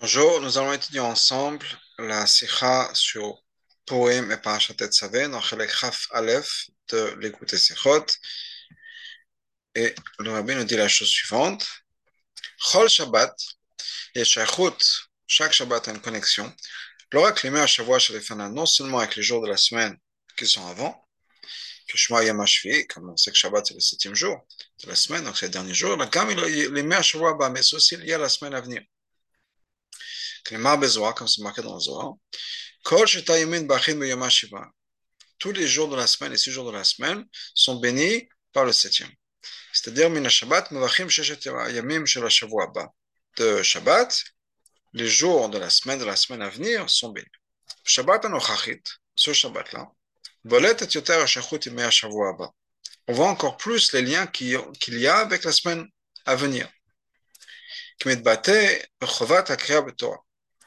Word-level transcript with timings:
Bonjour, 0.00 0.40
nous 0.40 0.58
allons 0.58 0.72
étudier 0.72 1.00
ensemble 1.00 1.64
la 1.98 2.26
Sikha 2.26 2.90
sur 2.92 3.40
Poème 3.86 4.32
et 4.32 4.36
Parashat 4.36 4.74
Tetzavé 4.74 5.28
dans 5.28 5.40
Chelek 5.40 5.70
Chaf 5.70 6.08
Aleph 6.10 6.66
de 6.88 7.16
l'écouter 7.20 7.56
Sikhot. 7.56 8.06
Et 9.74 9.94
le 10.18 10.32
rabbin 10.32 10.56
nous 10.56 10.64
dit 10.64 10.76
la 10.76 10.88
chose 10.88 11.08
suivante. 11.08 11.66
Chol 12.58 12.88
Shabbat, 12.88 13.34
et 14.14 14.24
chaque 14.24 15.52
Shabbat 15.52 15.88
a 15.88 15.90
une 15.92 16.00
connexion. 16.00 16.52
L'orak 17.12 17.42
les 17.42 17.56
à 17.56 17.66
Shavua 17.66 17.98
Shalefana, 17.98 18.48
non 18.48 18.66
seulement 18.66 18.98
avec 18.98 19.16
les 19.16 19.22
jours 19.22 19.42
de 19.42 19.48
la 19.48 19.56
semaine 19.56 19.96
qui 20.36 20.46
sont 20.46 20.66
avant, 20.66 21.06
que 21.88 21.96
Shema 21.96 22.20
comme 22.88 23.10
on 23.10 23.16
sait 23.16 23.30
que 23.30 23.36
Shabbat 23.36 23.66
c'est 23.66 23.74
le 23.74 23.80
septième 23.80 24.14
jour 24.14 24.46
de 24.82 24.88
la 24.88 24.96
semaine, 24.96 25.24
donc 25.24 25.36
c'est 25.36 25.46
le 25.46 25.52
dernier 25.52 25.74
jour, 25.74 25.96
la 25.96 26.06
gamme 26.06 26.30
les 26.30 27.02
Shavua 27.02 27.50
mais 27.50 27.62
c'est 27.62 27.76
aussi 27.76 27.96
lié 27.96 28.14
à 28.14 28.18
la 28.18 28.28
semaine 28.28 28.54
à 28.54 28.60
venir. 28.60 28.82
Comme 30.44 31.28
c'est 31.28 31.42
marqué 31.42 31.62
dans 31.62 31.74
le 31.74 31.80
Zohar, 31.80 32.14
tous 35.38 35.52
les 35.52 35.68
jours 35.68 35.88
de 35.88 35.96
la 35.96 36.06
semaine, 36.06 36.32
les 36.32 36.38
six 36.38 36.50
jours 36.50 36.66
de 36.66 36.72
la 36.72 36.84
semaine, 36.84 37.24
sont 37.54 37.76
bénis 37.76 38.28
par 38.52 38.64
le 38.64 38.72
septième. 38.72 39.10
C'est-à-dire, 39.72 40.10
De 43.38 43.62
Shabbat, 43.62 44.24
les 44.92 45.08
jours 45.08 45.48
de 45.48 45.58
la 45.58 45.70
semaine, 45.70 45.98
de 45.98 46.04
la 46.04 46.16
semaine 46.16 46.42
à 46.42 46.50
venir, 46.50 46.88
sont 46.90 47.10
bénis. 47.10 47.26
Shabbat 47.84 48.24
Anochachit, 48.24 48.82
ce 49.14 49.32
Shabbat-là, 49.32 49.90
on 53.08 53.12
voit 53.14 53.28
encore 53.28 53.56
plus 53.56 53.92
les 53.92 54.02
liens 54.02 54.26
qu'il 54.26 54.58
y 54.88 55.06
a 55.06 55.18
avec 55.18 55.44
la 55.44 55.52
semaine 55.52 55.88
à 56.26 56.34
venir. 56.34 56.68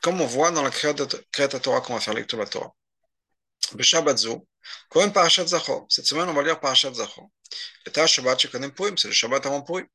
Comme 0.05 0.21
on 0.21 0.27
voit 0.27 0.51
dans 0.51 0.61
la 0.61 0.69
Kriyat 0.69 0.93
Torah, 0.93 1.81
qu'on 1.81 1.95
va 1.95 1.99
faire 1.99 2.13
lecture 2.13 2.37
de 2.37 2.43
la 2.43 2.47
Torah. 2.47 2.71
Kohen 4.87 5.11
Parashat 5.11 5.47
Zachor. 5.47 5.87
Cette 5.89 6.05
semaine, 6.05 6.29
on 6.29 6.33
va 6.33 6.43
lire 6.43 6.59
Parashat 6.59 6.93
Zachor. 6.93 7.27
Le 7.87 8.05
Shabbat 8.05 8.39
Shekanem 8.39 8.71
Purim, 8.71 8.95
c'est 8.99 9.07
le 9.07 9.15
Shabbat 9.15 9.43
avant 9.47 9.63
Purim. 9.63 9.87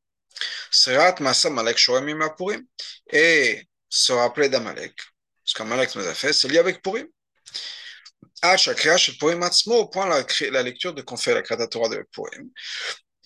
Serat 0.68 1.14
Masa 1.20 1.48
Malek 1.48 1.78
Shoemim 1.78 2.28
Purim. 2.36 2.66
Et 3.12 3.64
se 3.88 4.12
rappeler 4.12 4.48
d'Amalek. 4.48 5.00
Ce 5.44 5.54
qu'Amalek 5.54 5.94
nous 5.94 6.04
a 6.04 6.14
fait, 6.14 6.32
c'est 6.32 6.48
lié 6.48 6.58
avec 6.58 6.82
Purim. 6.82 7.06
À 8.42 8.56
chaque 8.56 8.82
de 8.82 9.16
Purim 9.16 9.40
Atzmo, 9.44 9.76
au 9.76 9.86
point 9.86 10.08
la, 10.08 10.24
la 10.50 10.62
lecture 10.64 10.92
de 10.92 11.02
qu'on 11.02 11.16
fait 11.16 11.34
la 11.34 11.42
Kriyat 11.42 11.68
Torah 11.68 11.88
de 11.88 12.04
Purim. 12.10 12.50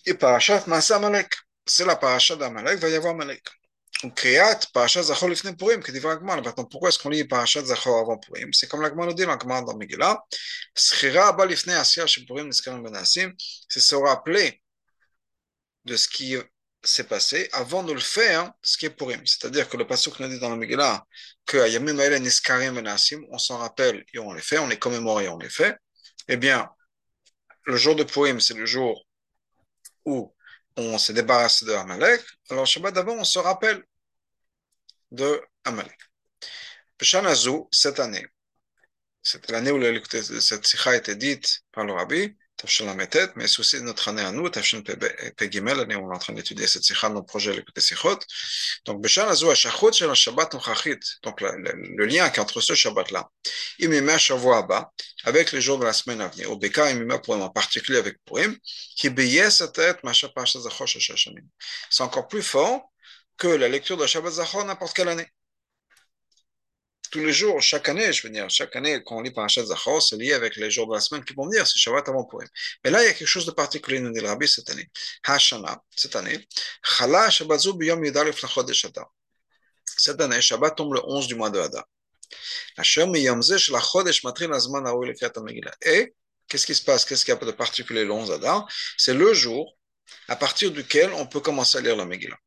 Et 0.05 0.13
Parashat 0.13 0.65
Masa 0.67 0.99
Malek. 0.99 1.33
C'est 1.65 1.87
la 1.87 1.97
Parashat 1.97 2.37
d'Amalek, 2.37 2.79
va 2.79 2.91
y 2.91 2.95
avoir 2.95 3.15
Malek. 3.15 3.43
Kriyat, 4.11 4.61
Parashat 4.73 5.05
Zachor 5.05 5.29
Lifne 5.29 5.57
Purim, 5.57 5.83
que 5.83 5.93
dit 5.93 6.01
Gmar. 6.01 6.21
Maintenant, 6.43 6.65
pourquoi 6.65 6.89
est-ce 6.89 6.99
qu'on 6.99 7.11
lit 7.11 7.25
Parashat 7.25 7.65
Zachor 7.65 7.99
avant 7.99 8.19
Purim? 8.19 8.53
C'est 8.53 8.69
comme 8.69 8.83
l'Agmar 8.83 9.07
nous 9.07 9.15
dit, 9.15 9.25
l'Agmar 9.25 9.65
dans 9.65 9.77
Megillah. 9.77 10.23
Schira 10.77 11.29
Abba 11.29 11.47
Lifne 11.47 11.71
Asya 11.71 12.07
Chez 12.07 12.25
c'est 13.69 13.81
se 13.81 13.95
rappeler 13.95 14.63
de 15.85 15.97
ce 15.97 16.09
qui 16.09 16.37
s'est 16.83 17.05
passé 17.05 17.49
avant 17.53 17.83
de 17.83 17.93
le 17.93 18.01
faire, 18.01 18.53
ce 18.63 18.77
qui 18.77 18.87
est 18.87 18.91
Purim. 18.91 19.25
C'est-à-dire 19.27 19.69
que 19.69 19.77
le 19.77 19.87
passage 19.87 20.19
nous 20.19 20.29
dit 20.29 20.39
dans 20.39 20.51
la 20.51 20.57
Megillah 20.57 21.05
que 21.47 21.69
Yamim 21.69 21.99
Aele 21.99 22.21
Niskarim 22.21 22.75
Benasim, 22.75 23.23
on 23.31 23.39
s'en 23.39 23.59
rappelle 23.59 24.05
et 24.13 24.19
on 24.19 24.33
les 24.33 24.43
fait, 24.43 24.59
on 24.59 24.69
les 24.69 24.79
commémore 24.79 25.21
et 25.21 25.29
on 25.29 25.39
les 25.39 25.51
fait. 25.51 25.77
Eh 26.29 26.37
bien, 26.37 26.69
le 27.65 27.77
jour 27.77 27.97
de 27.97 28.05
Purim, 28.05 28.41
c'est 28.41 28.55
le 28.55 28.67
jour 28.67 29.07
où 30.05 30.35
on 30.77 30.99
s'est 30.99 31.13
débarrassé 31.13 31.67
de 31.67 31.73
Amalek. 31.73 32.23
Alors, 32.51 32.67
Shabbat 32.67 32.95
d'avant, 32.95 33.15
on 33.15 33.25
se 33.25 33.39
rappelle 33.39 33.83
de 35.15 35.41
Amalek. 35.65 35.99
Shanazu, 37.01 37.65
cette 37.71 38.01
année, 38.01 38.27
c'était 39.23 39.53
l'année 39.53 39.71
où 39.71 39.81
cette 40.41 40.67
sikha 40.67 40.91
a 40.91 40.97
été 40.97 41.15
dite 41.17 41.61
par 41.73 41.85
le 41.85 41.93
rabbi, 41.93 42.35
mais 43.37 43.47
c'est 43.47 43.61
aussi 43.61 43.83
notre 43.83 44.09
année 44.09 44.23
à 44.23 44.31
nous, 44.31 44.49
Tafshan 44.49 44.83
Pegimel, 45.37 45.77
l'année 45.77 45.97
où 45.97 46.07
on 46.07 46.13
est 46.13 46.15
en 46.15 46.19
train 46.19 46.33
d'étudier 46.33 46.67
cette 46.67 46.85
sikha, 46.85 47.09
notre 47.11 47.27
projet, 47.27 47.53
l'écouter 47.53 47.81
sikhot. 47.81 48.19
Donc, 48.87 49.03
Beshanazu, 49.03 49.51
Ashachot, 49.51 49.93
c'est 49.93 50.07
le 50.07 50.15
Shabbat 50.15 50.55
Nochachit, 50.55 50.99
donc 51.23 51.41
le, 51.43 51.51
le, 51.57 51.73
le 51.97 52.07
lien 52.07 52.31
entre 52.39 52.61
ce 52.61 52.75
Shabbat-là, 52.75 53.29
Imima 53.81 54.17
Shavua 54.17 54.59
Abba, 54.59 54.93
avec 55.25 55.53
les 55.53 55.61
jours 55.61 55.79
de 55.79 55.85
la 55.85 55.93
semaine 55.93 56.21
à 56.21 56.29
venir, 56.29 56.51
au 56.51 56.57
Beka 56.57 56.91
Imima 56.91 57.19
Purim, 57.19 57.43
en 57.43 57.51
particulier 57.51 57.99
avec 57.99 58.17
Purim, 58.25 58.57
qui 58.97 59.11
sa 59.51 59.69
tête, 59.69 60.03
Masha 60.03 60.29
Pasha 60.29 60.61
Zachosh 60.61 60.99
Shashanim. 60.99 61.47
C'est 61.91 62.03
encore 62.03 62.29
plus 62.29 62.43
fort 62.43 62.94
que 63.37 63.49
la 63.49 63.69
lecture 63.69 63.97
de 63.97 64.07
Shabbat 64.07 64.33
Zachor 64.35 64.65
n'importe 64.65 64.95
quelle 64.95 65.09
année. 65.09 65.27
Tous 67.11 67.21
les 67.21 67.33
jours, 67.33 67.63
chaque 67.63 67.89
année, 67.89 68.13
je 68.13 68.27
veux 68.27 68.33
dire, 68.33 68.51
chaque 68.51 68.75
année, 68.75 69.01
quand 69.05 69.19
on 69.19 69.21
lit 69.21 69.31
Parashat 69.31 69.65
Zachor, 69.67 70.03
c'est 70.03 70.17
lié 70.17 70.33
avec 70.33 70.57
les 70.57 70.71
jours 70.71 70.89
de 70.89 70.95
la 70.95 71.01
semaine 71.01 71.25
qui 71.25 71.33
vont 71.35 71.47
venir, 71.47 71.65
c'est 71.67 71.79
Shabbat 71.79 72.09
avant 72.09 72.25
Purim. 72.25 72.49
Mais 72.85 72.91
là, 72.91 73.03
il 73.03 73.07
y 73.07 73.09
a 73.09 73.13
quelque 73.13 73.29
chose 73.29 73.47
de 73.47 73.53
particulier, 73.53 74.01
nous 74.01 74.11
dit 74.11 74.21
le 74.21 74.27
Rabbi 74.27 74.49
cette 74.49 74.69
année. 74.71 74.91
Hashana, 75.25 75.81
cette 75.95 76.17
année, 76.17 76.45
Chala 76.83 77.31
Shabbat 77.31 77.61
Biyom 77.77 78.05
Yudalef 78.05 78.43
Lachodesh 78.43 78.87
Adar. 78.87 79.13
Cette 79.85 80.21
année, 80.21 80.41
Shabbat 80.41 80.77
tombe 80.77 80.95
le 80.95 81.01
11 81.05 81.29
du 81.29 81.37
mois 81.37 81.51
de 81.51 81.61
Adar. 81.61 81.85
Et 85.83 86.15
qu'est-ce 86.49 86.67
qui 86.67 86.75
se 86.75 86.83
passe? 86.83 87.05
Qu'est-ce 87.05 87.25
qu'il 87.25 87.35
y 87.35 87.37
a 87.37 87.41
de 87.45 87.53
particulier 87.53 88.05
le 88.05 88.11
11 88.11 88.33
Adar? 88.33 88.67
C'est 88.99 89.15
le 89.15 89.33
jour 89.35 89.77
à 90.29 90.37
partir 90.37 90.73
duquel 90.73 91.13
on 91.13 91.27
peut 91.27 91.41
commencer 91.41 91.79
à 91.79 91.81
lire 91.81 91.97
la 91.97 92.07
Megillah. 92.07 92.39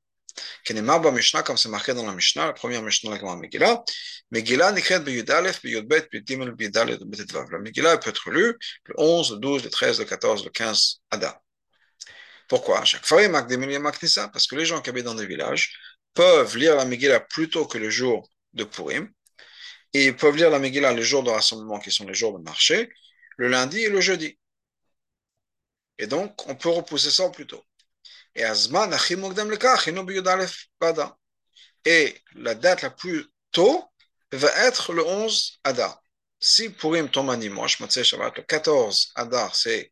Comme 0.66 1.58
c'est 1.58 1.70
marqué 1.70 1.94
dans 1.94 2.06
la 2.06 2.14
Mishnah, 2.14 2.48
la 2.48 2.54
première 2.54 2.82
Mishnah 2.82 3.18
la 3.22 3.36
Megillah, 3.36 3.84
Megillah 4.32 4.72
beyud 5.00 5.30
alef, 5.30 5.62
bet. 5.62 6.08
La 6.12 7.60
Megillah 7.60 7.98
peut 7.98 8.10
être 8.10 8.30
lue 8.30 8.58
le 8.86 8.94
11, 8.98 9.32
le 9.32 9.38
12, 9.38 9.64
le 9.64 9.70
13, 9.70 10.00
le 10.00 10.06
14, 10.06 10.46
le 10.46 10.52
15 10.52 11.02
Adar. 11.12 11.40
Pourquoi 12.48 12.86
Chaque 12.86 13.06
fois, 13.06 13.22
il 13.22 13.32
parce 13.32 14.48
que 14.48 14.56
les 14.56 14.66
gens 14.66 14.82
qui 14.82 14.90
habitent 14.90 15.06
dans 15.06 15.16
des 15.16 15.26
villages 15.26 15.78
peuvent 16.14 16.58
lire 16.58 16.76
la 16.76 16.86
Megillah 16.86 17.20
plus 17.20 17.50
tôt 17.50 17.66
que 17.66 17.78
le 17.78 17.90
jour 17.90 18.30
de 18.54 18.64
Purim, 18.64 19.10
et 19.94 20.06
ils 20.06 20.16
peuvent 20.16 20.36
lire 20.36 20.50
la 20.50 20.60
Megillah 20.60 20.94
les 20.94 21.04
jours 21.04 21.24
de 21.24 21.30
rassemblement 21.30 21.80
qui 21.80 21.92
sont 21.92 22.06
les 22.06 22.14
jours 22.14 22.38
de 22.38 22.44
marché, 22.44 22.90
le 23.38 23.48
lundi 23.50 23.80
et 23.80 23.90
le 23.90 24.02
jeudi. 24.02 24.38
Et 26.00 26.08
donc, 26.08 26.48
on 26.48 26.56
peut 26.56 26.70
repousser 26.70 27.12
ça 27.12 27.30
plus 27.30 27.48
tôt. 27.48 27.64
Et 28.38 28.44
Et 31.86 32.16
la 32.36 32.56
date 32.56 32.82
la 32.82 32.90
plus 32.92 33.26
tôt 33.52 33.84
va 34.32 34.50
être 34.68 34.94
le 34.94 35.06
11 35.06 35.60
Adar. 35.64 36.02
Si 36.40 36.70
Purim 36.70 37.10
tombe 37.10 37.30
un 37.32 37.38
dimanche, 37.38 37.80
le 37.80 38.42
14 38.44 39.12
Adar, 39.16 39.56
c'est 39.56 39.92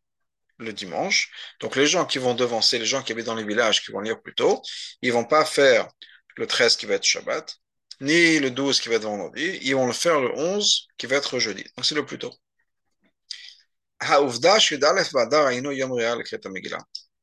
le 0.58 0.72
dimanche. 0.72 1.30
Donc 1.60 1.76
les 1.76 1.86
gens 1.86 2.06
qui 2.06 2.18
vont 2.18 2.34
devancer, 2.34 2.78
les 2.78 2.86
gens 2.86 3.02
qui 3.02 3.12
habitent 3.12 3.26
dans 3.26 3.34
les 3.34 3.44
villages, 3.44 3.82
qui 3.84 3.92
vont 3.92 4.00
lire 4.00 4.20
plus 4.22 4.34
tôt, 4.34 4.62
ils 5.02 5.12
vont 5.12 5.24
pas 5.24 5.44
faire 5.44 5.88
le 6.36 6.46
13 6.46 6.76
qui 6.76 6.86
va 6.86 6.94
être 6.94 7.04
Shabbat, 7.04 7.56
ni 8.00 8.38
le 8.38 8.50
12 8.50 8.80
qui 8.80 8.88
va 8.88 8.96
être 8.96 9.02
vendredi, 9.04 9.58
ils 9.62 9.74
vont 9.74 9.86
le 9.86 9.92
faire 9.92 10.20
le 10.20 10.30
11 10.38 10.86
qui 10.98 11.06
va 11.06 11.16
être 11.16 11.38
jeudi. 11.38 11.64
Donc 11.76 11.84
c'est 11.84 11.94
le 11.94 12.06
plus 12.06 12.18
tôt 12.18 12.32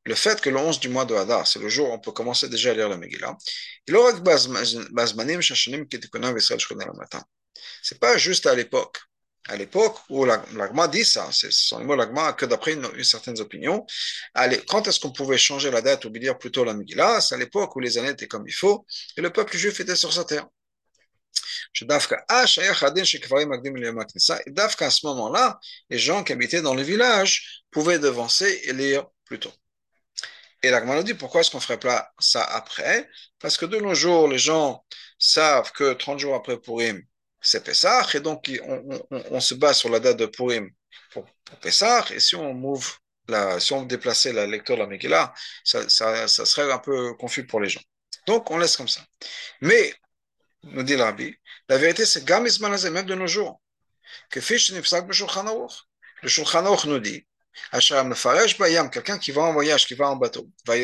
le 0.06 0.14
fait 0.14 0.40
que 0.40 0.50
le 0.50 0.58
11 0.58 0.80
du 0.80 0.88
mois 0.88 1.04
de 1.04 1.14
Hadar, 1.14 1.46
c'est 1.46 1.58
le 1.58 1.68
jour 1.68 1.88
où 1.88 1.92
on 1.92 1.98
peut 1.98 2.12
commencer 2.12 2.48
déjà 2.48 2.70
à 2.70 2.74
lire 2.74 2.88
la 2.88 2.96
Megillah, 2.96 3.36
C'est 7.82 7.98
pas 7.98 8.16
juste 8.18 8.46
à 8.46 8.54
l'époque. 8.54 8.98
À 9.46 9.56
l'époque 9.56 9.96
où 10.08 10.24
l'Agma 10.24 10.88
dit 10.88 11.04
ça, 11.04 11.28
ce 11.30 11.50
sont 11.50 11.78
les 11.78 11.84
mots 11.84 11.96
l'Agma 11.96 12.32
que 12.32 12.46
d'après 12.46 12.72
une, 12.72 13.04
certaines 13.04 13.40
opinions, 13.40 13.84
quand 14.68 14.88
est-ce 14.88 15.00
qu'on 15.00 15.12
pouvait 15.12 15.36
changer 15.36 15.70
la 15.70 15.82
date 15.82 16.04
ou 16.06 16.10
dire 16.10 16.38
plutôt 16.38 16.64
la 16.64 16.74
Megillah? 16.74 17.20
C'est 17.20 17.34
à 17.34 17.38
l'époque 17.38 17.76
où 17.76 17.80
les 17.80 17.98
années 17.98 18.10
étaient 18.10 18.28
comme 18.28 18.46
il 18.48 18.54
faut 18.54 18.86
et 19.16 19.20
le 19.20 19.30
peuple 19.30 19.56
juif 19.56 19.80
était 19.80 19.96
sur 19.96 20.12
sa 20.12 20.24
terre. 20.24 20.46
Dafka 24.46 24.86
à 24.86 24.90
ce 24.90 25.06
moment-là, 25.06 25.58
les 25.90 25.98
gens 25.98 26.24
qui 26.24 26.32
habitaient 26.32 26.62
dans 26.62 26.74
les 26.74 26.84
villages 26.84 27.64
pouvaient 27.70 27.98
devancer 27.98 28.60
et 28.64 28.72
lire 28.72 29.04
plus 29.24 29.40
tôt. 29.40 29.52
Et 30.64 30.70
la 30.70 30.80
nous 30.80 31.02
dit 31.02 31.12
pourquoi 31.12 31.42
est-ce 31.42 31.50
qu'on 31.50 31.58
ne 31.58 31.62
ferait 31.62 31.78
pas 31.78 32.10
ça 32.18 32.42
après? 32.42 33.10
Parce 33.38 33.58
que 33.58 33.66
de 33.66 33.76
nos 33.76 33.94
jours, 33.94 34.28
les 34.28 34.38
gens 34.38 34.82
savent 35.18 35.70
que 35.72 35.92
30 35.92 36.18
jours 36.18 36.34
après 36.34 36.58
Purim, 36.58 37.02
c'est 37.38 37.62
Pessah, 37.62 38.06
et 38.14 38.20
donc 38.20 38.50
on, 39.30 39.40
se 39.40 39.52
base 39.52 39.76
sur 39.76 39.90
la 39.90 40.00
date 40.00 40.16
de 40.16 40.24
Purim 40.24 40.70
pour, 41.12 41.26
pour 41.44 41.58
Pessah, 41.58 42.06
et 42.14 42.18
si 42.18 42.34
on 42.34 42.54
move 42.54 42.96
la, 43.28 43.60
si 43.60 43.74
on 43.74 43.82
déplaçait 43.82 44.32
la 44.32 44.46
lecture 44.46 44.76
de 44.76 44.80
la 44.80 44.86
Megillah, 44.86 45.34
ça, 45.64 45.86
serait 45.86 46.72
un 46.72 46.78
peu 46.78 47.12
confus 47.12 47.46
pour 47.46 47.60
les 47.60 47.68
gens. 47.68 47.82
Donc 48.26 48.50
on 48.50 48.56
laisse 48.56 48.78
comme 48.78 48.88
ça. 48.88 49.02
Mais, 49.60 49.92
nous 50.62 50.82
dit 50.82 50.96
l'Arabie, 50.96 51.36
la 51.68 51.76
vérité 51.76 52.06
c'est 52.06 52.24
Gamizmanazé, 52.24 52.88
même 52.88 53.04
de 53.04 53.14
nos 53.14 53.26
jours, 53.26 53.60
que 54.30 54.40
Fish 54.40 54.72
le 54.72 54.82
Shulchan 56.30 56.86
nous 56.86 56.98
dit 57.00 57.26
quelqu'un 58.90 59.18
qui 59.18 59.30
va 59.32 59.42
en 59.42 59.52
voyage, 59.52 59.86
qui 59.86 59.94
va 59.94 60.08
en 60.08 60.16
bateau. 60.16 60.48
Va 60.66 60.74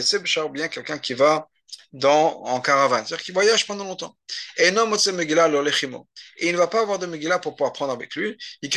bien 0.50 0.69
quelqu'un 0.69 0.99
qui 0.99 1.14
va 1.14 1.49
dans, 1.93 2.43
en 2.44 2.61
caravane, 2.61 3.05
c'est-à-dire 3.06 3.25
qu'il 3.25 3.34
voyage 3.34 3.67
pendant 3.67 3.84
longtemps. 3.84 4.17
Et 4.58 4.69
il 4.69 4.75
ne 4.75 6.56
va 6.56 6.67
pas 6.67 6.81
avoir 6.81 6.99
de 6.99 7.06
Megillah 7.06 7.38
pour 7.38 7.55
pouvoir 7.56 7.72
prendre 7.72 7.93
avec 7.93 8.14
lui. 8.14 8.37
Il 8.62 8.70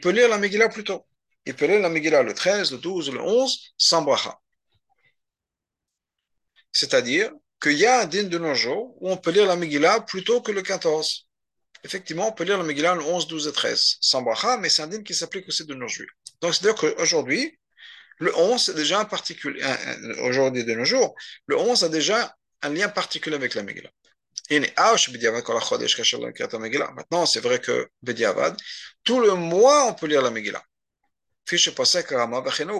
peut 0.00 0.10
lire 0.10 0.28
la 0.28 0.38
Megillah 0.38 0.68
plus 0.68 0.84
tôt. 0.84 1.06
Il 1.44 1.54
peut 1.54 1.66
lire 1.66 1.80
la 1.80 1.88
Megillah 1.88 2.22
le 2.22 2.34
13, 2.34 2.72
le 2.72 2.78
12, 2.78 3.10
le 3.12 3.20
11, 3.20 3.74
sans 3.76 4.02
bracha. 4.02 4.38
C'est-à-dire 6.72 7.30
qu'il 7.60 7.78
y 7.78 7.86
a 7.86 8.00
un 8.00 8.06
din 8.06 8.24
de 8.24 8.38
nos 8.38 8.54
jours 8.54 8.96
où 9.00 9.10
on 9.10 9.16
peut 9.16 9.30
lire 9.30 9.46
la 9.46 9.56
Megillah 9.56 10.00
plus 10.00 10.24
tôt 10.24 10.40
que 10.40 10.52
le 10.52 10.62
14. 10.62 11.28
Effectivement, 11.84 12.28
on 12.28 12.32
peut 12.32 12.44
lire 12.44 12.58
la 12.58 12.64
Megillah 12.64 12.94
le 12.94 13.02
11, 13.02 13.26
12 13.26 13.48
et 13.48 13.52
13, 13.52 13.96
sans 14.00 14.22
bracha, 14.22 14.56
mais 14.58 14.68
c'est 14.68 14.82
un 14.82 14.86
din 14.86 15.02
qui 15.02 15.14
s'applique 15.14 15.48
aussi 15.48 15.64
de 15.66 15.74
nos 15.74 15.88
jours. 15.88 16.06
Donc, 16.40 16.54
c'est-à-dire 16.54 16.76
qu'aujourd'hui, 16.76 17.58
le 18.18 18.36
11, 18.36 18.62
c'est 18.62 18.74
déjà 18.74 19.00
un 19.00 19.04
particulier, 19.04 19.60
aujourd'hui 20.22 20.64
de 20.64 20.74
nos 20.74 20.84
jours, 20.84 21.14
le 21.46 21.56
11 21.58 21.84
a 21.84 21.88
déjà 21.88 22.36
un 22.62 22.70
lien 22.70 22.88
particulier 22.88 23.36
avec 23.36 23.54
la 23.54 23.62
Megillah. 23.62 23.90
Maintenant, 26.94 27.26
c'est 27.26 27.40
vrai 27.40 27.58
que 27.58 27.88
Bediavad, 28.02 28.56
tout 29.02 29.20
le 29.20 29.34
mois, 29.34 29.86
on 29.86 29.94
peut 29.94 30.06
lire 30.06 30.22
la 30.22 30.30
Megillah. 30.30 30.62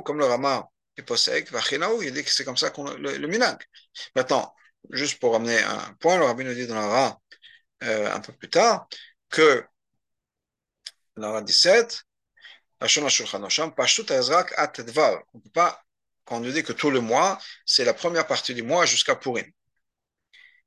Comme 0.04 0.18
le 0.18 0.24
Rama 0.24 0.68
est 0.96 1.02
Posek, 1.02 1.48
il 2.02 2.12
dit 2.12 2.24
que 2.24 2.30
c'est 2.30 2.44
comme 2.44 2.56
ça 2.56 2.70
qu'on 2.70 2.84
le, 2.84 3.16
le 3.16 3.28
minag. 3.28 3.58
Maintenant, 4.14 4.54
juste 4.90 5.18
pour 5.18 5.34
amener 5.34 5.58
un 5.60 5.94
point, 6.00 6.18
le 6.18 6.24
Rabbi 6.24 6.44
nous 6.44 6.54
dit 6.54 6.66
dans 6.66 6.74
la 6.74 6.86
Ra, 6.86 7.21
euh, 7.82 8.12
un 8.12 8.20
peu 8.20 8.32
plus 8.32 8.50
tard, 8.50 8.86
que 9.28 9.64
dans 11.16 11.32
la 11.32 11.42
17, 11.42 12.02
on 12.80 12.86
peut 15.40 15.50
pas, 15.52 15.82
quand 16.24 16.36
on 16.36 16.40
nous 16.40 16.52
dit 16.52 16.62
que 16.62 16.72
tout 16.72 16.90
le 16.90 17.00
mois, 17.00 17.38
c'est 17.64 17.84
la 17.84 17.94
première 17.94 18.26
partie 18.26 18.54
du 18.54 18.62
mois 18.62 18.86
jusqu'à 18.86 19.14
Purim. 19.14 19.46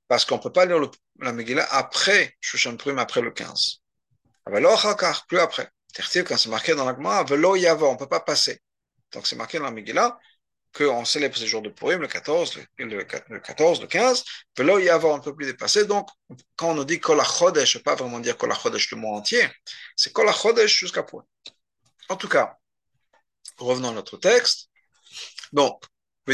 Parce 0.07 0.23
qu'on 0.25 0.37
ne 0.37 0.41
peut 0.41 0.51
pas 0.51 0.65
lire 0.65 0.79
le, 0.79 0.89
la 1.19 1.33
Megillah 1.33 1.67
après 1.71 2.35
Shushan 2.39 2.77
Purim, 2.77 2.99
après 2.99 3.21
le 3.21 3.31
15. 3.31 3.81
plus 5.27 5.39
après. 5.39 5.69
Quand 5.95 6.37
c'est 6.37 6.49
marqué 6.49 6.75
dans 6.75 6.85
la 6.85 6.93
Gemara, 6.93 7.25
on 7.29 7.35
ne 7.35 7.97
peut 7.97 8.07
pas 8.07 8.19
passer. 8.19 8.61
Donc 9.11 9.25
c'est 9.27 9.35
marqué 9.35 9.57
dans 9.57 9.65
la 9.65 9.71
Megillah 9.71 10.19
qu'on 10.75 11.05
célèbre 11.05 11.37
ce 11.37 11.45
jour 11.45 11.61
de 11.61 11.69
Purim, 11.69 12.01
le 12.01 12.07
14, 12.07 12.57
le, 12.77 12.85
le, 12.85 13.07
le 13.29 13.39
14, 13.39 13.81
le 13.81 13.87
15, 13.87 14.23
velo 14.57 14.79
yavo, 14.79 15.09
on 15.09 15.17
ne 15.17 15.21
peut 15.23 15.35
plus 15.35 15.45
dépasser. 15.45 15.85
Donc, 15.85 16.09
quand 16.55 16.71
on 16.71 16.75
nous 16.75 16.85
dit 16.85 16.99
kol 16.99 17.21
chodesh, 17.23 17.73
je 17.73 17.77
ne 17.77 17.83
pas 17.83 17.95
vraiment 17.95 18.19
dire 18.19 18.37
kol 18.37 18.53
chodesh 18.53 18.91
le 18.91 18.97
mois 18.97 19.17
entier, 19.17 19.47
c'est 19.95 20.11
kol 20.11 20.29
chodesh 20.31 20.79
jusqu'à 20.79 21.03
Purim. 21.03 21.25
En 22.09 22.17
tout 22.17 22.27
cas, 22.27 22.57
revenons 23.57 23.89
à 23.89 23.93
notre 23.93 24.17
texte. 24.17 24.69
Donc, 25.53 25.81
le 26.27 26.33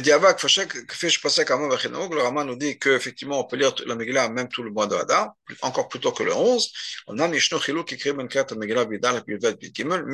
Rama 2.22 2.46
nous 2.46 2.56
dit 2.56 2.80
qu'effectivement, 2.80 3.42
on 3.42 3.44
peut 3.44 3.58
lire 3.58 3.76
la 3.86 3.96
Megillah 3.96 4.30
même 4.30 4.48
tout 4.48 4.64
le 4.64 4.72
mois 4.72 4.88
de 4.88 4.96
Hadar, 4.96 5.34
encore 5.62 5.90
plus 5.90 6.00
tôt 6.00 6.14
que 6.14 6.24
le 6.24 6.34
11. 6.34 6.72
Ben 7.10 7.28
mais 7.28 7.40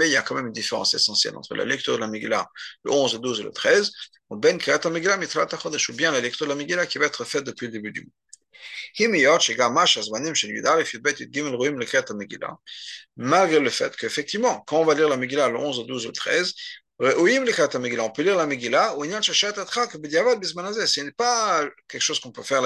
il 0.07 0.11
y 0.11 0.17
a 0.17 0.21
quand 0.23 0.33
même 0.35 0.47
une 0.47 0.53
différence 0.53 0.95
essentielle 0.95 1.35
entre 1.35 1.53
la 1.53 1.65
lecture 1.65 1.93
de 1.93 1.99
la 1.99 2.07
Megillah 2.07 2.47
le 2.85 2.91
11, 2.91 3.13
le 3.13 3.19
12 3.19 3.39
et 3.41 3.43
le 3.43 3.51
13, 3.51 3.91
ou 4.29 4.37
bien 4.37 4.57
la 6.11 6.21
lecture 6.21 6.47
de 6.47 6.49
la 6.49 6.55
Megillah 6.55 6.87
qui 6.87 6.97
va 6.97 7.05
être 7.05 7.23
faite 7.23 7.43
depuis 7.43 7.67
le 7.67 7.73
début 7.73 7.91
du 7.91 8.01
mois. 8.01 8.11
Malgré 13.15 13.59
le 13.59 13.69
fait 13.69 13.95
qu'effectivement, 13.95 14.61
quand 14.61 14.79
on 14.79 14.85
va 14.85 14.95
lire 14.95 15.09
la 15.09 15.17
Megillah 15.17 15.49
le 15.49 15.57
11, 15.57 15.81
le 15.81 15.85
12, 15.85 16.07
le 16.07 16.13
13, 16.13 16.55
on 16.99 18.11
peut 18.11 18.23
lire 18.23 18.35
la 18.35 18.47
Megillah, 18.47 18.95
ce 18.97 21.01
n'est 21.01 21.11
pas 21.11 21.65
quelque 21.87 22.01
chose 22.01 22.19
qu'on 22.19 22.31
peut 22.31 22.43
faire 22.43 22.63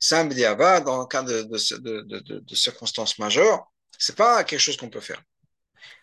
C'est 0.00 0.16
un 0.16 0.24
b'diavad 0.24 0.84
dans 0.84 1.00
le 1.00 1.06
cas 1.06 1.22
de, 1.22 2.54
circonstances 2.54 3.18
majeures, 3.18 3.70
c'est 3.98 4.16
pas 4.16 4.42
quelque 4.44 4.60
chose 4.60 4.76
qu'on 4.76 4.90
peut 4.90 5.00
faire. 5.00 5.22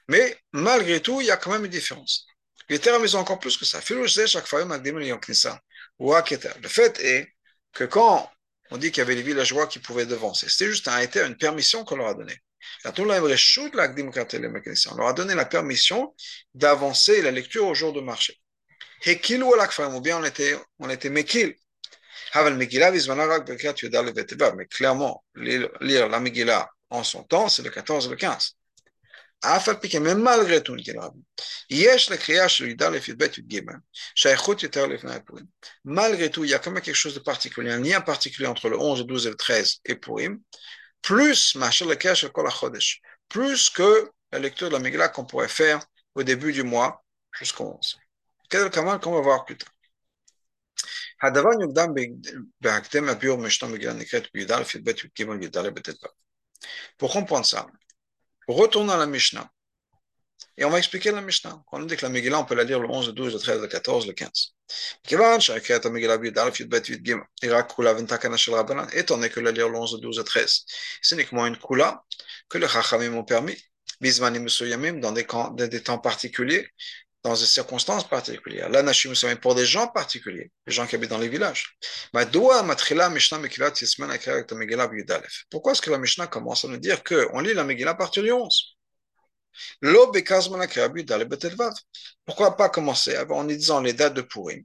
Mais 0.08 0.38
malgré 0.54 1.02
tout, 1.02 1.22
il 1.22 1.28
y 1.28 1.32
a 1.32 1.38
quand 1.38 1.52
même 1.52 1.66
une 1.66 1.72
différence. 1.72 2.26
Les 2.70 2.80
termes, 2.80 3.04
ils 3.04 3.18
ont 3.18 3.20
encore 3.20 3.40
plus 3.40 3.58
que 3.58 3.66
ça. 3.66 3.80
Le 6.00 6.68
fait 6.70 7.00
est 7.00 7.34
que 7.74 7.84
quand 7.84 8.32
on 8.72 8.78
dit 8.78 8.92
qu'il 8.92 9.00
y 9.00 9.02
avait 9.02 9.16
les 9.16 9.22
villageois 9.22 9.68
qui 9.68 9.80
pouvaient 9.80 10.06
devancer. 10.06 10.48
C'était 10.50 10.72
juste 10.72 10.88
un 10.88 11.00
été, 11.00 11.22
une 11.22 11.38
permission 11.38 11.84
qu'on 11.84 11.98
leur 11.98 12.08
a 12.08 12.14
donnée. 12.14 12.38
On 12.86 12.96
leur 14.96 15.08
a 15.08 15.14
donné 15.14 15.36
la 15.36 15.46
permission 15.46 16.16
d'avancer 16.54 17.22
la 17.22 17.32
lecture 17.32 17.68
au 17.68 17.74
jour 17.74 17.94
de 17.94 18.02
marché. 18.02 18.40
Ou 19.06 20.02
bien 20.02 20.18
on 20.18 20.24
était, 20.24 20.56
on 20.80 20.90
était 20.90 21.10
mekil. 21.10 21.56
Mais 22.36 22.68
clairement, 24.68 25.24
lire 25.36 26.10
la 26.10 26.20
Megillah 26.20 26.70
en 26.90 27.04
son 27.04 27.24
temps, 27.24 27.50
c'est 27.50 27.62
le 27.62 27.70
14 27.70 28.08
et 28.08 28.10
le 28.10 28.16
15. 28.16 28.56
Mais 30.02 30.16
malgré 30.16 30.64
tout, 30.64 30.78
malgré 35.84 36.32
tout, 36.32 36.44
il 36.46 36.50
y 36.50 36.54
a 36.54 36.60
quand 36.60 36.72
même 36.72 36.82
quelque 36.82 36.96
chose 36.96 37.14
de 37.14 37.20
particulier, 37.20 37.72
un 37.72 37.82
lien 37.82 38.00
particulier 38.00 38.48
entre 38.48 38.70
le 38.70 38.80
11, 38.80 39.00
le 39.00 39.06
12 39.06 39.28
et 39.28 39.30
le 39.32 39.36
13 39.36 39.80
et 39.86 39.96
Purim, 39.96 40.40
plus 41.04 41.56
plus 43.30 43.70
que 43.70 44.12
la 44.32 44.40
lecture 44.40 44.70
de 44.70 44.74
la 44.74 44.80
Megillah 44.80 45.10
qu'on 45.10 45.26
pourrait 45.26 45.48
faire 45.48 45.80
au 46.16 46.24
début 46.24 46.52
du 46.52 46.64
mois 46.64 47.04
jusqu'au 47.32 47.66
11. 47.66 48.00
Quel 48.50 48.64
le 48.64 48.70
qu'on 48.70 49.14
va 49.14 49.22
voir 49.22 49.46
plus 49.46 49.58
tard. 49.58 49.72
Pour 56.98 57.12
comprendre 57.12 57.46
ça, 57.46 57.68
Retournons 58.48 58.92
à 58.92 58.98
la 58.98 59.06
Mishnah. 59.06 59.50
Et 60.58 60.66
on 60.66 60.70
va 60.70 60.78
expliquer 60.78 61.12
la 61.12 61.22
Mishnah. 61.22 61.64
Quand 61.68 61.82
on 61.82 61.86
dit 61.86 61.96
que 61.96 62.04
la 62.04 62.10
Megillah, 62.10 62.40
on 62.40 62.46
peut 62.46 62.56
la 62.56 62.64
lire 62.64 62.80
le 62.80 62.88
11, 62.88 63.08
le 63.08 63.14
12, 63.14 63.34
le 63.34 63.40
13, 63.40 63.62
le 63.62 63.68
14, 63.68 64.08
le 64.08 64.14
15. 64.14 64.54
Étant 68.94 69.16
donné 69.16 69.30
que 69.30 69.40
la 69.40 69.52
lire 69.52 69.70
le 69.70 69.78
11, 69.78 69.94
le 69.96 70.00
12, 70.00 70.18
le 70.18 70.24
13, 70.24 70.66
c'est 71.02 71.16
uniquement 71.16 71.48
une 71.48 71.58
kula 71.58 72.04
que 72.50 72.58
les 72.58 72.68
Chachamim 72.68 73.16
ont 73.16 73.24
permis, 73.24 73.58
dans 74.00 75.12
des, 75.12 75.24
dans 75.24 75.52
des 75.52 75.84
temps 75.84 75.98
particuliers, 75.98 76.68
dans 77.24 77.34
des 77.34 77.46
circonstances 77.46 78.08
particulières. 78.08 78.70
Là, 78.70 78.84
Nashim 78.84 79.14
pour 79.42 79.56
des 79.56 79.66
gens 79.66 79.88
particuliers, 79.88 80.52
les 80.68 80.74
gens 80.74 80.86
qui 80.86 80.96
habitent 80.96 81.10
dans 81.10 81.18
les 81.18 81.30
villages. 81.30 81.78
Pourquoi 85.50 85.72
est-ce 85.72 85.82
que 85.82 85.90
la 85.90 85.98
Mishnah 85.98 86.28
commence 86.28 86.66
à 86.66 86.68
nous 86.68 86.78
dire 86.78 87.04
qu'on 87.04 87.40
lit 87.40 87.54
la 87.54 87.64
Megillah 87.64 87.92
à 87.92 87.96
partir 87.96 88.24
du 88.24 88.32
11 88.32 88.78
Pourquoi 92.26 92.58
pas 92.58 92.70
commencer 92.70 93.18
en 93.18 93.44
disant 93.44 93.82
les 93.82 93.94
dates 93.94 94.14
de 94.14 94.22
Purim, 94.22 94.64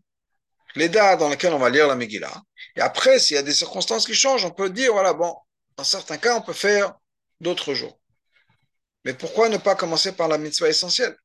les 0.74 0.88
dates 0.88 1.20
dans 1.20 1.28
lesquelles 1.28 1.52
on 1.52 1.58
va 1.58 1.70
lire 1.70 1.86
la 1.86 1.94
Megillah, 1.94 2.42
et 2.76 2.80
après, 2.80 3.18
s'il 3.18 3.36
y 3.36 3.38
a 3.38 3.42
des 3.42 3.54
circonstances 3.54 4.06
qui 4.06 4.14
changent, 4.14 4.44
on 4.44 4.50
peut 4.50 4.70
dire, 4.70 4.92
voilà, 4.92 5.12
bon, 5.12 5.34
dans 5.76 5.84
certains 5.84 6.18
cas, 6.18 6.36
on 6.36 6.42
peut 6.42 6.52
faire 6.52 6.94
d'autres 7.40 7.74
jours. 7.74 7.98
Mais 9.04 9.14
pourquoi 9.14 9.48
ne 9.48 9.56
pas 9.56 9.74
commencer 9.74 10.12
par 10.12 10.28
la 10.28 10.38
mitzvah 10.38 10.68
essentielle? 10.68 11.16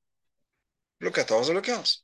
Le 1.00 1.12
14 1.12 1.50
et 1.50 1.54
le 1.54 1.62
15. 1.62 2.04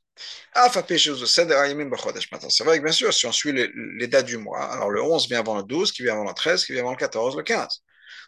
C'est 0.54 2.64
vrai 2.64 2.78
que 2.78 2.82
bien 2.82 2.92
sûr, 2.92 3.14
si 3.14 3.26
on 3.26 3.32
suit 3.32 3.52
les, 3.52 4.06
dates 4.06 4.26
du 4.26 4.36
mois, 4.36 4.64
alors 4.64 4.90
le 4.90 5.02
11 5.02 5.28
vient 5.28 5.38
avant 5.38 5.56
le 5.56 5.62
12, 5.62 5.92
qui 5.92 6.02
vient 6.02 6.14
avant 6.14 6.28
le 6.28 6.34
13, 6.34 6.66
qui 6.66 6.72
vient 6.72 6.82
avant 6.82 6.90
le 6.90 6.98
14, 6.98 7.36
le 7.36 7.42
15. 7.42 7.82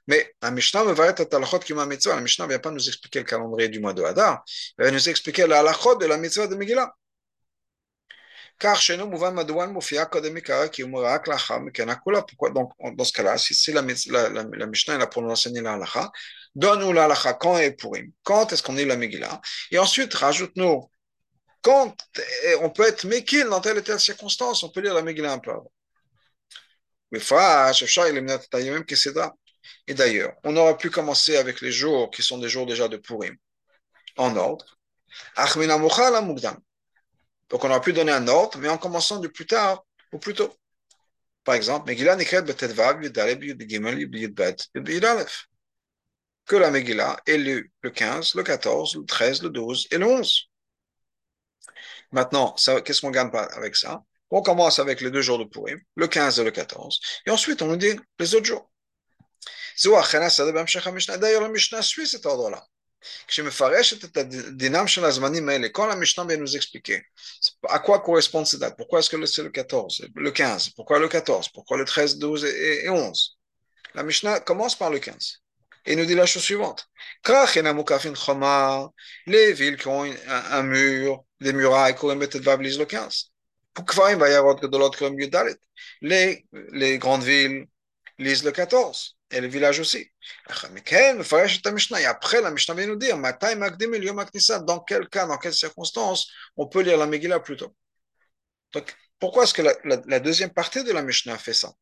Mais 0.06 0.34
la 0.42 0.50
Mishnah 0.50 0.84
va 0.84 1.06
être 1.06 1.28
La 1.32 2.20
Mishnah 2.20 2.44
ne 2.44 2.48
vient 2.48 2.58
pas 2.58 2.70
nous 2.70 2.88
expliquer 2.88 3.20
le 3.20 3.24
calendrier 3.24 3.68
du 3.68 3.80
mois 3.80 3.92
de 3.92 4.02
Hadar, 4.02 4.44
elle 4.78 4.86
va 4.86 4.90
nous 4.90 5.08
expliquer 5.08 5.46
la 5.46 5.60
halachot 5.60 5.96
de 5.96 6.06
la 6.06 6.16
mitzvah 6.16 6.46
de 6.46 6.54
Megillah. 6.54 6.92
Car 8.58 8.80
chez 8.80 8.96
nous, 8.96 9.10
Pourquoi 9.10 9.30
donc, 12.50 12.72
dans 12.94 13.04
ce 13.04 13.12
cas-là, 13.12 13.36
si 13.38 13.72
la, 13.72 13.82
la, 13.82 14.28
la, 14.28 14.44
la 14.52 14.66
Mishnah 14.66 14.94
est 14.94 14.98
là 14.98 15.06
pour 15.06 15.22
nous 15.22 15.30
enseigner 15.30 15.60
la 15.60 15.72
halacha, 15.74 16.12
donne-nous 16.54 16.92
la 16.92 17.04
halacha 17.04 17.32
quand 17.34 17.58
est 17.58 17.72
Purim, 17.72 18.12
quand 18.22 18.52
est-ce 18.52 18.62
qu'on 18.62 18.76
est 18.76 18.84
la 18.84 18.96
Megillah, 18.96 19.40
et 19.70 19.78
ensuite 19.78 20.14
rajoute-nous 20.14 20.88
quand 21.62 21.96
on 22.60 22.70
peut 22.70 22.86
être 22.86 23.04
Mekil 23.04 23.48
dans 23.48 23.60
telle 23.60 23.78
et 23.78 23.82
telle 23.82 24.00
circonstance, 24.00 24.62
on 24.64 24.70
peut 24.70 24.80
lire 24.80 24.94
la 24.94 25.02
Megillah 25.02 25.32
un 25.32 25.38
peu 25.38 25.52
avant. 25.52 25.72
Et 29.86 29.94
d'ailleurs, 29.94 30.34
on 30.44 30.56
aurait 30.56 30.76
pu 30.76 30.90
commencer 30.90 31.36
avec 31.36 31.60
les 31.60 31.72
jours 31.72 32.10
qui 32.10 32.22
sont 32.22 32.38
des 32.38 32.48
jours 32.48 32.66
déjà 32.66 32.88
de 32.88 32.96
Purim, 32.96 33.36
en 34.16 34.36
ordre. 34.36 34.78
Donc 37.50 37.64
on 37.64 37.70
aurait 37.70 37.80
pu 37.80 37.92
donner 37.92 38.12
un 38.12 38.28
ordre, 38.28 38.58
mais 38.58 38.68
en 38.68 38.78
commençant 38.78 39.18
du 39.20 39.28
plus 39.28 39.46
tard 39.46 39.84
ou 40.12 40.18
plus 40.18 40.34
tôt. 40.34 40.54
Par 41.44 41.54
exemple, 41.54 41.86
Megillah 41.86 42.16
Nikret 42.16 42.42
Betetvav 42.42 43.02
Yudaleb 43.02 43.42
Yudgimel 43.42 43.98
Yudbet 43.98 44.56
Yudalef 44.74 45.48
que 46.46 46.56
la 46.56 46.70
Megillah 46.70 47.20
est 47.26 47.38
lue 47.38 47.72
le 47.82 47.90
15, 47.90 48.34
le 48.34 48.42
14, 48.42 48.96
le 48.96 49.04
13, 49.04 49.42
le 49.42 49.50
12 49.50 49.88
et 49.90 49.98
le 49.98 50.06
11. 50.06 50.50
Maintenant, 52.10 52.54
qu'est-ce 52.84 53.00
qu'on 53.00 53.10
gagne 53.10 53.30
avec 53.32 53.76
ça? 53.76 54.02
On 54.30 54.42
commence 54.42 54.78
avec 54.78 55.00
les 55.00 55.10
deux 55.10 55.22
jours 55.22 55.38
de 55.38 55.44
Purim, 55.44 55.78
le 55.94 56.08
15 56.08 56.40
et 56.40 56.44
le 56.44 56.50
14, 56.50 57.00
et 57.26 57.30
ensuite 57.30 57.62
on 57.62 57.66
nous 57.66 57.76
dit 57.76 57.98
les 58.18 58.34
autres 58.34 58.46
jours. 58.46 58.71
D'ailleurs, 61.19 61.41
la 61.41 61.49
Mishnah 61.49 61.81
suit 61.81 62.07
cet 62.07 62.25
ordre-là. 62.25 62.61
כשמפרשת 63.27 64.03
את 64.03 64.17
דינם 64.51 64.87
של 64.87 65.05
הזמנים 65.05 65.49
האלה, 65.49 65.69
כל 65.69 65.91
המשנה 65.91 66.23
vient 66.23 66.37
nous 66.37 66.55
expliquer 66.55 67.01
à 67.67 67.79
quoi 67.79 67.99
correspondent 67.99 68.47
ces 68.47 68.57
dates, 68.57 68.75
pourquoi 68.77 68.99
est-ce 68.99 69.09
que 69.09 69.25
c'est 69.25 69.43
le 69.43 69.49
14, 69.49 70.07
le 70.15 70.31
15, 70.31 70.69
pourquoi 70.69 70.99
le 70.99 71.07
14, 71.07 71.49
pourquoi 71.49 71.77
le 71.77 71.85
13, 71.85 72.17
12 72.17 72.45
et 72.45 72.89
11. 72.89 73.37
La 73.95 74.03
Mishnah 74.03 74.39
commence 74.39 74.75
par 74.75 74.89
le 74.89 74.99
15 74.99 75.41
et 75.85 75.95
nous 75.95 76.05
dit 76.05 76.15
la 76.15 76.25
chose 76.25 76.43
suivante. 76.43 76.89
Les 79.25 79.53
villes 79.53 79.77
qui 79.77 79.87
ont 79.87 80.03
un, 80.27 80.63
mur, 80.63 81.23
des 81.39 81.53
murailles, 81.53 81.95
lisent 82.59 82.79
le 82.79 82.85
15. 82.85 83.31
Les, 86.01 86.45
les 86.71 86.97
grandes 86.97 87.23
villes 87.23 87.67
lisent 88.18 88.44
le 88.44 88.52
14 88.52 89.16
et 89.30 89.40
les 89.40 89.48
villages 89.48 89.80
aussi. 89.80 89.98
Et 89.98 90.12
après, 92.04 92.42
la 92.42 92.50
Mishnah 92.50 92.74
vient 92.74 92.86
nous 92.86 92.96
dire 92.96 93.16
dans 93.16 94.80
quel 94.80 95.08
cas, 95.08 95.26
dans 95.26 95.38
quelles 95.38 95.54
circonstances 95.54 96.28
on 96.56 96.66
peut 96.66 96.82
lire 96.82 96.98
la 96.98 97.06
Megillah 97.06 97.40
plus 97.40 97.56
tôt? 97.56 97.74
Donc, 98.72 98.94
pourquoi 99.18 99.44
est-ce 99.44 99.54
que 99.54 99.62
la, 99.62 100.20
deuxième 100.20 100.50
partie 100.50 100.84
de 100.84 100.92
la 100.92 101.02
Mishnah 101.02 101.38
fait 101.38 101.54
ça? 101.54 101.72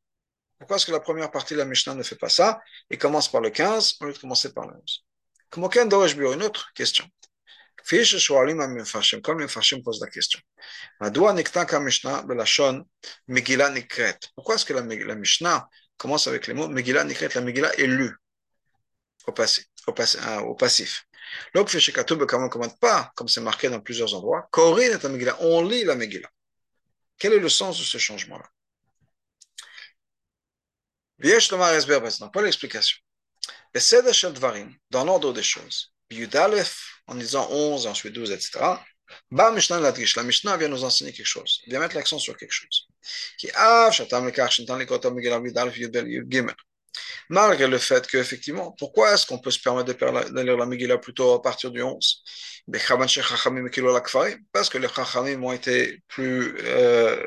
Pourquoi 0.58 0.76
est-ce 0.76 0.86
que 0.86 0.92
la 0.92 1.00
première 1.00 1.30
partie 1.30 1.54
de 1.54 1.58
la 1.58 1.64
Mishnah 1.64 1.94
ne 1.94 2.02
fait 2.02 2.16
pas 2.16 2.28
ça? 2.28 2.60
Et 2.90 2.98
commence 2.98 3.30
par 3.30 3.40
le 3.40 3.50
15 3.50 3.96
au 4.00 4.06
lieu 4.06 4.12
de 4.12 4.18
commencer 4.18 4.52
par 4.52 4.66
le 4.66 4.74
11 4.74 5.04
Comme 5.48 5.68
une 5.74 6.42
autre 6.42 6.70
question? 6.74 7.06
Comme 9.22 9.40
les 9.40 9.46
posent 9.82 10.00
la 10.00 10.08
question. 10.08 10.38
Pourquoi 14.34 14.54
est-ce 14.54 14.66
que 14.66 14.74
la, 14.74 14.82
la 14.82 15.14
Mishnah 15.14 15.68
commence 16.00 16.26
avec 16.26 16.46
les 16.46 16.54
mots 16.54 16.66
Megillah 16.66 17.04
Nikret, 17.04 17.28
la 17.34 17.42
Megillah 17.42 17.74
est 17.74 17.86
lue 17.86 18.16
au, 19.26 19.32
passé, 19.32 19.66
au, 19.86 19.92
passé, 19.92 20.18
euh, 20.26 20.40
au 20.40 20.54
passif. 20.54 21.06
Comme 21.52 21.66
on 21.66 22.42
ne 22.42 22.48
commande 22.48 22.78
pas, 22.80 23.12
comme 23.14 23.28
c'est 23.28 23.42
marqué 23.42 23.68
dans 23.68 23.80
plusieurs 23.80 24.14
endroits, 24.14 24.48
Korin 24.50 24.80
est 24.80 25.02
la 25.02 25.08
Megillah, 25.10 25.36
on 25.40 25.62
lit 25.62 25.84
la 25.84 25.94
Megillah. 25.94 26.30
Quel 27.18 27.34
est 27.34 27.38
le 27.38 27.50
sens 27.50 27.78
de 27.78 27.84
ce 27.84 27.98
changement-là? 27.98 28.48
Viesh 31.18 31.50
Lomar 31.50 31.74
Esber 31.74 32.00
maintenant, 32.00 32.30
pas 32.30 32.40
l'explication. 32.40 32.96
Dans 34.90 35.04
l'ordre 35.04 35.34
des 35.34 35.42
choses, 35.42 35.92
Yudalef, 36.08 37.02
en 37.06 37.14
disant 37.14 37.46
11, 37.50 37.86
ensuite 37.86 38.14
12, 38.14 38.30
etc. 38.32 38.58
Ba 39.30 39.50
Mishnah 39.52 39.80
la 39.80 39.92
Mishnah 40.22 40.56
vient 40.56 40.68
nous 40.68 40.84
enseigner 40.84 41.12
quelque 41.12 41.26
chose, 41.26 41.60
vient 41.66 41.80
mettre 41.80 41.96
l'accent 41.96 42.18
sur 42.18 42.36
quelque 42.36 42.52
chose. 42.52 42.86
Malgré 47.28 47.68
le 47.68 47.78
fait 47.78 48.06
qu'effectivement, 48.06 48.72
pourquoi 48.72 49.14
est-ce 49.14 49.24
qu'on 49.26 49.38
peut 49.38 49.50
se 49.50 49.60
permettre 49.60 49.92
de 49.92 50.40
lire 50.40 50.56
la 50.56 50.66
Megillah 50.66 50.98
plutôt 50.98 51.32
à 51.32 51.42
partir 51.42 51.70
du 51.70 51.82
11 51.82 52.22
Parce 54.52 54.68
que 54.68 54.78
les 54.78 54.88
Chachamim 54.88 55.42
ont 55.42 55.52
été 55.52 56.02
plus 56.08 56.56
euh, 56.64 57.24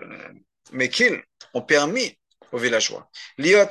qu'ils 0.92 1.22
ont 1.54 1.62
permis 1.62 2.18
aux 2.52 2.58
villageois. 2.58 3.10
Liot 3.38 3.68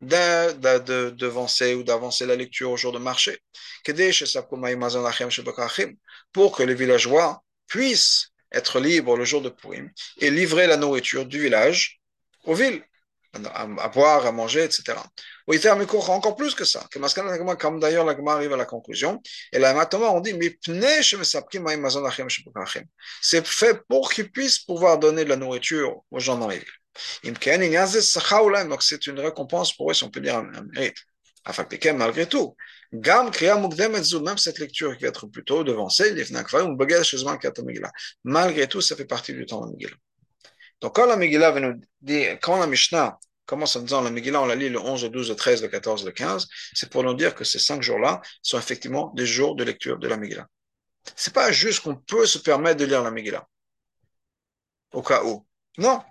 de 0.00 1.10
devancer 1.10 1.74
ou 1.74 1.82
d'avancer 1.82 2.26
la 2.26 2.36
lecture 2.36 2.70
au 2.70 2.76
jour 2.76 2.92
de 2.92 2.98
marché. 2.98 3.38
Pour 6.34 6.54
que 6.54 6.62
les 6.62 6.74
villageois 6.74 7.42
puissent 7.66 8.28
être 8.52 8.78
libre 8.78 9.16
le 9.16 9.24
jour 9.24 9.40
de 9.40 9.48
Purim 9.48 9.90
et 10.18 10.30
livrer 10.30 10.66
la 10.66 10.76
nourriture 10.76 11.24
du 11.26 11.40
village 11.40 12.00
aux 12.44 12.54
villes, 12.54 12.84
à, 13.52 13.88
boire, 13.88 14.26
à 14.26 14.32
manger, 14.32 14.64
etc. 14.64 14.98
Encore 15.46 16.36
plus 16.36 16.54
que 16.54 16.64
ça. 16.64 16.86
Comme 17.58 17.80
d'ailleurs 17.80 18.04
la 18.04 18.16
arrive 18.32 18.52
à 18.52 18.56
la 18.56 18.64
conclusion, 18.64 19.20
et 19.52 19.58
là 19.58 19.74
maintenant 19.74 20.14
on 20.14 20.20
dit 20.20 20.38
c'est 23.20 23.46
fait 23.46 23.80
pour 23.88 24.12
qu'ils 24.12 24.30
puissent 24.30 24.60
pouvoir 24.60 24.98
donner 24.98 25.24
de 25.24 25.30
la 25.30 25.36
nourriture 25.36 26.02
aux 26.10 26.20
gens 26.20 26.38
dans 26.38 26.48
les 26.48 26.58
villes. 26.58 26.68
Donc 28.68 28.82
c'est 28.82 29.06
une 29.06 29.20
récompense 29.20 29.76
pour 29.76 29.90
eux, 29.90 29.94
si 29.94 30.04
on 30.04 30.10
peut 30.10 30.20
dire 30.20 30.36
un 30.36 30.62
mérite. 30.72 30.98
Malgré 31.94 32.26
tout, 32.26 32.56
Gam 32.92 33.30
même 33.30 34.38
cette 34.38 34.58
lecture 34.58 34.96
qui 34.96 35.02
va 35.02 35.08
être 35.08 35.26
plutôt 35.26 35.62
devancée, 35.64 36.14
malgré 38.24 38.68
tout, 38.68 38.80
ça 38.80 38.96
fait 38.96 39.04
partie 39.04 39.34
du 39.34 39.44
temps 39.44 39.60
de 39.60 39.66
la 39.66 39.72
Megillah. 39.72 39.96
Donc, 40.80 40.96
quand 40.96 41.06
la 41.06 41.16
Megillah 41.16 41.60
nous 41.60 41.80
dire, 42.00 42.38
quand 42.40 42.58
la 42.58 42.66
Mishnah 42.66 43.18
commence 43.46 43.76
en 43.76 43.80
disant 43.80 44.00
la 44.00 44.10
Megillah, 44.10 44.40
on 44.42 44.46
la 44.46 44.54
lit 44.54 44.70
le 44.70 44.78
11, 44.78 45.04
le 45.04 45.10
12, 45.10 45.30
le 45.30 45.36
13, 45.36 45.62
le 45.62 45.68
14, 45.68 46.04
le 46.04 46.12
15, 46.12 46.46
c'est 46.72 46.90
pour 46.90 47.02
nous 47.02 47.14
dire 47.14 47.34
que 47.34 47.44
ces 47.44 47.58
cinq 47.58 47.82
jours-là 47.82 48.22
sont 48.42 48.58
effectivement 48.58 49.12
des 49.14 49.26
jours 49.26 49.54
de 49.54 49.64
lecture 49.64 49.98
de 49.98 50.08
la 50.08 50.16
Megillah. 50.16 50.48
C'est 51.16 51.34
pas 51.34 51.52
juste 51.52 51.80
qu'on 51.80 51.96
peut 51.96 52.26
se 52.26 52.38
permettre 52.38 52.78
de 52.78 52.86
lire 52.86 53.02
la 53.02 53.10
Megillah. 53.10 53.46
Au 54.92 55.02
cas 55.02 55.22
où. 55.24 55.46
Non. 55.76 56.02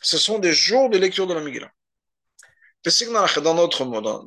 Ce 0.00 0.18
sont 0.18 0.38
des 0.38 0.52
jours 0.52 0.90
de 0.90 0.98
lecture 0.98 1.26
de 1.26 1.34
la 1.34 1.40
Megillah. 1.40 1.72
Dans 3.42 3.54
notre 3.54 3.84
mot, 3.84 4.00
dans, 4.00 4.24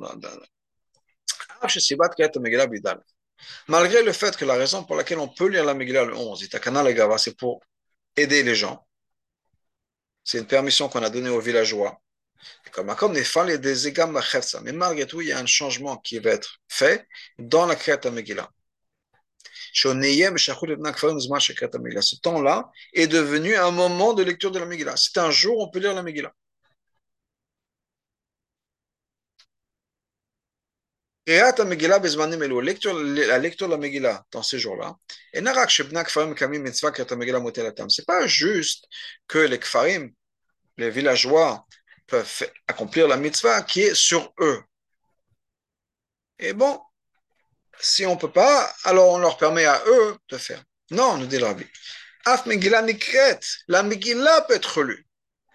Malgré 3.67 4.03
le 4.03 4.11
fait 4.11 4.37
que 4.37 4.45
la 4.45 4.55
raison 4.55 4.83
pour 4.83 4.95
laquelle 4.95 5.19
on 5.19 5.27
peut 5.27 5.47
lire 5.47 5.65
la 5.65 5.73
Megillah 5.73 6.05
le 6.05 6.15
11, 6.15 6.47
c'est 7.17 7.37
pour 7.37 7.61
aider 8.15 8.43
les 8.43 8.55
gens. 8.55 8.85
C'est 10.23 10.37
une 10.37 10.47
permission 10.47 10.89
qu'on 10.89 11.03
a 11.03 11.09
donnée 11.09 11.29
aux 11.29 11.39
villageois. 11.39 11.99
Mais 14.63 14.71
malgré 14.71 15.07
tout, 15.07 15.21
il 15.21 15.27
y 15.27 15.31
a 15.31 15.39
un 15.39 15.45
changement 15.45 15.97
qui 15.97 16.19
va 16.19 16.31
être 16.31 16.57
fait 16.67 17.07
dans 17.37 17.65
la 17.65 17.75
Megillah. 18.11 18.49
Ce 19.73 19.87
temps-là 22.21 22.69
est 22.93 23.07
devenu 23.07 23.55
un 23.55 23.71
moment 23.71 24.13
de 24.13 24.23
lecture 24.23 24.51
de 24.51 24.59
la 24.59 24.65
Megillah. 24.65 24.97
C'est 24.97 25.17
un 25.17 25.31
jour 25.31 25.57
où 25.57 25.63
on 25.63 25.69
peut 25.69 25.79
lire 25.79 25.93
la 25.93 26.03
Megillah. 26.03 26.33
La 31.27 31.59
lecture, 33.39 33.67
de 33.67 33.71
la 33.71 33.77
Megillah 33.77 34.25
dans 34.31 34.41
ces 34.41 34.57
jours-là, 34.57 34.95
c'est 37.89 38.05
pas 38.05 38.27
juste 38.27 38.85
que 39.27 39.37
les 39.37 39.59
Kfarim, 39.59 40.11
les 40.77 40.89
villageois, 40.89 41.65
peuvent 42.07 42.49
accomplir 42.67 43.07
la 43.07 43.17
mitzvah 43.17 43.61
qui 43.61 43.81
est 43.81 43.95
sur 43.95 44.33
eux. 44.39 44.63
Et 46.39 46.53
bon, 46.53 46.81
si 47.79 48.05
on 48.05 48.15
ne 48.15 48.19
peut 48.19 48.31
pas, 48.31 48.73
alors 48.83 49.09
on 49.11 49.19
leur 49.19 49.37
permet 49.37 49.65
à 49.65 49.81
eux 49.87 50.17
de 50.29 50.37
faire. 50.37 50.63
Non, 50.89 51.17
nous 51.17 51.27
dit 51.27 51.37
le 51.37 51.45
Rabbi. 51.45 51.65
Af 52.25 52.45
Megillah 52.45 52.81
Nikret, 52.81 53.39
la 53.67 53.83
Megillah 53.83 54.41
peut 54.41 54.55
être 54.55 54.81
lue. 54.81 55.05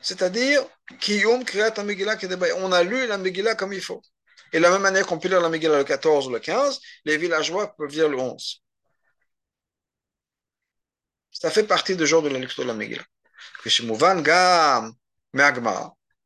C'est-à-dire, 0.01 0.65
on 2.57 2.73
a 2.73 2.83
lu 2.85 3.07
la 3.07 3.19
Megillah 3.19 3.57
comme 3.57 3.73
il 3.73 3.83
faut. 3.83 4.01
Et 4.53 4.59
de 4.59 4.63
la 4.63 4.71
même 4.71 4.83
manière 4.83 5.07
qu'on 5.07 5.19
peut 5.19 5.29
lire 5.29 5.41
la 5.41 5.49
Megillah 5.49 5.79
le 5.79 5.85
14 5.85 6.29
ou 6.29 6.31
le 6.31 6.39
15, 6.41 6.81
les 7.05 7.17
villageois 7.17 7.75
peuvent 7.77 7.91
lire 7.91 8.09
le 8.09 8.19
11. 8.19 8.63
Ça 11.31 11.51
fait 11.51 11.65
partie 11.65 11.97
du 11.97 12.07
jour 12.07 12.23
de 12.23 12.29
la 12.29 12.39
lecture 12.39 12.63
de 12.63 12.69
la 12.69 12.75
Megillah. 12.75 13.05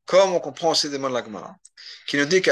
Comme 0.07 0.35
on 0.35 0.41
comprend 0.41 0.71
aussi 0.71 0.89
des 0.91 0.99
mots 0.99 1.09
de 1.09 1.15
la 1.15 1.25
Gemara, 1.25 1.57
qui 2.07 2.17
nous 2.17 2.27
dit 2.27 2.43
que 2.43 2.51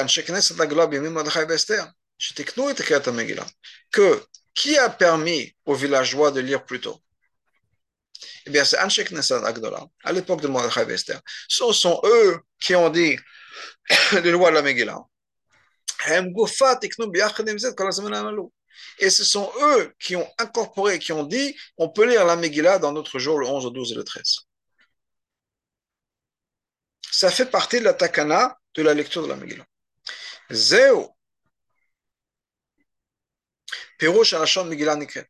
qui 4.55 4.77
a 4.77 4.91
permis 4.91 5.55
aux 5.67 5.75
villageois 5.75 6.33
de 6.33 6.41
lire 6.41 6.65
plus 6.65 6.81
tôt? 6.81 7.01
Eh 8.47 8.51
bien, 8.51 8.65
c'est 8.65 8.79
Anshek 8.81 9.13
Agdola, 9.13 9.87
à 10.03 10.13
l'époque 10.13 10.41
de 10.41 10.49
Mordechai. 10.49 10.87
Ce 11.49 11.73
sont 11.73 12.01
eux 12.05 12.41
qui 12.59 12.75
ont 12.75 12.91
dit 12.91 13.17
les 14.25 14.31
lois 14.31 14.51
de 14.51 14.57
la 14.57 14.63
Megillah. 14.63 14.99
Et 19.01 19.11
ce 19.11 19.25
sont 19.25 19.51
eux 19.61 19.95
qui 19.99 20.17
ont 20.17 20.29
incorporé, 20.39 20.99
qui 20.99 21.13
ont 21.13 21.25
dit, 21.25 21.57
on 21.77 21.89
peut 21.89 22.05
lire 22.09 22.25
la 22.25 22.37
Megillah 22.37 22.79
dans 22.79 22.93
notre 22.93 23.19
jour, 23.19 23.39
le 23.39 23.47
11, 23.47 23.65
le 23.67 23.71
12 23.71 23.93
et 23.93 23.95
le 23.97 24.05
13. 24.05 24.39
Ça 27.11 27.31
fait 27.31 27.47
partie 27.47 27.81
de 27.81 27.85
la 27.85 27.95
takana 27.95 28.57
de 28.75 28.83
la 28.83 28.95
lecture 28.95 29.23
de 29.23 29.29
la 29.29 29.37
Megillah. 29.37 29.67
Zéo. 30.51 31.15
Chambre 34.01 34.71
Megillah 34.71 34.97
Nikret. 34.97 35.29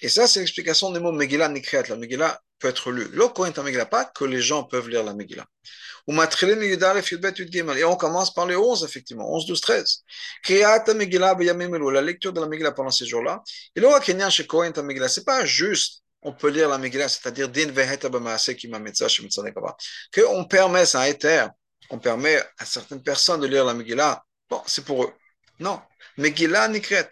Et 0.00 0.08
ça, 0.08 0.28
c'est 0.28 0.40
l'explication 0.40 0.92
des 0.92 1.00
mots 1.00 1.12
Megillah 1.12 1.48
Nikret. 1.48 1.88
La 1.88 1.96
Megillah 1.96 2.40
peut 2.58 2.68
être 2.68 2.90
lu. 2.90 3.08
Le 3.12 3.28
Kohen 3.28 3.52
Megillah, 3.56 3.86
pas 3.86 4.04
que 4.04 4.24
les 4.24 4.40
gens 4.40 4.64
peuvent 4.64 4.88
lire 4.88 5.04
la 5.04 5.14
Megillah. 5.14 5.46
Et 6.08 7.84
on 7.84 7.96
commence 7.96 8.32
par 8.32 8.46
les 8.46 8.56
11, 8.56 8.84
effectivement, 8.84 9.28
11, 9.34 9.46
12, 9.46 9.60
13. 9.60 10.04
La 10.48 12.02
lecture 12.02 12.32
de 12.32 12.40
la 12.40 12.46
Megillah 12.46 12.72
pendant 12.72 12.90
ces 12.90 13.06
jours-là. 13.06 13.42
Et 13.74 13.80
Megillah, 13.80 15.08
c'est 15.08 15.24
pas 15.24 15.44
juste 15.44 16.02
on 16.22 16.32
peut 16.32 16.48
lire 16.48 16.68
la 16.68 16.78
Megillah, 16.78 17.08
c'est-à-dire 17.08 17.48
din 17.48 17.72
qu'on 20.12 20.44
permet, 20.44 20.84
c'est 20.84 20.98
un 20.98 21.04
éther, 21.04 21.50
on 21.90 21.98
permet 22.00 22.42
à 22.58 22.64
certaines 22.64 23.02
personnes 23.02 23.40
de 23.40 23.46
lire 23.46 23.64
la 23.64 23.74
Megillah. 23.74 24.24
Bon, 24.50 24.60
c'est 24.66 24.84
pour 24.84 25.04
eux. 25.04 25.12
Non. 25.60 25.80
Megillah 26.16 26.68
nikret. 26.68 27.10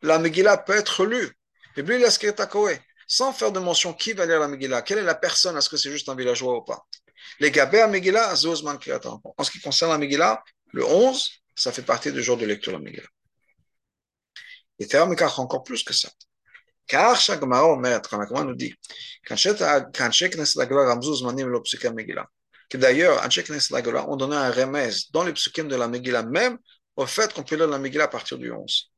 La 0.00 0.18
Megillah 0.18 0.56
peut 0.56 0.76
être 0.76 1.04
lue. 1.04 1.30
Sans 3.12 3.34
faire 3.34 3.52
de 3.52 3.60
mention 3.60 3.92
qui 3.92 4.14
va 4.14 4.24
lire 4.24 4.40
la 4.40 4.48
Megillah, 4.48 4.80
quelle 4.80 4.96
est 4.96 5.02
la 5.02 5.14
personne, 5.14 5.54
est-ce 5.58 5.68
que 5.68 5.76
c'est 5.76 5.90
juste 5.90 6.08
un 6.08 6.14
villageois 6.14 6.56
ou 6.56 6.62
pas? 6.62 6.86
Les 7.40 7.50
Gabé 7.50 7.80
à 7.80 7.86
Megillah, 7.86 8.34
Zozman 8.34 8.78
En 9.36 9.44
ce 9.44 9.50
qui 9.50 9.60
concerne 9.60 9.90
la 9.90 9.98
Megillah, 9.98 10.42
le 10.72 10.82
11, 10.86 11.30
ça 11.54 11.72
fait 11.72 11.82
partie 11.82 12.10
du 12.10 12.22
jour 12.22 12.38
de 12.38 12.46
lecture 12.46 12.72
de 12.72 12.78
la 12.78 12.82
Megillah. 12.82 13.08
Et 14.78 14.86
Théramikach 14.86 15.38
encore 15.38 15.62
plus 15.62 15.84
que 15.84 15.92
ça. 15.92 16.08
Car 16.86 17.20
chaque 17.20 17.42
maître, 17.42 18.08
quand 18.08 18.18
la 18.18 18.44
nous 18.44 18.54
dit, 18.54 18.74
que 22.70 22.78
d'ailleurs, 22.78 23.22
on 24.08 24.16
donnait 24.16 24.36
un 24.36 24.50
remèze 24.50 25.10
dans 25.10 25.24
les 25.24 25.34
psukim 25.34 25.68
de 25.68 25.76
la 25.76 25.86
Megillah, 25.86 26.22
même 26.22 26.56
au 26.96 27.04
fait 27.04 27.30
qu'on 27.34 27.42
peut 27.42 27.56
lire 27.56 27.66
la 27.68 27.78
Megillah 27.78 28.04
à 28.04 28.08
partir 28.08 28.38
du 28.38 28.50
11. 28.50 28.90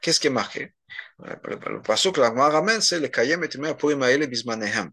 Qu'est-ce 0.00 0.20
qui 0.20 0.28
est 0.28 0.30
marqué? 0.30 0.75
Le 1.18 2.12
que 2.12 2.20
la 2.20 2.30
ramène, 2.30 2.80
c'est 2.80 3.00
le 3.00 3.08
Kayem 3.08 3.42
et 3.44 3.48
Timé 3.48 3.74
Purim 3.74 4.02
Aele 4.02 4.26
Bismanehem 4.26 4.90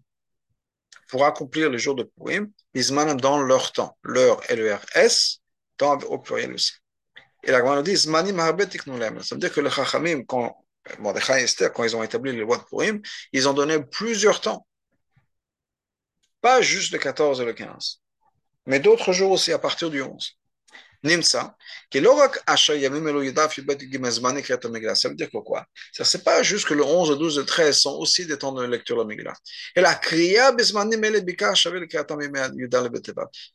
pour 1.13 1.25
accomplir 1.25 1.69
les 1.69 1.77
jours 1.77 1.95
de 1.95 2.03
Purim, 2.03 2.51
Bismanem 2.73 3.21
dans 3.21 3.39
leur 3.39 3.71
temps, 3.71 3.97
leur 4.03 4.41
L-E-R-S, 4.49 5.41
temps 5.77 5.99
au 5.99 6.17
pluriel 6.17 6.53
aussi. 6.53 6.73
Et 7.43 7.51
la 7.51 7.59
Gemara 7.59 7.83
dit, 7.83 7.95
Zmanim 7.95 8.39
Harbetik 8.39 8.87
Nulem. 8.87 9.21
Ça 9.21 9.35
veut 9.35 9.39
dire 9.39 9.53
que 9.53 9.61
les 9.61 9.69
Chachamim, 9.69 10.23
quand 10.23 10.65
Mordechai 10.99 11.41
et 11.41 11.43
Esther, 11.43 11.71
quand 11.71 11.83
ils 11.83 11.95
ont 11.95 12.01
établi 12.03 12.31
les 12.31 12.39
lois 12.39 12.57
de 12.57 12.63
Purim, 12.63 13.01
ils 13.31 13.47
ont 13.47 13.53
donné 13.53 13.79
plusieurs 13.79 14.41
temps. 14.41 14.65
Pas 16.41 16.61
juste 16.61 16.93
le 16.93 16.97
14 16.97 17.41
et 17.41 17.45
le 17.45 17.53
15, 17.53 18.01
mais 18.65 18.79
d'autres 18.79 19.13
jours 19.13 19.31
aussi 19.31 19.51
à 19.53 19.59
partir 19.59 19.89
du 19.89 20.01
11. 20.01 20.37
Nimsa, 21.03 21.55
qui 21.89 22.01
Ça 22.01 22.09
veut 25.09 25.15
dire 25.15 25.29
quoi 25.31 25.65
Ça 25.91 26.05
c'est 26.05 26.23
pas 26.23 26.43
juste 26.43 26.65
que 26.65 26.73
le 26.73 26.83
11, 26.83 27.09
le 27.11 27.15
12 27.17 27.35
et 27.35 27.39
le 27.41 27.45
13 27.45 27.77
sont 27.77 27.97
aussi 27.97 28.25
des 28.25 28.37
temps 28.37 28.53
de 28.53 28.63
lecture 28.65 28.95
de 28.95 29.01
la 29.01 29.07
Megillah. 29.07 29.33
Et 29.75 29.81
la 29.81 29.95
kriya 29.95 30.55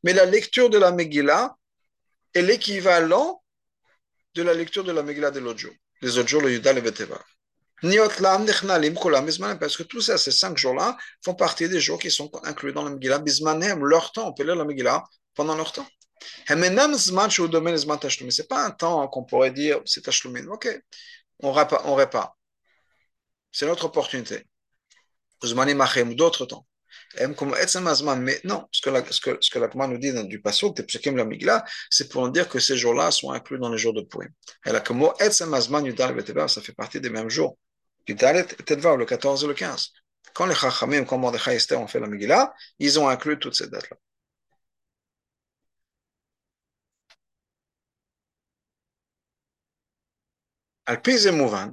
Mais 0.03 0.13
la 0.13 0.25
lecture 0.27 0.69
de 0.69 0.79
la 0.79 0.93
Megillah 0.93 1.55
est 2.35 2.43
l'équivalent 2.43 3.43
de 4.35 4.43
la 4.43 4.53
lecture 4.53 4.85
de 4.85 4.93
la 4.93 5.03
Megillah 5.03 5.31
de 5.31 5.41
l'autre 5.41 5.59
jour. 5.59 5.73
Les 6.03 6.19
autres 6.19 6.29
jours, 6.29 6.43
le 6.43 6.53
Yudal 6.53 6.77
et 6.79 6.83
Beteva. 6.83 7.19
Parce 9.59 9.77
que 9.77 9.83
tous 9.85 10.01
ces 10.01 10.19
cinq 10.33 10.59
jours-là 10.59 10.97
font 11.25 11.35
partie 11.35 11.69
des 11.69 11.81
jours 11.81 11.99
qui 11.99 12.11
sont 12.11 12.31
inclus 12.45 12.73
dans 12.73 12.85
la 12.85 12.91
Megillah. 12.91 13.21
Bismanem, 13.21 13.85
leur 13.85 14.13
temps, 14.13 14.29
on 14.29 14.35
peut 14.35 14.45
lire 14.45 14.57
la 14.57 14.65
Megillah 14.65 15.03
pendant 15.35 15.55
leur 15.55 15.73
temps. 15.73 15.87
Ce 16.47 16.55
n'est 18.43 18.47
pas 18.47 18.65
un 18.65 18.71
temps 18.71 19.09
qu'on 19.09 19.25
pourrait 19.25 19.51
dire 19.51 19.81
c'est 19.85 20.03
Tashlumin. 20.03 20.47
Ok, 20.49 20.69
on 21.41 21.53
répare. 21.53 21.83
On 21.87 21.95
répare. 21.95 22.37
C'est 23.53 23.67
notre 23.67 23.87
opportunité. 23.87 24.47
D'autres 25.43 26.47
temps. 26.47 26.67
Mais 27.19 28.41
non, 28.45 28.67
ce 28.71 28.83
que 28.83 28.91
la, 28.91 29.05
ce 29.11 29.21
que, 29.21 29.39
ce 29.41 29.51
que 29.51 29.59
la 29.59 29.69
nous 29.87 29.99
dit 29.99 30.13
du 30.25 30.41
Psukim 30.41 31.17
la 31.17 31.25
Migla, 31.25 31.65
c'est 31.91 32.09
pour 32.11 32.29
dire 32.31 32.49
que 32.49 32.59
ces 32.59 32.77
jours-là 32.77 33.11
sont 33.11 33.31
inclus 33.33 33.59
dans 33.59 33.71
les 33.71 33.79
jours 33.79 33.95
de 33.95 34.03
Purim. 34.03 34.31
Et 34.67 35.31
ça 35.31 36.61
fait 36.61 36.75
partie 36.75 37.01
des 37.01 37.11
mêmes 37.11 37.31
jours. 37.31 37.57
Le 38.07 39.05
14 39.05 39.45
et 39.45 39.47
le 39.47 39.55
15. 39.55 39.93
Quand 40.35 40.47
les 40.47 40.55
Chachamim, 40.55 41.05
comme 41.05 41.21
Mordechai 41.21 41.57
et 41.57 41.75
ont 41.75 41.87
fait 41.87 42.01
la 42.01 42.07
Migla, 42.07 42.53
ils 42.79 42.99
ont 42.99 43.09
inclus 43.09 43.39
toutes 43.39 43.55
ces 43.55 43.69
dates-là. 43.69 43.97
על 50.88 50.96
פי 51.04 51.18
זה 51.18 51.32
מובן 51.32 51.70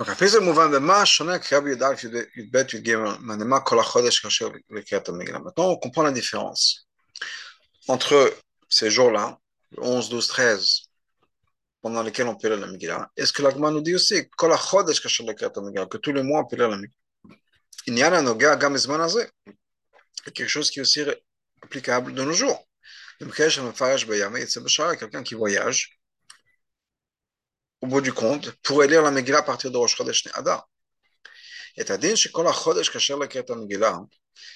Donc, 0.00 0.08
après 0.08 0.26
זה 0.26 0.40
מובן 0.40 0.70
במה 0.72 1.06
שונה 1.06 1.38
קריאה 1.38 1.60
בי"א, 1.60 1.94
י"ב, 2.36 2.56
י"ג, 2.74 2.96
מהנאמר 3.20 3.58
כל 3.64 3.78
החודש 3.80 4.18
כאשר 4.18 4.48
לקריאת 4.70 5.08
המגילה. 5.08 5.38
Maintenant, 5.38 5.70
on 5.70 5.76
comprend 5.76 6.02
la 6.02 6.12
différence 6.12 6.88
entre 7.88 8.14
ces 8.68 8.90
jours-là, 8.90 9.38
le 9.70 9.82
11, 9.82 10.08
12, 10.08 10.28
13, 10.28 10.88
pendant 11.82 12.02
lesquels 12.02 12.26
on 12.26 12.36
peut 12.36 12.48
lire 12.48 12.58
la 12.58 12.66
Megillah. 12.66 13.10
Est-ce 13.16 13.32
que 13.32 13.42
l'Agma 13.42 13.70
nous 13.70 13.80
dit 13.80 13.94
aussi, 13.94 14.28
כל 14.30 14.52
החודש 14.52 15.00
כאשר 15.00 15.24
לקריאת 15.24 15.56
המגילה, 15.56 15.86
que 15.86 15.98
tous 15.98 16.12
les 16.12 16.22
mois 16.22 16.40
on 16.40 16.46
peut 16.46 16.56
lire 16.56 16.68
la 16.68 16.76
Megillah. 16.76 17.02
עניין 17.86 18.12
הנוגע 18.14 18.54
גם 18.54 18.74
בזמן 18.74 19.00
הזה. 19.00 19.24
C'est 20.24 20.32
quelque 20.34 20.48
chose 20.48 20.70
qui 20.70 20.78
est 20.78 20.82
aussi 20.82 21.02
applicable 21.62 22.14
de 22.14 22.22
nos 22.22 22.32
jours. 22.32 22.65
Quelqu'un 23.19 25.23
qui 25.23 25.35
voyage, 25.35 25.99
au 27.81 27.87
bout 27.87 28.01
du 28.01 28.13
compte, 28.13 28.51
pourrait 28.63 28.87
lire 28.87 29.01
la 29.01 29.11
Megillah 29.11 29.39
à 29.39 29.43
partir 29.43 29.71
de 29.71 29.77
Rosh 29.77 29.95
Chodesh 29.95 30.27
Adar. 30.33 30.67
Et 31.75 31.89
à 31.89 31.97
din 31.97 32.15
chez 32.15 32.31
Kol 32.31 32.47
HaChodesh 32.47 32.91
Kasher 32.91 33.15
Lekret 33.19 33.45
Megillah, 33.49 34.01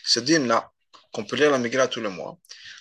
ce 0.03 0.19
din-là, 0.19 0.71
qu'on 1.11 1.25
peut 1.25 1.35
lire 1.35 1.51
la 1.51 1.57
Megillah 1.57 1.87
tous 1.87 2.01
les 2.01 2.09
mois, 2.09 2.37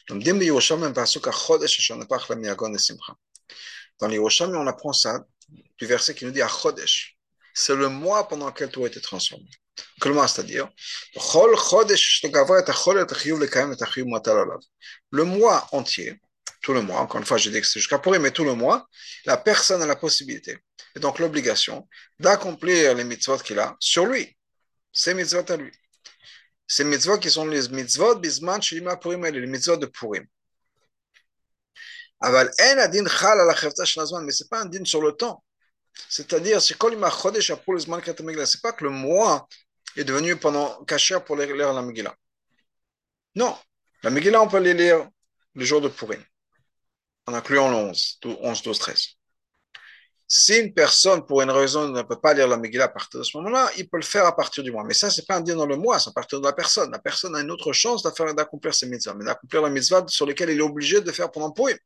le 0.08 0.18
din 0.18 0.34
de 0.34 0.44
Yerushalmi, 0.44 0.92
pasuk 0.92 1.26
HaChodesh 1.26 1.78
Asher 1.78 1.96
Nepach 1.96 2.28
La 2.28 2.36
Miyagon 2.36 2.76
Simcha. 2.76 3.14
Dans 3.98 4.08
les 4.08 4.16
Yerushalmi, 4.16 4.56
on 4.56 4.66
apprend 4.66 4.92
ça 4.92 5.24
du 5.78 5.86
verset 5.86 6.14
qui 6.14 6.24
nous 6.24 6.30
dit 6.30 6.42
HaChodesh. 6.42 7.16
C'est 7.54 7.74
le 7.74 7.88
mois 7.88 8.28
pendant 8.28 8.46
lequel 8.46 8.70
tout 8.70 8.84
a 8.84 8.86
été 8.86 9.00
transformé. 9.00 9.48
C'est-à-dire, 10.28 10.68
le 15.10 15.24
mois 15.24 15.68
entier, 15.72 16.20
tout 16.62 16.72
le 16.72 16.82
mois, 16.82 17.00
encore 17.00 17.20
une 17.20 17.26
fois, 17.26 17.38
j'ai 17.38 17.50
dit 17.50 17.60
que 17.60 17.66
c'est 17.66 17.80
jusqu'à 17.80 17.98
pourri, 17.98 18.18
mais 18.18 18.30
tout 18.30 18.44
le 18.44 18.54
mois, 18.54 18.86
la 19.24 19.36
personne 19.36 19.82
a 19.82 19.86
la 19.86 19.96
possibilité, 19.96 20.58
et 20.94 21.00
donc 21.00 21.18
l'obligation, 21.18 21.88
d'accomplir 22.18 22.94
les 22.94 23.04
mitzvot 23.04 23.38
qu'il 23.38 23.58
a 23.58 23.76
sur 23.80 24.06
lui, 24.06 24.36
ces 24.92 25.14
mitzvot 25.14 25.50
à 25.50 25.56
lui. 25.56 25.72
Ces 26.66 26.84
mitzvot 26.84 27.18
qui 27.18 27.30
sont 27.30 27.46
les 27.46 27.68
mitzvot 27.68 28.16
bisman 28.16 28.60
purim, 29.00 29.26
les 29.26 29.46
mitzvot 29.46 29.76
de 29.76 29.86
purim. 29.86 30.26
mais 32.22 32.30
ce 32.30 34.44
n'est 34.44 34.48
pas 34.48 34.60
un 34.60 34.66
din 34.66 34.84
sur 34.84 35.02
le 35.02 35.12
temps. 35.12 35.42
C'est-à-dire, 36.08 36.62
c'est 36.62 36.76
c'est 36.78 38.62
pas 38.62 38.72
que 38.72 38.84
le 38.84 38.90
mois 38.90 39.48
est 39.96 40.04
devenu 40.04 40.36
pendant 40.36 40.84
caché 40.84 41.16
pour 41.26 41.36
lire 41.36 41.72
la 41.72 41.82
Megillah. 41.82 42.14
Non, 43.34 43.56
la 44.02 44.10
Megillah, 44.10 44.42
on 44.42 44.48
peut 44.48 44.58
les 44.58 44.74
lire 44.74 45.08
le 45.54 45.64
jour 45.64 45.80
de 45.80 45.88
Purim, 45.88 46.22
en 47.26 47.34
incluant 47.34 47.68
le 47.68 47.76
11, 47.76 48.18
11, 48.24 48.62
12, 48.62 48.78
13. 48.78 49.06
Si 50.32 50.56
une 50.58 50.72
personne, 50.72 51.26
pour 51.26 51.42
une 51.42 51.50
raison, 51.50 51.88
ne 51.88 52.02
peut 52.02 52.20
pas 52.20 52.34
lire 52.34 52.46
la 52.46 52.56
Megillah 52.56 52.84
à 52.84 52.88
partir 52.88 53.18
de 53.18 53.24
ce 53.24 53.36
moment-là, 53.38 53.68
il 53.76 53.88
peut 53.88 53.96
le 53.96 54.04
faire 54.04 54.24
à 54.26 54.36
partir 54.36 54.62
du 54.62 54.70
mois. 54.70 54.84
Mais 54.84 54.94
ça, 54.94 55.10
c'est 55.10 55.26
pas 55.26 55.36
un 55.36 55.40
dire 55.40 55.56
dans 55.56 55.66
le 55.66 55.76
mois, 55.76 55.98
c'est 55.98 56.10
à 56.10 56.12
partir 56.12 56.40
de 56.40 56.46
la 56.46 56.52
personne. 56.52 56.90
La 56.92 57.00
personne 57.00 57.34
a 57.34 57.40
une 57.40 57.50
autre 57.50 57.72
chance 57.72 58.04
d'accomplir 58.04 58.72
ses 58.72 58.86
mitzvahs, 58.86 59.14
mais 59.14 59.24
d'accomplir 59.24 59.60
la 59.60 59.70
mitzvah 59.70 60.04
sur 60.06 60.26
lesquelles 60.26 60.50
il 60.50 60.58
est 60.58 60.62
obligé 60.62 61.00
de 61.00 61.10
faire 61.10 61.32
pendant 61.32 61.50
Purim. 61.50 61.76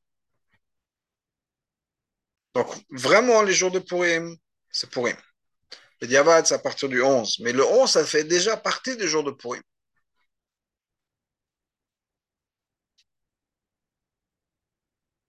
Donc, 2.54 2.68
vraiment, 2.90 3.42
les 3.42 3.54
jours 3.54 3.70
de 3.70 3.78
Purim, 3.78 4.36
c'est 4.70 4.90
Purim. 4.90 5.16
Le 6.04 6.08
Diavad, 6.08 6.44
c'est 6.46 6.54
à 6.54 6.58
partir 6.58 6.90
du 6.90 7.00
11. 7.00 7.38
Mais 7.40 7.52
le 7.52 7.64
11, 7.64 7.90
ça 7.90 8.04
fait 8.04 8.24
déjà 8.24 8.58
partie 8.58 8.94
des 8.94 9.08
jours 9.08 9.24
de 9.24 9.30
Purim. 9.30 9.62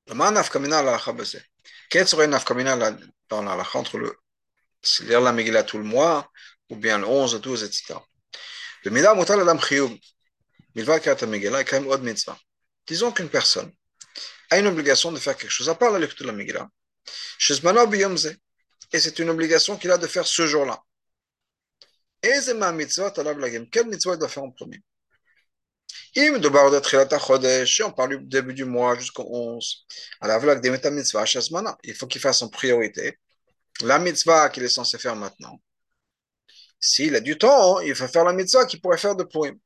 Dans 0.08 0.16
entre 3.74 3.98
le 3.98 4.18
lire 5.04 5.22
la 5.22 5.32
Megillah 5.32 5.64
tout 5.64 5.78
le 5.78 5.86
mois, 5.86 6.30
ou 6.70 6.76
bien 6.76 6.98
le 6.98 7.06
11, 7.06 7.36
le 7.36 7.40
12, 7.40 7.64
etc. 7.64 7.96
Le 8.84 8.92
Adam 9.00 9.24
quand 11.64 11.82
même. 11.82 12.36
Disons 12.86 13.12
qu'une 13.14 13.30
personne 13.30 13.72
a 14.50 14.60
une 14.60 14.68
obligation 14.68 15.14
de 15.14 15.20
faire 15.20 15.38
quelque 15.38 15.52
chose, 15.52 15.70
à 15.70 15.76
part 15.76 15.92
la 15.92 16.00
lecture 16.00 16.26
de 16.26 16.32
la 16.32 16.38
Megillah, 16.38 16.70
et 18.96 19.00
c'est 19.00 19.20
une 19.20 19.30
obligation 19.30 19.78
qu'il 19.78 19.92
a 19.92 19.98
de 19.98 20.08
faire 20.08 20.26
ce 20.26 20.48
jour-là. 20.48 20.82
Et 22.24 22.40
c'est 22.42 22.54
ma 22.54 22.72
mitzvah, 22.72 23.12
quelle 23.12 23.88
mitzvah 23.88 24.14
il 24.14 24.20
doit 24.20 24.30
faire 24.30 24.44
en 24.44 24.52
premier? 24.52 24.82
Si 26.14 27.84
on 27.84 27.92
parle 27.92 28.18
du 28.18 28.26
début 28.26 28.54
du 28.54 28.64
mois 28.64 28.98
jusqu'au 28.98 29.26
11, 29.30 29.86
il 31.84 31.94
faut 31.94 32.08
qu'il 32.08 32.22
fasse 32.22 32.42
en 32.42 32.48
priorité 32.48 33.20
la 33.82 34.00
mitzvah 34.00 34.50
qu'il 34.50 34.64
est 34.64 34.70
censé 34.70 34.98
faire 34.98 35.18
maintenant. 35.18 35.60
S'il 36.80 37.16
a 37.16 37.20
du 37.20 37.38
temps, 37.38 37.82
il 37.82 37.94
va 37.94 38.08
faire 38.08 38.24
la 38.24 38.32
mitzvah 38.32 38.66
qu'il 38.66 38.80
pourrait 38.80 38.98
faire 38.98 39.18
de 39.18 39.26
Purim. 39.26 39.60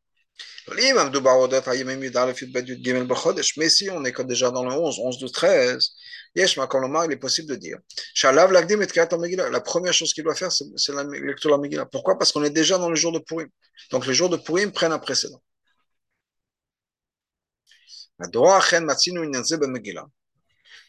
Mais 3.57 3.69
si 3.69 3.89
on 3.91 4.05
est 4.05 4.23
déjà 4.23 4.49
dans 4.49 4.65
le 4.65 4.71
11, 4.71 4.99
11, 4.99 5.19
12, 5.19 5.31
13, 5.31 5.91
il 6.35 7.11
est 7.11 7.17
possible 7.17 7.49
de 7.49 7.55
dire 7.55 7.77
la 8.23 9.61
première 9.61 9.93
chose 9.93 10.13
qu'il 10.13 10.23
doit 10.23 10.35
faire, 10.35 10.51
c'est 10.51 10.93
la 10.93 11.03
lecture 11.03 11.49
de 11.49 11.55
la 11.55 11.61
Megillah. 11.61 11.85
Pourquoi? 11.85 12.17
Parce 12.17 12.31
qu'on 12.31 12.43
est 12.43 12.49
déjà 12.49 12.77
dans 12.77 12.89
le 12.89 12.95
jour 12.95 13.11
de 13.11 13.19
Purim. 13.19 13.49
Donc 13.91 14.05
les 14.05 14.13
jours 14.13 14.29
de 14.29 14.37
Purim 14.37 14.71
prennent 14.71 14.91
un 14.91 14.99
précédent. 14.99 15.41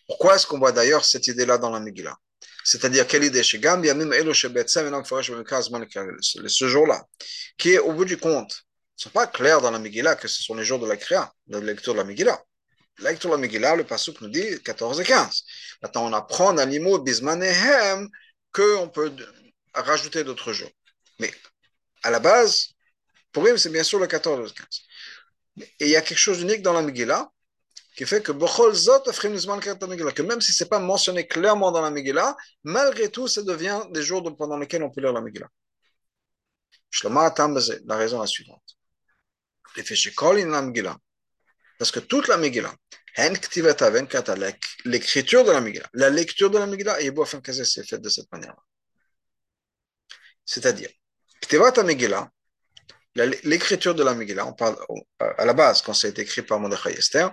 Pourquoi 0.06 0.34
est-ce 0.34 0.46
qu'on 0.46 0.58
voit 0.58 0.72
d'ailleurs 0.72 1.04
cette 1.04 1.26
idée-là 1.28 1.58
dans 1.58 1.70
la 1.70 1.80
Megillah? 1.80 2.16
C'est-à-dire, 2.64 3.06
quelle 3.06 3.24
idée? 3.24 3.42
Ce 3.42 3.56
jour-là, 6.68 7.04
qui 7.56 7.72
est 7.72 7.78
au 7.78 7.92
bout 7.92 8.04
du 8.04 8.16
compte, 8.18 8.62
ce 8.96 9.08
n'est 9.08 9.12
pas 9.12 9.26
clair 9.26 9.60
dans 9.60 9.70
la 9.70 9.78
Megillah 9.78 10.16
que 10.16 10.28
ce 10.28 10.42
sont 10.42 10.54
les 10.54 10.64
jours 10.64 10.78
de 10.78 10.86
la 10.86 10.96
créa, 10.96 11.32
de 11.46 11.58
la 11.58 11.64
lecture 11.64 11.94
de 11.94 11.98
la 11.98 12.04
Megillah. 12.04 12.42
La 13.00 13.10
lecture 13.10 13.30
de 13.30 13.34
la 13.36 13.40
Megillah, 13.40 13.76
le 13.76 13.84
Pasuk 13.84 14.20
nous 14.20 14.28
dit 14.28 14.62
14 14.62 15.00
et 15.00 15.04
15. 15.04 15.44
Maintenant, 15.82 16.06
on 16.06 16.12
apprend 16.12 16.52
dans 16.52 16.68
l'imo 16.68 16.98
bismanehem 16.98 18.08
qu'on 18.52 18.88
peut 18.88 19.14
rajouter 19.74 20.24
d'autres 20.24 20.52
jours. 20.52 20.70
Mais 21.18 21.32
à 22.02 22.10
la 22.10 22.20
base, 22.20 22.68
lui, 23.36 23.58
c'est 23.58 23.70
bien 23.70 23.82
sûr 23.84 23.98
le 23.98 24.06
14 24.06 24.50
et 24.50 24.54
15. 24.54 24.66
Et 25.80 25.86
il 25.86 25.88
y 25.88 25.96
a 25.96 26.02
quelque 26.02 26.18
chose 26.18 26.38
d'unique 26.38 26.62
dans 26.62 26.72
la 26.72 26.82
Megillah, 26.82 27.30
qui 27.96 28.04
fait 28.06 28.22
que 28.22 28.32
que 28.32 30.22
même 30.22 30.40
si 30.40 30.52
ce 30.52 30.64
n'est 30.64 30.68
pas 30.68 30.78
mentionné 30.78 31.26
clairement 31.26 31.72
dans 31.72 31.82
la 31.82 31.90
Megillah, 31.90 32.36
malgré 32.64 33.10
tout, 33.10 33.28
ça 33.28 33.42
devient 33.42 33.82
des 33.90 34.02
jours 34.02 34.22
pendant 34.36 34.58
lesquels 34.58 34.82
on 34.82 34.90
peut 34.90 35.00
lire 35.00 35.12
la 35.12 35.20
Megillah. 35.20 35.48
La 37.04 37.96
raison 37.96 38.18
est 38.18 38.20
la 38.20 38.26
suivante. 38.26 38.76
Parce 41.80 41.90
que 41.92 42.00
toute 42.00 42.28
la 42.28 42.36
Megillah, 42.36 42.74
l'écriture 44.84 45.44
de 45.44 45.50
la 45.50 45.62
Megillah, 45.62 45.88
la 45.94 46.10
lecture 46.10 46.50
de 46.50 46.58
la 46.58 46.66
Megillah, 46.66 46.98
c'est 47.64 47.88
fait 47.88 47.98
de 47.98 48.08
cette 48.10 48.30
manière-là. 48.30 48.62
C'est-à-dire, 50.44 50.90
Megillah, 51.82 52.30
l'écriture 53.14 53.94
de 53.94 54.02
la 54.02 54.14
Megillah, 54.14 54.44
on 54.44 54.52
parle 54.52 54.76
à 55.38 55.46
la 55.46 55.54
base, 55.54 55.80
quand 55.80 55.94
été 56.04 56.20
écrit 56.20 56.42
par 56.42 56.60
Mordechai 56.60 56.92
Esther, 56.98 57.32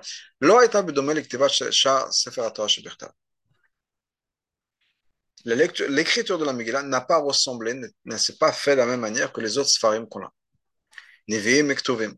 l'écriture 5.44 6.38
de 6.38 6.46
la 6.46 6.54
Megillah 6.54 6.84
n'a 6.84 7.02
pas 7.02 7.18
ressemblé, 7.18 7.78
ne 8.06 8.16
s'est 8.16 8.38
pas 8.38 8.54
fait 8.54 8.72
de 8.72 8.78
la 8.78 8.86
même 8.86 9.02
manière 9.02 9.34
que 9.34 9.42
les 9.42 9.58
autres 9.58 9.72
Sfarim 9.72 10.08
qu'on 10.08 10.24
a. 10.24 10.34
Et. 11.28 12.18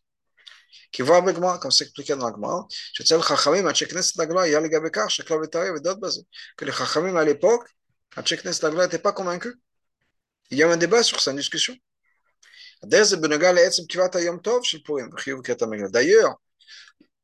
le. 0.71 0.89
Qui 0.91 1.01
voit 1.01 1.21
moi, 1.21 1.57
comme 1.59 1.71
c'est 1.71 1.85
expliqué 1.85 2.15
dans 2.15 2.27
la 2.27 2.33
Gemara, 2.33 2.67
que 6.57 6.65
les 6.65 6.71
Chachamim 6.71 7.15
à 7.15 7.25
l'époque, 7.25 7.67
à 8.15 8.23
Knesset 8.23 8.61
Dagla 8.61 8.85
n'étaient 8.85 8.99
pas 8.99 9.13
convaincus. 9.13 9.55
Il 10.49 10.57
y 10.57 10.63
a 10.63 10.69
un 10.69 10.77
débat 10.77 11.03
sur 11.03 11.21
sa 11.21 11.33
discussion. 11.33 11.75
D'ailleurs, 12.83 13.19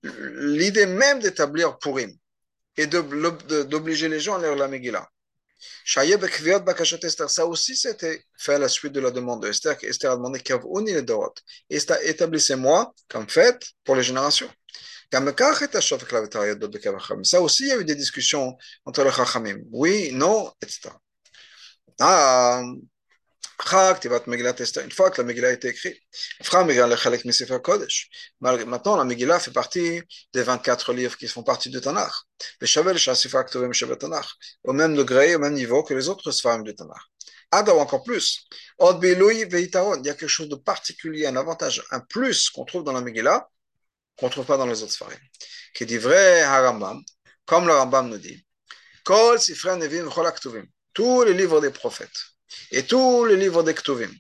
l'idée 0.04 0.86
même 0.86 1.20
d'établir 1.20 1.78
Purim 1.80 2.12
et 2.78 2.88
d'obliger 2.88 4.08
les 4.08 4.20
gens 4.20 4.36
à 4.36 4.42
lire 4.42 4.56
la 4.56 4.68
Megillah. 4.68 5.10
Ça 5.86 7.46
aussi, 7.46 7.76
c'était 7.76 8.24
fait 8.38 8.56
à 8.56 8.60
la 8.60 8.70
suite 8.70 8.94
de 8.94 9.00
la 9.00 9.12
demande 9.12 9.44
de 9.44 9.50
Esther. 9.50 9.78
Esther 9.84 10.12
a 10.12 10.16
demandé. 10.16 10.42
Établissez-moi 12.04 12.94
comme 13.08 13.30
fait 13.30 13.74
pour 13.84 13.96
les 13.96 14.04
générations. 14.04 14.50
Ça 17.24 17.42
aussi, 17.42 17.64
il 17.64 17.70
y 17.70 17.72
a 17.72 17.78
eu 17.78 17.86
des 17.86 17.96
discussions 17.96 18.58
entre 18.86 19.04
les 19.04 19.12
Chachamim. 19.12 19.60
Oui, 19.72 20.12
non, 20.12 20.52
etc. 20.62 20.90
Ah, 22.00 22.62
une 23.60 24.92
fois 24.92 25.10
que 25.10 25.22
la 25.22 25.24
Megillah 25.24 25.48
a 25.48 25.52
été 25.52 25.70
écrite, 25.70 26.00
maintenant 28.42 28.96
la 28.96 29.04
Megillah 29.04 29.40
fait 29.40 29.52
partie 29.52 30.02
des 30.34 30.44
24 30.44 30.94
livres 30.94 31.18
qui 31.18 31.28
font 31.28 31.42
partie 31.44 31.70
du 31.70 31.82
Tanakh. 31.82 32.14
Au 34.64 34.74
même 34.74 34.96
degré, 34.96 35.36
au 35.36 35.40
même 35.40 35.54
niveau 35.54 35.84
que 35.84 35.94
les 35.96 36.08
autres 36.08 36.32
Sfarim 36.32 36.64
du 36.64 36.76
Tanakh. 36.76 37.02
Ada 37.50 37.74
ou 37.74 37.80
encore 37.80 38.04
plus. 38.04 38.48
Il 38.80 38.86
y 38.86 40.10
a 40.10 40.14
quelque 40.14 40.28
chose 40.28 40.50
de 40.50 40.56
particulier, 40.56 41.26
un 41.26 41.36
avantage, 41.36 41.84
un 41.92 42.00
plus 42.02 42.52
qu'on 42.52 42.66
trouve 42.66 42.84
dans 42.84 42.94
la 42.94 43.02
Megillah, 43.02 43.50
qu'on 44.18 44.28
ne 44.28 44.32
trouve 44.32 44.46
pas 44.46 44.58
dans 44.58 44.68
les 44.68 44.84
autres 44.84 44.94
Sfarim. 44.94 45.20
Qui 45.74 45.86
dit 45.88 45.98
vrai 45.98 46.42
Harambam, 46.42 47.02
comme 47.46 47.66
le 47.66 47.74
Rambam 47.74 48.10
nous 48.10 48.18
dit, 48.18 48.46
tous 50.94 51.24
les 51.24 51.34
livres 51.34 51.62
des 51.62 51.72
prophètes 51.72 52.37
et 52.72 52.84
tous 52.84 53.26
les 53.26 53.36
livres 53.36 53.64
des 53.64 53.74
Ktuvim, 53.74 54.12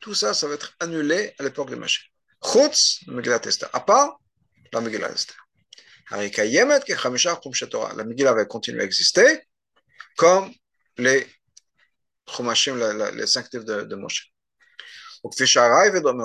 tout 0.00 0.14
ça, 0.14 0.34
ça 0.34 0.46
va 0.46 0.54
être 0.54 0.74
annulé 0.80 1.34
à 1.38 1.42
l'époque 1.42 1.70
de 1.70 1.76
Mashiach. 1.76 2.10
Chutz, 2.42 3.00
Megillat 3.06 3.40
Esther. 3.46 3.70
À 3.72 3.80
part 3.80 4.20
la 4.72 4.80
Megillat 4.80 5.10
Esther. 5.10 5.36
La 6.10 8.04
Megillah 8.04 8.34
va 8.34 8.44
continuer 8.44 8.82
à 8.82 8.84
exister 8.84 9.42
comme 10.16 10.52
les 10.98 11.26
Chumashim, 12.28 12.76
les 13.14 13.26
cinq 13.26 13.52
livres 13.52 13.64
de, 13.64 13.82
de 13.82 13.96
Moshe. 13.96 14.30
Ou 15.22 15.30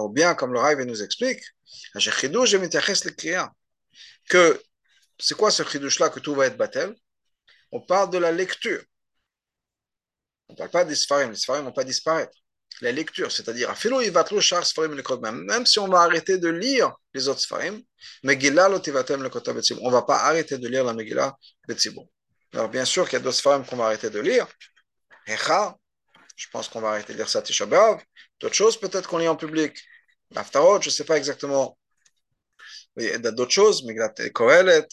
bien 0.09 0.35
comme 0.35 0.53
le 0.53 0.59
Raïve 0.59 0.81
nous 0.81 1.01
explique, 1.01 1.41
que 4.29 4.61
c'est 5.17 5.35
quoi 5.35 5.51
ce 5.51 5.63
chidouche 5.63 5.99
là 5.99 6.09
que 6.09 6.19
tout 6.19 6.35
va 6.35 6.47
être 6.47 6.57
battel 6.57 6.93
On 7.71 7.79
parle 7.79 8.09
de 8.09 8.17
la 8.17 8.31
lecture. 8.31 8.83
On 10.49 10.53
ne 10.53 10.57
parle 10.57 10.69
pas 10.69 10.83
des 10.83 10.95
Sfarim, 10.95 11.29
les 11.29 11.37
Sfarim 11.37 11.63
vont 11.63 11.71
pas 11.71 11.83
disparaître. 11.83 12.33
La 12.81 12.91
lecture, 12.91 13.31
c'est-à-dire, 13.31 13.73
même 15.33 15.65
si 15.65 15.79
on 15.79 15.87
va 15.87 15.99
arrêter 15.99 16.37
de 16.37 16.49
lire 16.49 16.93
les 17.13 17.27
autres 17.27 17.41
Sfarim, 17.41 17.81
on 18.23 18.27
ne 18.27 19.91
va 19.91 20.01
pas 20.01 20.17
arrêter 20.17 20.57
de 20.57 20.67
lire 20.67 20.83
la 20.85 20.93
Megillah 20.93 21.35
Betzibur. 21.67 22.05
Alors, 22.53 22.69
bien 22.69 22.85
sûr 22.85 23.05
qu'il 23.05 23.13
y 23.13 23.21
a 23.21 23.23
d'autres 23.23 23.37
Sfarim 23.37 23.65
qu'on 23.65 23.75
va 23.75 23.85
arrêter 23.85 24.09
de 24.09 24.19
lire. 24.19 24.47
je 25.27 26.47
pense 26.51 26.69
qu'on 26.69 26.81
va 26.81 26.89
arrêter 26.89 27.13
de 27.13 27.17
lire 27.17 27.29
ça 27.29 27.41
Tisha 27.41 27.65
D'autres 28.39 28.55
choses, 28.55 28.79
peut-être 28.79 29.09
qu'on 29.09 29.17
lit 29.17 29.27
en 29.27 29.35
public. 29.35 29.77
L'Aftarot, 30.31 30.81
je 30.81 30.87
ne 30.89 30.93
sais 30.93 31.03
pas 31.03 31.17
exactement. 31.17 31.77
Il 32.97 33.03
y 33.03 33.11
a 33.11 33.17
d'autres 33.17 33.51
choses, 33.51 33.85
Kohelet. 34.33 34.87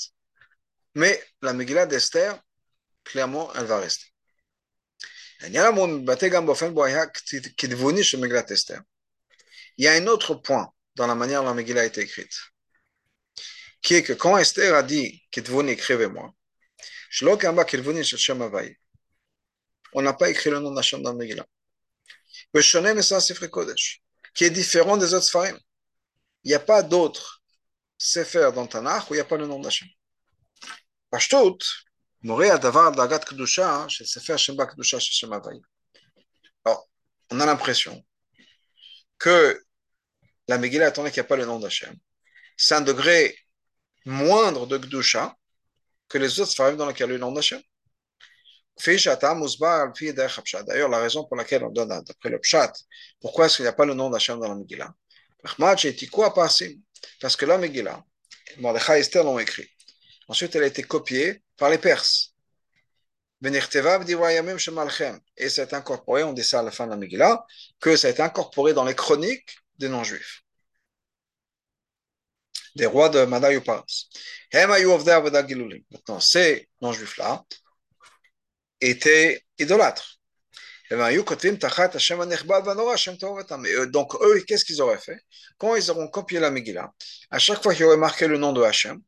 Mais 0.94 1.22
la 1.40 1.52
Megillah 1.52 1.86
d'Esther, 1.86 2.38
clairement, 3.04 3.52
elle 3.54 3.66
va 3.66 3.78
rester. 3.78 4.06
Il 5.42 5.52
y 5.52 5.58
a 9.88 9.92
un 9.92 10.06
autre 10.06 10.34
point 10.34 10.72
dans 10.94 11.06
la 11.06 11.14
manière 11.14 11.42
dont 11.42 11.48
la 11.48 11.54
Megillah 11.54 11.82
a 11.82 11.84
été 11.84 12.00
écrite, 12.00 12.38
qui 13.82 13.94
est 13.94 14.02
que 14.02 14.14
quand 14.14 14.38
Esther 14.38 14.74
a 14.74 14.82
dit 14.82 15.22
Kitvuni, 15.30 15.72
écrivez-moi, 15.72 16.32
on 19.92 20.02
n'a 20.02 20.12
pas 20.12 20.30
écrit 20.30 20.50
le 20.50 20.60
nom 20.60 20.72
d'Hachem 20.72 21.02
dans 21.02 21.12
la 21.12 21.18
Megillah. 21.18 21.46
Qui 24.34 24.44
est 24.44 24.50
différent 24.50 24.96
des 24.96 25.14
autres 25.14 25.26
Sfarim. 25.26 25.58
Il 26.44 26.48
n'y 26.48 26.54
a 26.54 26.60
pas 26.60 26.82
d'autres 26.82 27.42
Sefer 27.98 28.50
dans 28.54 28.66
Tanakh 28.66 29.10
où 29.10 29.14
il 29.14 29.16
n'y 29.16 29.20
a 29.20 29.24
pas 29.24 29.36
le 29.36 29.46
nom 29.46 29.58
d'Hachem. 29.58 29.88
Pashtout, 31.10 31.58
alors, 36.64 36.88
on 37.30 37.40
a 37.40 37.46
l'impression 37.46 38.04
que 39.18 39.62
la 40.48 40.58
Megillah, 40.58 40.86
attendait 40.86 41.10
qu'il 41.10 41.20
n'y 41.20 41.26
a 41.26 41.28
pas 41.28 41.36
le 41.36 41.46
nom 41.46 41.58
d'Hachem, 41.58 41.94
c'est 42.56 42.74
un 42.74 42.80
degré 42.80 43.36
moindre 44.04 44.66
de 44.66 44.78
Gdusha 44.78 45.36
que 46.08 46.18
les 46.18 46.40
autres 46.40 46.52
Sfarim 46.52 46.76
dans 46.76 46.86
lesquels 46.86 47.08
il 47.08 47.12
y 47.12 47.14
a 47.14 47.18
le 47.18 47.20
nom 47.20 47.32
d'Hachem. 47.32 47.60
D'ailleurs, 50.66 50.88
la 50.88 50.98
raison 50.98 51.24
pour 51.24 51.36
laquelle 51.36 51.64
on 51.64 51.70
donne 51.70 51.88
d'après 51.88 52.28
le 52.28 52.38
Pshat, 52.38 52.72
pourquoi 53.20 53.46
est-ce 53.46 53.56
qu'il 53.56 53.64
n'y 53.64 53.68
a 53.68 53.72
pas 53.72 53.86
le 53.86 53.94
nom 53.94 54.10
d'Hachem 54.10 54.38
dans 54.38 54.48
la 54.48 54.54
Megillah? 54.54 54.94
Parce 57.20 57.36
que 57.36 57.46
la 57.46 57.58
Megillah, 57.58 58.04
Mordechai 58.58 58.96
et 58.96 59.00
Esther 59.00 59.24
l'ont 59.24 59.38
écrit. 59.38 59.68
Ensuite, 60.28 60.54
elle 60.56 60.64
a 60.64 60.66
été 60.66 60.82
copiée 60.82 61.42
par 61.56 61.70
les 61.70 61.78
Perses. 61.78 62.34
Et 63.44 63.60
c'est 65.50 65.74
incorporé, 65.74 66.22
on 66.22 66.32
dit 66.32 66.42
ça 66.42 66.60
à 66.60 66.62
la 66.62 66.70
fin 66.70 66.86
de 66.86 66.90
la 66.90 66.96
Megillah, 66.96 67.44
que 67.80 67.96
ça 67.96 68.08
a 68.08 68.10
été 68.10 68.22
incorporé 68.22 68.72
dans 68.72 68.84
les 68.84 68.94
chroniques 68.94 69.58
des 69.78 69.90
non-juifs, 69.90 70.40
des 72.74 72.86
rois 72.86 73.10
de 73.10 73.26
Madaï 73.26 73.58
ou 73.58 73.60
Paras. 73.60 73.84
Maintenant, 74.54 76.20
ces 76.20 76.66
non-juifs-là 76.80 77.44
étaient 78.80 79.44
idolâtres. 79.58 80.18
Donc, 80.90 81.34
eux, 84.22 84.40
qu'est-ce 84.46 84.64
qu'ils 84.64 84.80
auraient 84.80 84.98
fait? 84.98 85.20
Quand 85.58 85.76
ils 85.76 85.90
auront 85.90 86.08
copié 86.08 86.40
la 86.40 86.50
Megillah, 86.50 86.92
à 87.30 87.38
chaque 87.38 87.62
fois 87.62 87.74
qu'ils 87.74 87.84
auraient 87.84 87.96
marqué 87.96 88.26
le 88.28 88.38
nom 88.38 88.52
de 88.52 88.62
Hachem, 88.62 89.00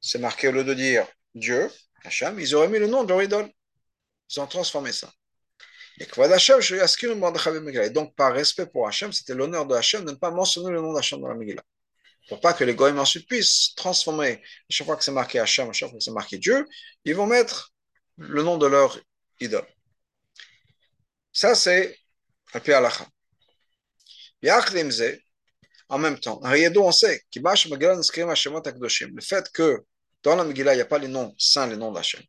c'est 0.00 0.18
marqué 0.18 0.48
au 0.48 0.52
lieu 0.52 0.64
de 0.64 0.74
dire 0.74 1.06
Dieu, 1.36 1.70
Hachem, 2.02 2.40
ils 2.40 2.54
auraient 2.54 2.68
mis 2.68 2.78
le 2.78 2.86
nom 2.86 3.04
de 3.04 3.10
leur 3.10 3.22
idole. 3.22 3.50
Ils 4.30 4.40
ont 4.40 4.46
transformé 4.46 4.90
ça. 4.90 5.12
Et 5.98 6.06
donc, 7.90 8.16
par 8.16 8.32
respect 8.32 8.66
pour 8.66 8.88
Hachem, 8.88 9.12
c'était 9.12 9.34
l'honneur 9.34 9.66
de 9.66 9.74
Hachem 9.74 10.04
de 10.04 10.10
ne 10.10 10.16
pas 10.16 10.30
mentionner 10.30 10.70
le 10.70 10.80
nom 10.80 10.92
d'Hachem 10.94 11.20
dans 11.20 11.28
la 11.28 11.34
Megillah. 11.34 11.62
Pour 12.28 12.40
pas 12.40 12.54
que 12.54 12.64
les 12.64 12.74
goyim 12.74 12.98
ensuite 12.98 13.28
puissent 13.28 13.74
transformer, 13.76 14.42
chaque 14.68 14.86
fois 14.86 14.96
que 14.96 15.04
c'est 15.04 15.12
marqué 15.12 15.38
Hachem, 15.38 15.72
chaque 15.72 15.90
fois 15.90 15.98
que 15.98 16.04
c'est 16.04 16.10
marqué 16.10 16.38
Dieu, 16.38 16.66
ils 17.04 17.14
vont 17.14 17.26
mettre 17.26 17.72
le 18.16 18.42
nom 18.42 18.56
de 18.56 18.66
leur 18.66 18.98
idole. 19.38 19.66
Ça, 21.32 21.54
c'est 21.54 21.98
un 22.54 22.60
peu 22.60 22.74
halakha. 22.74 23.06
En 25.88 25.98
même 25.98 26.18
temps, 26.18 26.40
on 26.42 26.92
sait 26.92 27.22
le 27.30 29.20
fait 29.20 29.52
que 29.52 29.84
dans 30.22 30.36
la 30.36 30.44
Megillah, 30.44 30.74
il 30.74 30.76
n'y 30.76 30.82
a 30.82 30.86
pas 30.86 30.98
les 30.98 31.08
noms 31.08 31.34
saints, 31.38 31.66
les 31.66 31.76
noms 31.76 31.92
d'Hachem. 31.92 32.22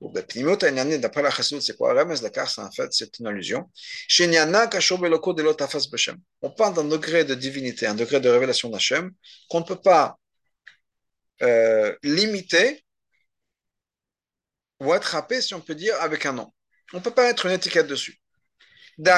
D'après 0.00 1.22
la 1.22 1.30
chassoud, 1.30 1.62
c'est 1.62 1.76
quoi? 1.76 1.94
Remez 1.94 2.18
Dakar, 2.20 2.50
c'est 2.50 2.60
en 2.60 2.70
fait, 2.70 2.92
c'est 2.92 3.18
une 3.18 3.26
allusion. 3.26 3.70
On 6.42 6.50
parle 6.50 6.74
d'un 6.74 6.84
degré 6.84 7.24
de 7.24 7.34
divinité, 7.34 7.86
un 7.86 7.94
degré 7.94 8.20
de 8.20 8.28
révélation 8.28 8.68
d'Hachem 8.68 9.12
qu'on 9.48 9.60
ne 9.60 9.64
peut 9.64 9.80
pas 9.80 10.18
euh, 11.42 11.94
limiter 12.02 12.84
ou 14.80 14.92
attraper, 14.92 15.40
si 15.40 15.54
on 15.54 15.60
peut 15.60 15.74
dire, 15.74 15.94
avec 16.00 16.26
un 16.26 16.32
nom. 16.32 16.52
On 16.92 16.98
ne 16.98 17.02
peut 17.02 17.12
pas 17.12 17.24
mettre 17.24 17.46
une 17.46 17.52
étiquette 17.52 17.86
dessus. 17.86 18.20
C'est 18.96 19.12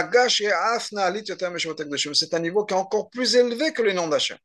un 2.35 2.38
niveau 2.38 2.64
qui 2.64 2.74
est 2.74 2.76
encore 2.76 3.11
plus 3.11 3.37
élevé 3.37 3.72
que 3.72 3.83
les 3.83 3.92
noms 3.92 4.09
d'Hachem. 4.09 4.38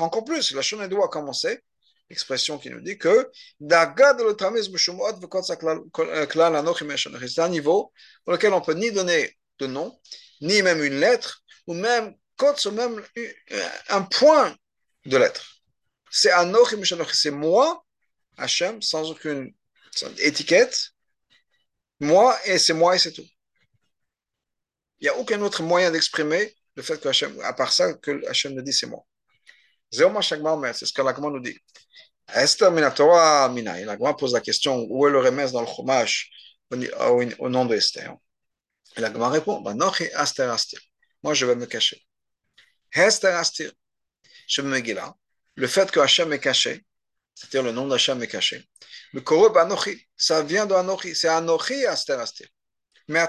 Encore 0.00 0.24
plus, 0.24 0.52
la 0.52 0.62
chaîne 0.62 0.86
doit 0.88 1.08
commencer 1.08 1.62
expression 2.10 2.58
qui 2.58 2.70
nous 2.70 2.80
dit 2.80 2.98
que 2.98 3.30
c'est 3.60 3.76
un 7.40 7.48
niveau 7.48 7.92
pour 8.24 8.32
lequel 8.32 8.52
on 8.52 8.60
peut 8.60 8.74
ni 8.74 8.92
donner 8.92 9.36
de 9.58 9.66
nom, 9.66 9.98
ni 10.40 10.62
même 10.62 10.82
une 10.82 10.98
lettre, 10.98 11.42
ou 11.66 11.74
même 11.74 12.14
même 12.72 13.04
un 13.88 14.02
point 14.02 14.56
de 15.04 15.16
lettre. 15.16 15.60
C'est 16.10 16.30
c'est 17.12 17.30
moi, 17.30 17.84
Hachem, 18.36 18.80
sans 18.80 19.10
aucune 19.10 19.52
étiquette, 20.18 20.90
moi 22.00 22.38
et 22.44 22.58
c'est 22.58 22.74
moi 22.74 22.94
et 22.94 22.98
c'est 22.98 23.12
tout. 23.12 23.26
Il 25.00 25.04
n'y 25.04 25.08
a 25.08 25.16
aucun 25.16 25.40
autre 25.42 25.62
moyen 25.62 25.90
d'exprimer 25.90 26.56
le 26.78 26.84
fait 26.84 27.00
que 27.00 27.08
Hachem, 27.08 27.32
à 27.42 27.52
part 27.54 27.72
ça, 27.72 27.92
que 27.94 28.24
Hachem 28.28 28.52
nous 28.54 28.62
dit 28.62 28.72
c'est 28.72 28.86
moi. 28.86 29.04
C'est 29.90 30.86
ce 30.86 30.92
que 30.92 31.02
l'Agma 31.02 31.28
nous 31.28 31.40
dit. 31.40 31.58
Esther 32.32 32.70
Minatora 32.70 33.48
Minaï. 33.48 33.84
L'Agma 33.84 34.14
pose 34.14 34.32
la 34.32 34.40
question 34.40 34.86
où 34.88 35.04
est 35.08 35.10
le 35.10 35.18
remès 35.18 35.50
dans 35.50 35.62
le 35.62 35.66
chumash 35.66 36.30
au, 36.70 37.48
nom 37.48 37.64
d'Esther 37.64 38.14
Et 38.96 39.00
l'Agma 39.00 39.28
répond 39.28 39.60
Banochi 39.60 40.06
Aster 40.12 40.44
Astir. 40.44 40.80
Moi, 41.24 41.34
je 41.34 41.46
vais 41.46 41.56
me 41.56 41.66
cacher. 41.66 42.00
Esther 42.92 43.34
Astir. 43.36 43.72
Je 44.46 44.62
me 44.62 44.80
là. 44.94 45.16
Le 45.56 45.66
fait 45.66 45.90
que 45.90 45.98
Hachem 45.98 46.32
est 46.32 46.38
caché, 46.38 46.84
c'est-à-dire 47.34 47.64
le 47.64 47.72
nom 47.72 47.88
d'Hachem 47.88 48.22
est 48.22 48.28
caché. 48.28 48.64
Le 49.12 49.20
Koro 49.20 49.50
Banochi, 49.50 50.00
ça 50.16 50.44
vient 50.44 50.66
de 50.66 50.74
Anochi. 50.74 51.16
C'est 51.16 51.28
Anochi 51.28 51.86
Aster 51.86 52.12
Astir. 52.12 52.46
Mais 53.08 53.26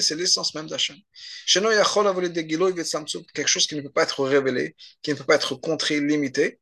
c'est 0.00 0.14
l'essence 0.14 0.54
même 0.54 0.68
d'Hachem. 0.68 0.96
Quelque 1.46 3.48
chose 3.48 3.66
qui 3.66 3.74
ne 3.74 3.80
peut 3.80 3.90
pas 3.90 4.04
être 4.04 4.24
révélé, 4.24 4.76
qui 5.02 5.10
ne 5.10 5.16
peut 5.16 5.24
pas 5.24 5.34
être 5.34 5.56
contré, 5.56 6.00
limité 6.00 6.60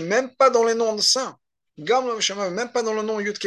même 0.00 0.34
pas 0.36 0.50
dans 0.50 0.64
les 0.64 0.74
noms 0.74 0.94
de 0.94 1.00
saints, 1.00 1.38
même 1.78 2.72
pas 2.72 2.82
dans 2.82 2.94
le 2.94 3.02
nom 3.02 3.20
Yud 3.20 3.38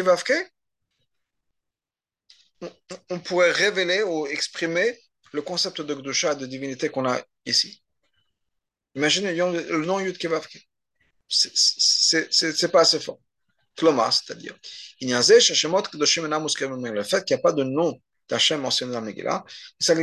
on 3.10 3.20
pourrait 3.20 3.52
révéler 3.52 4.04
ou 4.04 4.28
exprimer 4.28 4.98
le 5.34 5.42
concept 5.42 5.82
de 5.82 5.94
Gdusha, 5.94 6.36
de 6.36 6.46
divinité 6.46 6.90
qu'on 6.90 7.08
a 7.08 7.22
ici. 7.46 7.84
Imaginez 8.96 9.34
le 9.34 9.86
nom 9.86 10.00
Yud 10.00 10.18
Kevavke. 10.18 10.68
C'est 11.28 12.72
pas 12.72 12.82
assez 12.82 13.00
fort. 13.00 13.20
C'est-à-dire. 13.78 14.56
Il 15.02 15.10
y 15.10 15.14
a 15.14 15.22
le 16.92 17.04
fait 17.04 17.26
qu'il 17.26 17.36
n'y 17.36 17.40
a 17.40 17.44
pas 17.44 17.52
de 17.54 17.64
nom 17.64 18.00
d'Hachem 18.30 18.62
mentionné 18.62 18.94
dans 18.94 19.02
la 19.02 19.06
Megillah, 19.06 19.44
c'est 19.80 19.96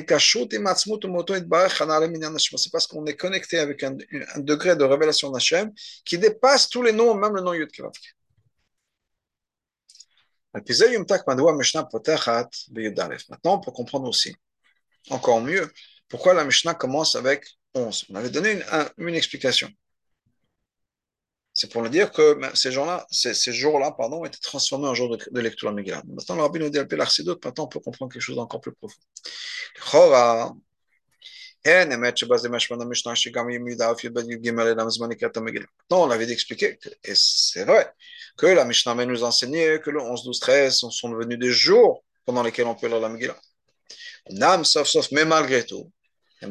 parce 2.70 2.86
qu'on 2.86 3.04
est 3.06 3.16
connecté 3.16 3.58
avec 3.58 3.82
un, 3.82 3.96
un 4.34 4.40
degré 4.40 4.76
de 4.76 4.84
révélation 4.84 5.30
d'Hachem 5.30 5.72
qui 6.04 6.18
dépasse 6.18 6.68
tous 6.68 6.82
les 6.82 6.92
noms, 6.92 7.14
même 7.14 7.34
le 7.34 7.40
nom 7.42 7.52
Yud 7.52 7.70
Kevavke. 7.72 8.14
Maintenant, 13.30 13.58
pour 13.58 13.72
comprendre 13.72 14.08
aussi 14.08 14.34
encore 15.10 15.40
mieux 15.40 15.72
pourquoi 16.08 16.34
la 16.34 16.44
Mishnah 16.44 16.74
commence 16.74 17.16
avec 17.16 17.46
11. 17.74 18.04
On 18.10 18.14
avait 18.16 18.30
donné 18.30 18.52
une, 18.52 18.64
une 19.08 19.14
explication. 19.14 19.68
C'est 21.54 21.70
pour 21.70 21.82
nous 21.82 21.90
dire 21.90 22.10
que 22.10 22.34
ben, 22.34 22.50
ces 22.54 22.72
jours-là, 22.72 23.06
ces, 23.10 23.34
ces 23.34 23.52
jours-là, 23.52 23.92
pardon, 23.92 24.24
étaient 24.24 24.38
transformés 24.38 24.88
en 24.88 24.94
jours 24.94 25.16
de, 25.16 25.18
de 25.30 25.40
lecture 25.40 25.68
à 25.68 25.72
Megillah. 25.72 26.02
Maintenant, 26.06 26.36
le 26.36 26.58
nous 26.58 26.70
dit 26.70 26.78
maintenant 26.78 27.64
on 27.64 27.68
peut 27.68 27.80
comprendre 27.80 28.10
quelque 28.12 28.22
chose 28.22 28.36
d'encore 28.36 28.60
plus 28.60 28.72
profond. 28.72 29.00
Non, 35.90 36.02
on 36.02 36.10
avait 36.10 36.26
d'expliquer, 36.26 36.78
et 37.04 37.12
c'est 37.14 37.64
vrai, 37.64 37.92
que 38.36 38.46
la 38.46 38.64
Mishnah 38.64 38.94
nous 39.04 39.22
enseignait 39.22 39.78
que 39.80 39.90
le 39.90 40.00
11, 40.00 40.24
12, 40.24 40.40
13 40.40 40.74
sont 40.90 41.10
devenus 41.10 41.38
des 41.38 41.52
jours 41.52 42.02
pendant 42.24 42.42
lesquels 42.42 42.66
on 42.66 42.74
peut 42.74 42.88
lire 42.88 42.98
la 42.98 43.08
Megillah. 43.08 43.38
Sauf, 44.64 44.88
sauf, 44.88 45.12
mais 45.12 45.24
malgré 45.24 45.64
tout, 45.64 45.90
on 46.42 46.48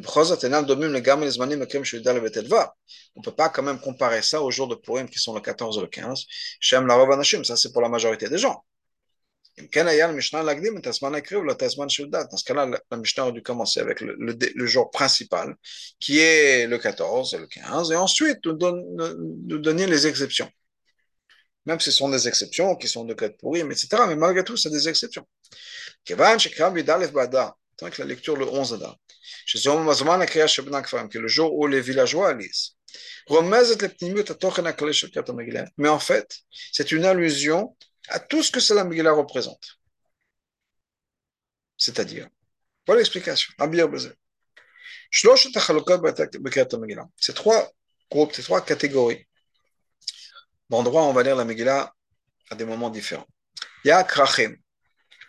ne 3.19 3.23
peut 3.23 3.35
pas 3.35 3.49
quand 3.49 3.63
même 3.63 3.79
comparer 3.79 4.21
ça 4.21 4.41
aux 4.41 4.51
jours 4.51 4.67
de 4.67 4.75
Purim 4.75 5.09
qui 5.09 5.19
sont 5.19 5.33
le 5.33 5.41
14 5.41 5.77
et 5.77 5.81
le 5.81 5.87
15. 5.87 6.25
Shem 6.59 6.87
la 6.87 7.23
ça 7.23 7.57
c'est 7.57 7.73
pour 7.73 7.81
la 7.81 7.89
majorité 7.89 8.29
des 8.29 8.37
gens. 8.37 8.63
Dans 9.57 9.65
ce 9.65 9.69
cas-là, 9.69 9.95
la 12.89 12.97
Mishnah 12.97 13.25
a 13.25 13.31
dû 13.31 13.43
commencer 13.43 13.81
avec 13.81 13.99
le, 13.99 14.65
jour 14.65 14.89
principal, 14.91 15.55
qui 15.99 16.19
est 16.19 16.67
le 16.67 16.77
14 16.77 17.33
et 17.33 17.37
le 17.37 17.47
15, 17.47 17.91
et 17.91 17.95
ensuite 17.97 18.45
nous, 18.45 18.53
donne, 18.53 18.81
nous 19.45 19.57
donner 19.57 19.87
les 19.87 20.07
exceptions. 20.07 20.49
Même 21.65 21.81
si 21.81 21.91
ce 21.91 21.97
sont 21.97 22.09
des 22.09 22.29
exceptions, 22.29 22.75
qui 22.75 22.87
sont 22.87 23.03
de 23.03 23.13
cas 23.13 23.27
de 23.27 23.33
Purim, 23.33 23.69
etc., 23.71 23.89
mais 24.07 24.15
malgré 24.15 24.43
tout, 24.43 24.55
c'est 24.55 24.71
des 24.71 24.87
exceptions 24.87 25.27
que 26.05 26.13
la 28.01 28.05
lecture 28.05 28.37
le 28.37 28.47
11 28.47 28.73
Adar. 28.73 28.97
Que 29.45 31.19
le 31.19 31.27
jour 31.27 31.53
où 31.53 31.67
les 31.67 31.81
villageois 31.81 32.33
lisent. 32.33 32.75
Mais 35.77 35.89
en 35.89 35.99
fait, 35.99 36.39
c'est 36.71 36.91
une 36.91 37.05
allusion 37.05 37.75
à 38.09 38.19
tout 38.19 38.43
ce 38.43 38.51
que 38.51 38.73
la 38.73 38.83
Megillah 38.83 39.13
représente. 39.13 39.77
C'est-à-dire, 41.77 42.27
voilà 42.85 42.99
l'explication. 42.99 43.53
Ces 47.17 47.33
trois 47.33 47.71
groupes, 48.09 48.33
ces 48.33 48.43
trois 48.43 48.61
catégories 48.61 49.27
d'endroits 50.69 51.03
où 51.03 51.05
on 51.05 51.13
va 51.13 51.23
lire 51.23 51.35
la 51.35 51.45
Megillah 51.45 51.93
à 52.49 52.55
des 52.55 52.65
moments 52.65 52.89
différents. 52.89 53.27
Il 53.83 53.87
y 53.87 53.91
a 53.91 54.03
Krachim, 54.03 54.55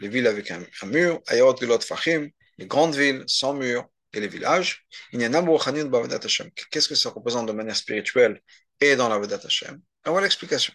les 0.00 0.08
villes 0.08 0.26
avec 0.26 0.50
un, 0.50 0.62
mur, 0.86 1.20
Ayot 1.28 1.56
Fachim, 1.80 2.28
les 2.58 2.66
grandes 2.66 2.94
villes 2.94 3.24
sans 3.26 3.54
murs 3.54 3.88
et 4.12 4.20
les 4.20 4.28
villages. 4.28 4.86
Qu'est-ce 5.12 6.88
que 6.88 6.94
ça 6.94 7.10
représente 7.10 7.46
de 7.46 7.52
manière 7.52 7.76
spirituelle 7.76 8.40
et 8.80 8.96
dans 8.96 9.08
la 9.08 9.18
Vedat 9.18 9.40
Hashem? 9.44 9.80
On 10.06 10.10
voit 10.12 10.20
l'explication. 10.20 10.72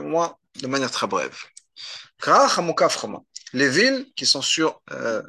moi 0.00 0.38
de 0.60 0.66
manière 0.66 0.90
très 0.90 1.06
brève. 1.06 1.36
Les 3.52 3.68
villes 3.68 4.06
qui 4.16 4.26
sont, 4.26 4.42
sur, 4.42 4.80
euh, 4.90 5.22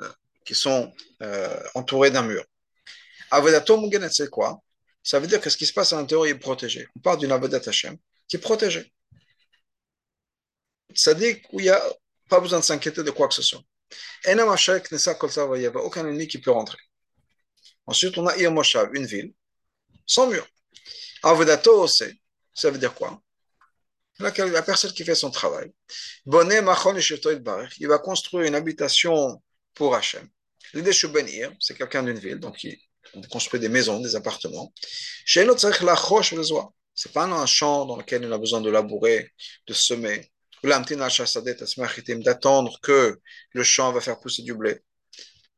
qui 0.46 0.56
sont 0.56 0.94
euh, 1.22 1.60
entourées 1.76 2.12
d'un 2.12 2.24
mur. 2.24 2.44
c'est 4.12 4.30
quoi? 4.30 4.62
Ça 5.04 5.20
veut 5.20 5.28
dire 5.28 5.40
que 5.40 5.50
ce 5.50 5.58
qui 5.58 5.66
se 5.66 5.74
passe 5.74 5.94
à 5.94 5.98
l'intérieur 5.98 6.26
est 6.26 6.40
protégé. 6.40 6.88
On 6.96 7.00
parle 7.00 7.20
d'une 7.20 7.32
Avodat 7.32 7.62
Hashem 7.66 7.98
qui 8.28 8.38
est 8.38 8.40
protégée. 8.40 8.92
Ça 10.96 11.14
dit 11.14 11.42
qu'il 11.42 11.60
n'y 11.60 11.70
a 11.70 11.82
pas 12.30 12.40
besoin 12.40 12.60
de 12.60 12.64
s'inquiéter 12.64 13.04
de 13.04 13.12
quoi 13.12 13.28
que 13.28 13.34
ce 13.34 13.42
soit. 13.42 13.62
Aucun 14.26 16.08
ennemi 16.08 16.28
qui 16.28 16.40
peut 16.40 16.52
rentrer. 16.52 16.78
Ensuite, 17.86 18.18
on 18.18 18.28
a 18.28 18.36
Ir 18.38 18.52
une 18.94 19.06
ville 19.06 19.34
sans 20.06 20.28
mur. 20.28 20.48
Avodato, 21.24 21.88
ça 21.88 22.72
veut 22.72 22.78
dire 22.78 22.94
quoi? 22.94 23.22
La, 24.20 24.32
personne 24.62 24.94
qui 24.94 25.04
fait 25.04 25.16
son 25.16 25.30
travail. 25.30 25.72
Il 26.26 27.88
va 27.88 27.98
construire 28.00 28.46
une 28.46 28.56
habitation 28.56 29.42
pour 29.74 29.94
Hachem. 29.96 30.28
L'idée 30.74 30.92
Benir, 31.10 31.52
c'est 31.60 31.78
quelqu'un 31.78 32.04
d'une 32.04 32.18
ville, 32.18 32.40
donc 32.40 32.64
il 32.64 32.80
construit 33.30 33.60
des 33.60 33.70
maisons, 33.70 34.00
des 34.00 34.16
appartements. 34.16 34.74
Chez 35.26 35.46
nous, 35.46 35.56
c'est 35.58 37.12
pas 37.12 37.26
un 37.26 37.46
champ 37.46 37.86
dans 37.86 37.98
lequel 37.98 38.24
il 38.24 38.32
a 38.32 38.38
besoin 38.38 38.62
de 38.62 38.70
labourer, 38.70 39.32
de 39.68 39.74
semer, 39.74 40.32
d'attendre 42.24 42.80
que 42.82 43.20
le 43.52 43.64
champ 43.64 43.92
va 43.92 44.02
faire 44.02 44.20
pousser 44.20 44.44
du 44.44 44.54
blé. 44.54 44.80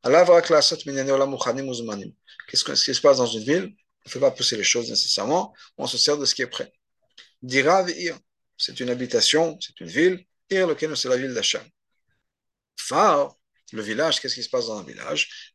Qu'est-ce 0.02 0.44
qui 2.84 2.94
se 2.94 3.00
passe 3.00 3.18
dans 3.18 3.26
une 3.26 3.42
ville? 3.42 3.74
On 4.04 4.08
ne 4.08 4.10
fait 4.10 4.20
pas 4.20 4.30
pousser 4.30 4.56
les 4.56 4.64
choses 4.64 4.88
nécessairement, 4.88 5.52
on 5.76 5.86
se 5.86 5.98
sert 5.98 6.16
de 6.16 6.24
ce 6.24 6.34
qui 6.34 6.42
est 6.42 6.46
prêt. 6.46 6.72
Dira 7.42 7.84
c'est 8.56 8.80
une 8.80 8.90
habitation, 8.90 9.58
c'est 9.60 9.78
une 9.80 9.88
ville. 9.88 10.24
Ir 10.50 10.66
lequel 10.66 10.96
c'est 10.96 11.08
la 11.08 11.16
ville 11.16 11.34
d'Hachem. 11.34 11.62
Phare, 12.76 13.36
le 13.72 13.82
village, 13.82 14.20
qu'est-ce 14.20 14.34
qui 14.34 14.42
se 14.42 14.48
passe 14.48 14.68
dans 14.68 14.80
le 14.80 14.86
village? 14.86 15.52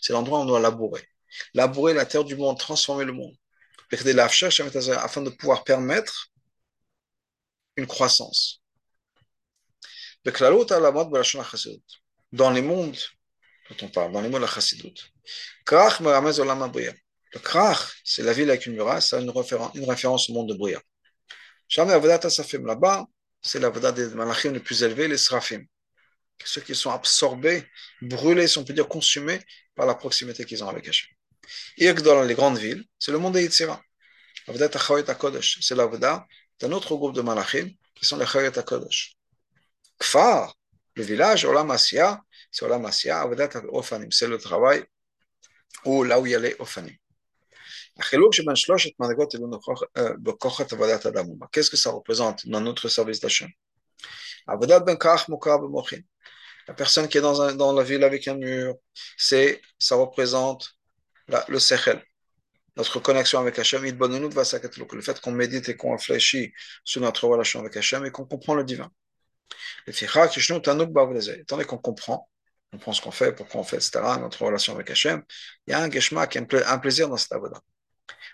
C'est 0.00 0.12
l'endroit 0.12 0.38
où 0.38 0.42
on 0.42 0.46
doit 0.46 0.60
labourer. 0.60 1.06
Labourer 1.52 1.92
la 1.92 2.06
terre 2.06 2.24
du 2.24 2.36
monde, 2.36 2.58
transformer 2.58 3.04
le 3.04 3.12
monde. 3.12 3.36
Afin 3.92 5.20
de 5.20 5.28
pouvoir 5.28 5.64
permettre 5.64 6.31
une 7.76 7.86
croissance. 7.86 8.60
Dans 12.32 12.50
les 12.50 12.62
mondes 12.62 12.96
dont 13.68 13.76
on 13.82 13.88
parle, 13.88 14.12
dans 14.12 14.20
les 14.20 14.28
mondes 14.28 14.40
de 14.40 14.46
la 14.46 14.52
chassidut, 14.52 14.94
le 17.34 17.38
krach, 17.38 18.00
c'est 18.04 18.22
la 18.22 18.32
ville 18.32 18.50
avec 18.50 18.66
une 18.66 18.74
muraille, 18.74 19.02
c'est 19.02 19.20
une, 19.20 19.32
une, 19.74 19.90
référence 19.90 20.28
au 20.28 20.34
monde 20.34 20.48
de 20.48 20.54
Brouillard. 20.54 20.82
Jamais 21.68 21.94
Avodat 21.94 22.20
Asafim, 22.24 22.66
là-bas, 22.66 23.06
c'est 23.40 23.58
l'Avodat 23.58 23.92
des 23.92 24.08
malachim 24.08 24.52
les 24.52 24.60
plus 24.60 24.82
élevés, 24.82 25.08
les 25.08 25.16
Srafim. 25.16 25.64
Ceux 26.44 26.60
qui 26.60 26.74
sont 26.74 26.90
absorbés, 26.90 27.64
brûlés, 28.02 28.48
si 28.48 28.58
on 28.58 28.64
peut 28.64 28.74
dire 28.74 28.88
consumés, 28.88 29.40
par 29.74 29.86
la 29.86 29.94
proximité 29.94 30.44
qu'ils 30.44 30.62
ont 30.62 30.68
avec 30.68 30.86
Hachem. 30.88 31.08
Et 31.78 31.92
dans 31.92 32.22
les 32.22 32.34
grandes 32.34 32.58
villes, 32.58 32.84
c'est 32.98 33.12
le 33.12 33.18
monde 33.18 33.34
des 33.34 33.42
Yitzhira. 33.44 33.82
Avodat 34.48 34.70
Achayot 34.74 35.08
HaKodesh, 35.08 35.58
c'est 35.62 35.74
l'Avodat 35.74 36.26
d'un 36.60 36.72
autre 36.72 36.94
groupe 36.96 37.14
de 37.14 37.22
malachim, 37.22 37.70
qui 37.94 38.06
sont 38.06 38.16
les 38.16 38.26
Chayot 38.26 38.58
HaKodesh. 38.58 39.16
Kfar, 39.98 40.56
le 40.94 41.02
village, 41.02 41.44
Olam 41.44 41.70
Asiya, 41.70 42.20
c'est 42.50 42.64
Olam 42.64 42.84
Asiya, 42.86 43.20
Avodat 43.20 43.50
Ofanim, 43.70 44.10
c'est 44.10 44.28
le 44.28 44.38
travail 44.38 44.84
où, 45.84 46.04
là 46.04 46.20
où 46.20 46.26
il 46.26 46.32
y 46.32 46.34
a 46.34 46.38
les 46.38 46.56
Ofanim. 46.58 46.96
Qu'est-ce 51.52 51.70
que 51.70 51.76
ça 51.76 51.90
représente 51.90 52.46
dans 52.46 52.60
notre 52.60 52.88
service 52.88 53.20
d'achat 53.20 53.46
ben 54.46 54.96
La 56.66 56.74
personne 56.74 57.08
qui 57.08 57.18
est 57.18 57.20
dans, 57.20 57.72
la 57.72 57.82
ville 57.82 58.02
avec 58.04 58.28
un 58.28 58.34
mur, 58.34 58.76
ça 59.16 59.94
représente 59.94 60.78
le 61.48 61.58
sechel, 61.58 62.02
notre 62.76 63.00
connexion 63.00 63.40
avec 63.40 63.58
Hachem, 63.58 63.84
le 63.84 65.02
fait 65.02 65.20
qu'on 65.20 65.32
médite 65.32 65.68
et 65.68 65.76
qu'on 65.76 65.92
réfléchit 65.92 66.52
sur 66.84 67.00
notre 67.00 67.26
relation 67.26 67.60
avec 67.60 67.76
Hachem 67.76 68.04
et 68.06 68.10
qu'on 68.10 68.24
comprend 68.24 68.54
le 68.54 68.64
divin. 68.64 68.90
Étant 69.86 71.56
donné 71.56 71.64
qu'on 71.64 71.78
comprend, 71.78 72.28
on 72.72 72.76
comprend 72.78 72.92
ce 72.92 73.02
qu'on 73.02 73.10
fait, 73.10 73.32
pourquoi 73.32 73.60
on 73.60 73.64
fait, 73.64 73.76
etc., 73.76 74.00
notre 74.18 74.42
relation 74.42 74.74
avec 74.74 74.90
Hachem, 74.90 75.22
il 75.66 75.72
y 75.72 75.74
a 75.74 75.80
un 75.80 75.90
geshma 75.90 76.26
qui 76.26 76.38
est 76.38 76.54
un 76.66 76.78
plaisir 76.78 77.08
dans 77.08 77.16
cette 77.16 77.32
avoda 77.32 77.60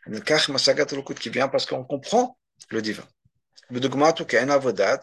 qui 0.06 1.30
vient 1.30 1.48
parce 1.48 1.66
qu'on 1.66 1.84
comprend 1.84 2.38
le 2.70 2.82
divin. 2.82 3.06
Le 3.70 3.80
dogmat 3.80 4.14
ou 4.20 4.24
qu'un 4.24 4.48
avodat, 4.48 5.00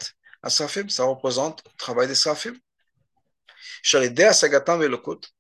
ça 0.48 0.66
représente 1.04 1.64
le 1.66 1.78
travail 1.78 2.08
des 2.08 2.16
srafim. 2.16 2.56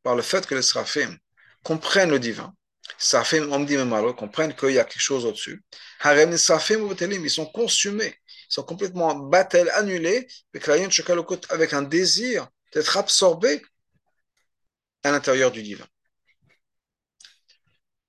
Par 0.03 0.15
le 0.15 0.21
fait 0.21 0.45
que 0.45 0.55
les 0.55 0.61
srafim 0.61 1.17
comprennent 1.63 2.11
le 2.11 2.19
divin, 2.19 2.53
srafim, 2.97 3.51
on 3.51 3.59
dit 3.61 3.77
même 3.77 4.15
comprennent 4.15 4.55
qu'il 4.55 4.71
y 4.71 4.79
a 4.79 4.83
quelque 4.83 5.01
chose 5.01 5.25
au-dessus. 5.25 5.63
Harem 6.01 6.31
les 6.31 6.37
srafim 6.37 6.79
ils 6.99 7.29
sont 7.29 7.45
consumés, 7.45 8.15
ils 8.25 8.53
sont 8.53 8.63
complètement 8.63 9.15
battel, 9.15 9.69
annulés, 9.71 10.27
avec 11.49 11.73
un 11.73 11.81
désir 11.81 12.47
d'être 12.73 12.97
absorbés 12.97 13.61
à 15.03 15.11
l'intérieur 15.11 15.51
du 15.51 15.61
divin. 15.61 15.85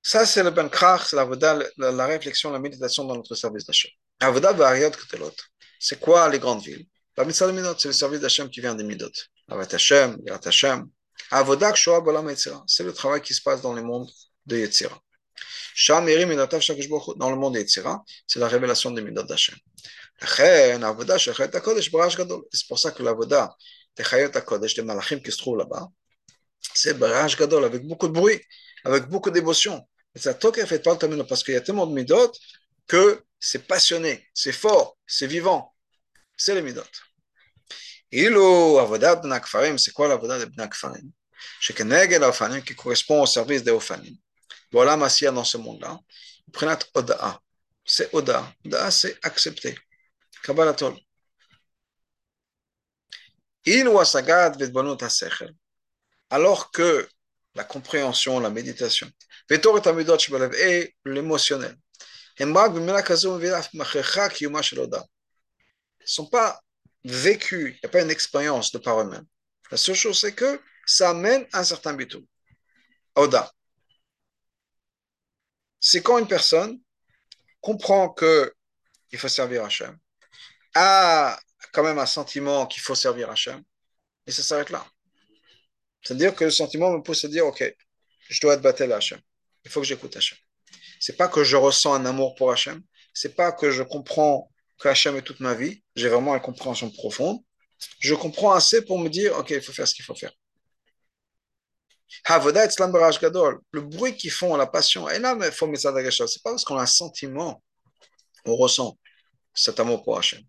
Ça, 0.03 0.25
c'est 0.25 0.45
le 0.45 0.51
ben 0.51 0.71
c'est 1.05 1.17
la, 1.17 1.91
la, 1.91 2.07
réflexion, 2.07 2.53
la 2.53 2.61
méditation 2.61 3.05
dans 3.05 3.17
notre 3.17 3.35
service 3.35 3.67
d'Hachem. 3.67 3.91
Avoda. 4.21 4.55
C'est 5.81 5.99
quoi 5.99 6.29
les 6.29 6.39
grandes 6.39 6.63
villes? 6.63 6.87
Parmi 7.17 7.35
ça, 7.35 7.51
c'est 7.77 7.89
le 7.89 7.93
service 7.93 8.21
d'Hachem 8.21 8.49
qui 8.49 8.61
vient 8.61 8.75
des 8.77 8.85
midot. 8.85 9.11
Avat 9.49 9.67
Hachem, 9.73 10.17
Hachem. 10.45 10.89
Avoda 11.33 11.73
kshoa 11.73 12.01
bolam. 12.01 12.33
C'est 12.69 12.85
le 12.85 12.93
travail 12.93 13.21
qui 13.21 13.35
se 13.35 13.43
passe 13.43 13.61
dans 13.61 13.73
le 13.73 13.83
monde 13.83 14.09
de 14.47 14.57
Yetzira. 14.57 15.01
Dans 15.89 16.01
le 17.31 17.37
monde 17.37 17.55
de 17.55 17.59
Yetzira, 17.59 18.03
c'est 18.27 18.39
la 18.39 18.49
révélation 18.49 18.91
des 18.91 19.03
midot 19.03 19.23
d'Hachem. 19.25 19.57
C'est 20.19 20.79
pour 22.69 22.79
ça 22.79 22.91
que 22.93 23.03
l'avoda 23.03 23.55
de 23.97 24.03
Chayot 24.03 24.31
HaKodesh, 24.35 24.75
des 24.75 24.83
malachim 24.83 25.21
qui 25.21 25.31
se 25.31 25.37
trouvent 25.37 25.59
là-bas, 25.59 25.89
c'est 26.75 26.95
Barash 26.95 27.37
Gadol, 27.37 27.65
avec 27.65 27.87
beaucoup 27.87 28.09
de 28.09 28.13
bruit, 28.13 28.41
avec 28.85 29.09
beaucoup 29.09 29.31
d'émotion. 29.31 29.87
Et 30.15 30.19
ça 30.19 30.33
fait 30.35 30.83
pas 30.83 30.97
parce 31.29 31.45
qu'il 31.45 31.55
y 31.55 31.57
a 31.57 31.61
tellement 31.61 31.87
de 31.87 31.93
midot 31.93 32.33
que 32.87 33.23
c'est 33.39 33.67
passionné, 33.67 34.27
c'est 34.33 34.53
fort, 34.53 34.97
c'est 35.07 35.27
vivant. 35.27 35.75
C'est 36.37 36.55
les 36.55 36.63
midot. 36.63 36.83
Ilo 38.11 38.79
avodat 38.79 39.17
b'nakfarim, 39.17 39.77
c'est 39.77 39.93
quoi 39.93 40.09
l'avodat 40.09 40.39
de 40.39 40.45
b'nakfarim? 40.47 41.11
Shekenegel 41.61 42.23
ofanim 42.25 42.63
qui 42.63 42.75
correspond 42.75 43.23
au 43.23 43.27
service 43.27 43.63
des 43.63 43.71
ofanim. 43.71 44.17
Voilà 44.77 44.95
Massia 44.99 45.33
dans 45.33 45.43
ce 45.43 45.57
monde-là. 45.57 45.99
Prenat 46.53 46.81
oda'a. 46.93 47.41
C'est 47.83 48.13
oda'a. 48.13 48.53
Oda'a, 48.67 48.91
c'est 48.91 49.17
accepter. 49.23 49.75
Kabbalatol. 50.43 50.95
Il 53.65 53.89
ha 53.89 54.03
Alors 56.29 56.71
que 56.73 57.09
la 57.55 57.65
compréhension, 57.65 58.39
la 58.39 58.51
méditation. 58.51 59.11
Et 59.51 60.95
l'émotionnel. 61.07 61.75
Ils 62.39 62.47
ne 62.47 62.53
sont 66.05 66.27
pas 66.27 66.61
vécus, 67.03 67.77
il 67.77 67.81
n'y 67.83 67.87
a 67.87 67.89
pas 67.89 68.03
une 68.03 68.11
expérience 68.11 68.73
de 68.73 68.79
par 68.79 69.01
eux-mêmes. 69.01 69.25
La 69.71 69.79
seule 69.79 69.95
chose, 69.95 70.21
c'est 70.21 70.35
que 70.35 70.61
ça 70.85 71.09
amène 71.09 71.47
un 71.55 71.65
certain 71.65 71.95
bitou. 71.95 72.29
Oda. 73.15 73.51
C'est 75.89 76.03
quand 76.03 76.19
une 76.19 76.27
personne 76.27 76.81
comprend 77.61 78.13
qu'il 78.13 79.19
faut 79.21 79.29
servir 79.29 79.65
Hachem, 79.65 79.97
a 80.75 81.39
quand 81.73 81.85
même 81.85 82.01
un 82.01 82.07
sentiment 82.07 82.67
qu'il 82.67 82.83
faut 82.83 82.97
servir 82.97 83.31
Hachem, 83.31 83.63
et 84.27 84.33
ça 84.33 84.43
s'arrête 84.43 84.71
là. 84.71 84.85
C'est-à-dire 86.03 86.35
que 86.35 86.43
le 86.43 86.51
sentiment 86.51 86.91
me 86.91 87.01
pousse 87.03 87.25
à 87.25 87.29
dire, 87.29 87.47
OK, 87.47 87.63
je 88.29 88.41
dois 88.41 88.55
être 88.55 88.63
battu 88.63 88.83
à 88.83 88.97
Hachem. 88.97 89.21
Il 89.65 89.71
faut 89.71 89.81
que 89.81 89.87
j'écoute 89.87 90.17
Hachem. 90.17 90.37
C'est 90.99 91.17
pas 91.17 91.29
que 91.29 91.45
je 91.45 91.57
ressens 91.57 91.95
un 91.95 92.05
amour 92.05 92.35
pour 92.35 92.51
Hachem. 92.51 92.83
C'est 93.15 93.37
pas 93.37 93.53
que 93.53 93.71
je 93.71 93.85
comprends 93.85 94.51
que 94.81 94.89
Hachem 94.89 95.15
est 95.17 95.23
toute 95.23 95.39
ma 95.39 95.55
vie. 95.55 95.85
J'ai 95.95 96.09
vraiment 96.09 96.35
une 96.35 96.43
compréhension 96.43 96.91
profonde. 96.91 97.39
Je 98.01 98.17
comprends 98.17 98.55
assez 98.55 98.85
pour 98.85 98.99
me 98.99 99.09
dire, 99.09 99.39
OK, 99.39 99.51
il 99.51 99.63
faut 99.63 99.73
faire 99.73 99.87
ce 99.87 99.95
qu'il 99.95 100.05
faut 100.05 100.17
faire. 100.17 100.33
Le 102.29 103.81
bruit 103.81 104.17
qu'ils 104.17 104.31
font, 104.31 104.57
la 104.57 104.67
passion, 104.67 105.07
c'est 105.09 105.21
pas 105.21 106.51
parce 106.51 106.65
qu'on 106.65 106.77
a 106.77 106.83
un 106.83 106.87
sentiment, 106.87 107.63
on 108.45 108.57
ressent 108.57 108.97
cet 109.55 109.81
amour 109.81 110.03
pour 110.05 110.19
Hachem. 110.19 110.43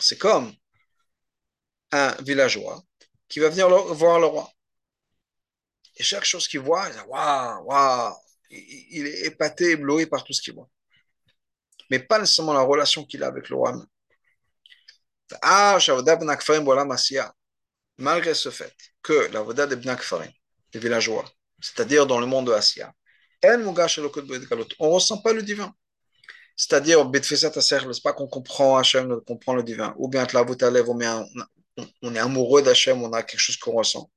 C'est 0.00 0.18
comme 0.18 0.52
un 1.92 2.14
villageois 2.22 2.82
qui 3.28 3.40
va 3.40 3.48
venir 3.48 3.68
voir 3.68 4.20
le 4.20 4.26
roi. 4.26 4.50
Et 5.96 6.02
chaque 6.02 6.24
chose 6.24 6.48
qu'il 6.48 6.60
voit, 6.60 6.88
il 6.88 6.94
dit 6.94 7.00
Waouh, 7.06 7.64
waouh, 7.64 8.14
il 8.50 9.06
est 9.06 9.26
épaté, 9.26 9.72
ébloui 9.72 10.06
par 10.06 10.24
tout 10.24 10.32
ce 10.32 10.40
qu'il 10.42 10.54
voit. 10.54 10.68
Mais 11.90 11.98
pas 11.98 12.18
nécessairement 12.18 12.54
la 12.54 12.62
relation 12.62 13.04
qu'il 13.04 13.22
a 13.22 13.26
avec 13.26 13.48
le 13.48 13.56
roi. 13.56 13.74
Ah, 15.42 15.78
malgré 17.98 18.34
ce 18.34 18.50
fait 18.50 18.74
que 19.02 19.30
la 19.32 19.42
voda 19.42 19.66
des 19.66 19.76
Bnakfarim, 19.76 20.30
des 20.72 20.78
villageois, 20.78 21.24
c'est-à-dire 21.60 22.06
dans 22.06 22.20
le 22.20 22.26
monde 22.26 22.46
de 22.48 22.52
Asia, 22.52 22.92
on 23.44 23.58
ne 23.58 24.92
ressent 24.92 25.18
pas 25.18 25.32
le 25.32 25.42
divin. 25.42 25.74
C'est-à-dire, 26.56 27.10
c'est 27.22 28.02
pas 28.02 28.12
qu'on 28.12 28.28
comprend 28.28 28.76
Hachem, 28.76 29.10
on 29.10 29.20
comprend 29.20 29.54
le 29.54 29.62
divin. 29.62 29.94
Ou 29.96 30.08
bien, 30.08 30.26
on 32.02 32.14
est 32.14 32.18
amoureux 32.18 32.62
d'Hachem, 32.62 33.02
on 33.02 33.12
a 33.12 33.22
quelque 33.22 33.40
chose 33.40 33.56
qu'on 33.56 33.72
ressent. 33.72 34.10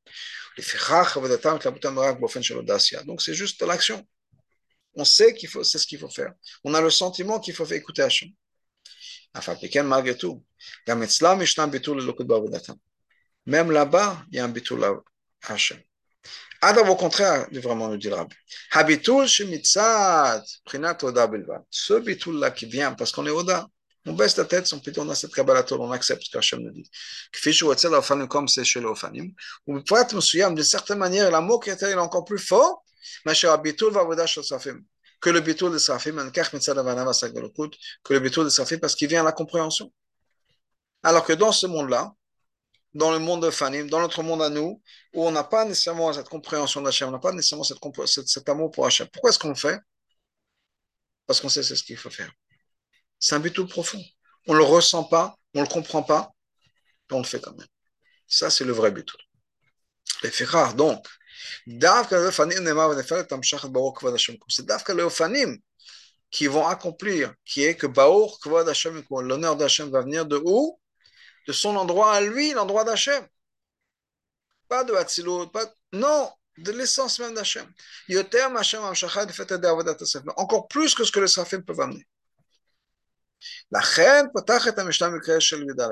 Donc, 3.05 3.21
c'est 3.21 3.34
juste 3.34 3.61
l'action. 3.61 4.05
On 4.95 5.03
sait 5.05 5.34
qu'il 5.34 5.49
faut, 5.49 5.63
c'est 5.63 5.78
ce 5.80 5.88
qu'il 5.88 5.99
faut 5.99 6.09
faire. 6.09 6.34
On 6.63 6.73
a 6.73 6.82
le 6.82 6.89
sentiment 6.89 7.39
qu'il 7.39 7.53
faut 7.53 7.65
écouter 7.65 8.03
Hachem. 8.03 8.30
Enfin, 9.34 9.57
malgré 9.84 10.15
tout, 10.17 10.45
même 13.45 13.71
là-bas, 13.71 14.23
il 14.31 14.37
y 14.37 14.39
a 14.39 14.45
un 14.45 14.49
bitul 14.49 14.83
Hachem. 15.47 15.79
Adam, 16.61 16.87
au 16.89 16.95
contraire, 16.95 17.47
de 17.51 17.59
vraiment 17.59 17.87
nous 17.87 17.97
dit 17.97 18.09
le 18.09 18.15
rabbi. 18.15 18.35
Habitul 18.71 19.27
shemitzat, 19.27 20.43
prinat 20.63 20.97
oda 21.03 21.27
belvad. 21.27 21.63
Ce 21.69 21.93
bitul-là 21.93 22.51
qui 22.51 22.65
vient 22.65 22.93
parce 22.93 23.11
qu'on 23.11 23.25
est 23.27 23.31
oda, 23.31 23.67
on 24.07 24.13
baisse 24.13 24.37
la 24.37 24.45
tête, 24.45 24.71
on 24.73 24.79
peut 24.79 24.93
on 24.97 25.09
a 25.09 25.15
cette 25.15 25.33
kabbalatol, 25.33 25.81
on 25.81 25.91
accepte 25.91 26.23
ce 26.23 26.31
qu'Hachem 26.31 26.59
nous 26.61 26.71
dit. 26.71 26.89
Kfi 27.31 27.53
shu 27.53 27.65
otzel 27.65 27.93
ofanim 27.93 28.27
comme 28.27 28.47
c'est 28.47 28.63
chez 28.63 28.79
les 28.79 28.85
ofanim. 28.85 29.31
Ou 29.67 29.79
peut-être, 29.81 30.19
d'une 30.53 30.63
certaine 30.63 30.97
manière, 30.97 31.29
l'amour 31.29 31.59
qui 31.59 31.69
est 31.69 31.95
encore 31.95 32.25
plus 32.25 32.39
fort, 32.39 32.83
mais 33.25 33.35
chez 33.35 33.47
habitul 33.47 33.91
va 33.93 34.03
voda 34.03 34.25
shel 34.25 34.43
safim 34.43 34.81
que 35.25 35.31
le 35.31 35.39
bitul 35.39 35.71
de 35.71 35.79
Safim, 35.79 36.15
que 36.17 38.13
le 38.13 38.19
bitul 38.19 38.45
de 38.45 38.49
Safim, 38.49 38.77
parce 38.79 38.93
qu'il 38.95 39.07
vient 39.07 39.21
à 39.21 39.23
la 39.23 39.31
compréhension. 39.31 39.91
Alors 41.01 41.25
que 41.25 41.33
dans 41.33 41.51
ce 41.51 41.65
monde-là, 41.65 42.13
dans 42.95 43.11
le 43.11 43.19
monde 43.19 43.43
de 43.43 43.51
Fanim, 43.51 43.87
dans 43.89 43.99
notre 43.99 44.23
monde 44.23 44.41
à 44.41 44.49
nous, 44.49 44.81
où 45.13 45.27
on 45.27 45.31
n'a 45.31 45.43
pas 45.43 45.65
nécessairement 45.65 46.11
cette 46.13 46.29
compréhension 46.29 46.81
d'Hachem, 46.81 47.09
on 47.09 47.11
n'a 47.11 47.19
pas 47.19 47.33
nécessairement 47.33 47.65
cet 47.65 48.49
amour 48.49 48.71
pour 48.71 48.85
Hachem. 48.85 49.07
Pourquoi 49.11 49.29
est-ce 49.29 49.37
qu'on 49.37 49.49
le 49.49 49.55
fait? 49.55 49.79
Parce 51.27 51.41
qu'on 51.41 51.49
sait 51.49 51.61
c'est 51.61 51.75
ce 51.75 51.83
qu'il 51.83 51.97
faut 51.97 52.09
faire. 52.09 52.31
C'est 53.19 53.35
un 53.35 53.39
bitul 53.39 53.67
profond. 53.67 54.01
On 54.47 54.53
ne 54.53 54.59
le 54.59 54.63
ressent 54.63 55.03
pas, 55.03 55.35
on 55.53 55.59
ne 55.59 55.65
le 55.65 55.69
comprend 55.69 56.03
pas, 56.03 56.31
mais 57.09 57.17
on 57.17 57.19
le 57.19 57.25
fait 57.25 57.41
quand 57.41 57.55
même. 57.55 57.67
Ça, 58.27 58.49
c'est 58.49 58.63
le 58.63 58.71
vrai 58.71 58.91
bitul. 58.91 59.19
Les 60.23 60.31
rare 60.45 60.73
donc, 60.73 61.05
c'est 61.67 61.77
Dafka 64.65 64.93
Leofanim 64.93 65.57
qui 66.31 66.47
vont 66.47 66.65
accomplir, 66.65 67.33
qui 67.43 67.63
est 67.63 67.75
que 67.75 67.87
l'honneur 69.21 69.57
d'Hachem 69.57 69.89
va 69.89 70.01
venir 70.01 70.25
de 70.25 70.41
où? 70.43 70.79
De 71.47 71.53
son 71.53 71.75
endroit 71.75 72.13
à 72.13 72.21
lui, 72.21 72.53
l'endroit 72.53 72.83
d'Hachem. 72.83 73.25
Pas 74.67 74.83
de 74.83 74.93
Hatzilut, 74.93 75.47
pas 75.51 75.71
non, 75.91 76.31
de 76.57 76.71
l'essence 76.71 77.19
même 77.19 77.35
d'Hachem. 77.35 77.71
Hashem 78.09 78.83
Amshachad 78.83 79.31
Encore 80.37 80.67
plus 80.67 80.95
que 80.95 81.03
ce 81.03 81.11
que 81.11 81.19
les 81.19 81.27
Srafim 81.27 81.61
peuvent 81.61 81.81
amener. 81.81 82.05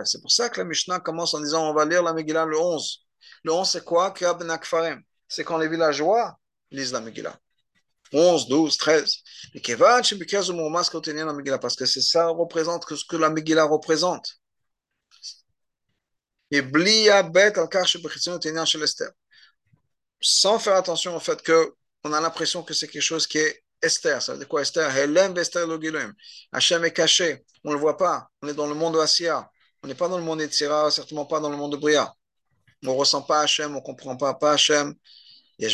C'est 0.06 0.22
pour 0.22 0.32
ça 0.32 0.50
que 0.50 0.60
la 0.60 0.66
Mishnah 0.66 1.00
commence 1.00 1.34
en 1.34 1.42
disant 1.42 1.70
on 1.70 1.74
va 1.74 1.86
lire 1.86 2.02
la 2.02 2.14
Megillah 2.14 2.46
le 2.46 2.58
11. 2.58 3.06
Le 3.44 3.52
11 3.52 3.70
c'est 3.70 3.84
quoi? 3.84 4.14
C'est 5.28 5.44
quand 5.44 5.58
les 5.58 5.68
villageois 5.68 6.40
lisent 6.72 6.94
la 6.94 7.02
Megillah. 7.02 7.38
11, 8.14 8.48
12, 8.48 8.78
13. 8.78 9.16
Et 9.56 9.62
parce 9.62 11.76
que 11.76 11.86
c'est 11.86 12.02
ça 12.02 12.28
représente 12.28 12.86
que 12.86 12.96
ce 12.96 13.06
que 13.06 13.18
la 13.18 13.30
Megillah 13.30 13.66
représente. 13.66 14.38
Sans 20.22 20.60
faire 20.60 20.76
attention 20.76 21.16
au 21.16 21.20
fait 21.20 21.42
que 21.42 21.74
on 22.04 22.14
a 22.14 22.22
l'impression 22.22 22.64
que 22.64 22.74
c'est 22.74 22.88
quelque 22.88 23.02
chose 23.02 23.28
qui 23.28 23.38
est 23.40 23.64
Esther. 23.82 24.22
Ça 24.22 24.34
veut 24.34 24.40
dire 24.40 24.48
quoi 24.48 24.62
Esther? 24.62 24.90
Hachem 26.52 26.86
est 26.86 26.94
caché. 26.94 27.44
On 27.64 27.70
ne 27.70 27.76
le 27.76 27.80
voit 27.80 27.98
pas. 27.98 28.28
On 28.42 28.48
est 28.48 28.54
dans 28.54 28.68
le 28.68 28.76
monde 28.76 28.94
de 28.96 29.00
Assia. 29.00 29.50
On 29.84 29.88
n'est 29.88 29.96
pas 29.96 30.08
dans 30.08 30.18
le 30.18 30.24
monde 30.24 30.40
de 30.40 30.46
Tzira, 30.46 30.90
certainement 30.92 31.26
pas 31.26 31.42
dans 31.42 31.50
le 31.50 31.58
monde 31.58 31.74
de 31.74 31.78
Bria. 31.78 32.14
On 32.84 32.94
ne 32.94 32.98
ressent 32.98 33.22
pas 33.22 33.42
Hachem, 33.42 33.74
on 33.74 33.80
ne 33.80 33.84
comprend 33.84 34.16
pas, 34.16 34.34
pas 34.34 34.54
Hachem. 34.54 34.94
Mais 35.60 35.68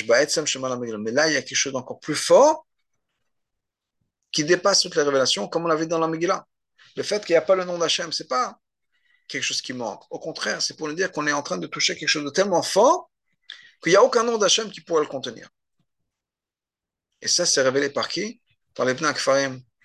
là, 1.12 1.28
il 1.28 1.34
y 1.34 1.38
a 1.38 1.42
quelque 1.42 1.56
chose 1.56 1.74
d'encore 1.74 2.00
plus 2.00 2.16
fort 2.16 2.66
qui 4.32 4.44
dépasse 4.44 4.82
toutes 4.82 4.96
les 4.96 5.04
révélations, 5.04 5.48
comme 5.48 5.66
on 5.66 5.68
l'a 5.68 5.76
vu 5.76 5.88
dans 5.88 6.00
la 6.00 6.08
Megillah. 6.08 6.46
Le 6.96 7.04
fait 7.04 7.24
qu'il 7.24 7.34
n'y 7.34 7.38
a 7.38 7.42
pas 7.42 7.56
le 7.56 7.66
nom 7.66 7.78
d'Hachem, 7.78 8.12
ce 8.12 8.24
n'est 8.24 8.28
pas 8.28 8.60
quelque 9.30 9.44
chose 9.44 9.62
qui 9.62 9.72
manque. 9.72 10.04
Au 10.10 10.20
contraire, 10.20 10.62
c'est 10.62 10.76
pour 10.76 10.88
nous 10.90 10.96
dire 10.96 11.12
qu'on 11.12 11.26
est 11.28 11.32
en 11.32 11.44
train 11.44 11.58
de 11.58 11.68
toucher 11.68 11.96
quelque 11.96 12.10
chose 12.10 12.26
de 12.26 12.32
tellement 12.32 12.64
fort 12.64 13.10
qu'il 13.82 13.92
n'y 13.92 13.96
a 13.96 14.04
aucun 14.04 14.24
nom 14.24 14.38
d'Hachem 14.38 14.70
qui 14.70 14.82
pourrait 14.82 15.04
le 15.04 15.08
contenir. 15.08 15.50
Et 17.22 17.28
ça, 17.28 17.46
c'est 17.46 17.62
révélé 17.62 17.90
par 17.90 18.10
qui? 18.10 18.42
Par 18.74 18.86
les 18.86 18.94
Bnei 18.94 19.14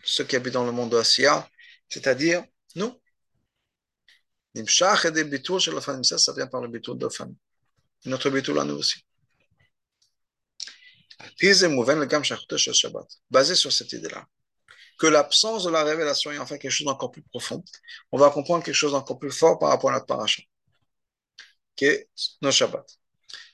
ceux 0.05 0.25
qui 0.25 0.37
habitent 0.37 0.55
dans 0.55 0.65
le 0.65 0.73
monde 0.73 0.91
de 0.91 1.03
c'est-à-dire 1.03 2.45
nous. 2.75 3.01
Nimshach 4.55 5.07
et 5.07 5.11
des 5.11 5.25
bitours 5.25 5.61
chez 5.61 5.73
la 5.73 5.81
ça, 5.81 6.19
ça 6.19 6.33
vient 6.33 6.47
par 6.47 6.61
le 6.61 6.69
bitour 6.69 6.95
de 6.95 7.09
Notre 8.05 8.31
bitour 8.31 8.55
là, 8.55 8.65
nous 8.65 8.77
aussi. 8.77 9.05
Basé 13.31 13.55
sur 13.55 13.73
cette 13.73 13.93
idée-là, 13.93 14.27
que 14.99 15.07
l'absence 15.07 15.65
de 15.65 15.71
la 15.71 15.83
révélation 15.85 16.31
est 16.33 16.39
en 16.39 16.47
fait 16.47 16.59
quelque 16.59 16.71
chose 16.71 16.87
d'encore 16.87 17.11
plus 17.11 17.23
profond, 17.23 17.63
on 18.13 18.19
va 18.19 18.31
comprendre 18.31 18.65
quelque 18.65 18.75
chose 18.75 18.93
d'encore 18.93 19.19
plus 19.19 19.31
fort 19.31 19.59
par 19.59 19.71
rapport 19.71 19.91
à 19.91 19.95
notre 19.95 20.07
paracha, 20.07 20.43
qui 21.77 21.87
est 21.87 22.09
nos 22.43 22.51
Shabbat. 22.53 22.87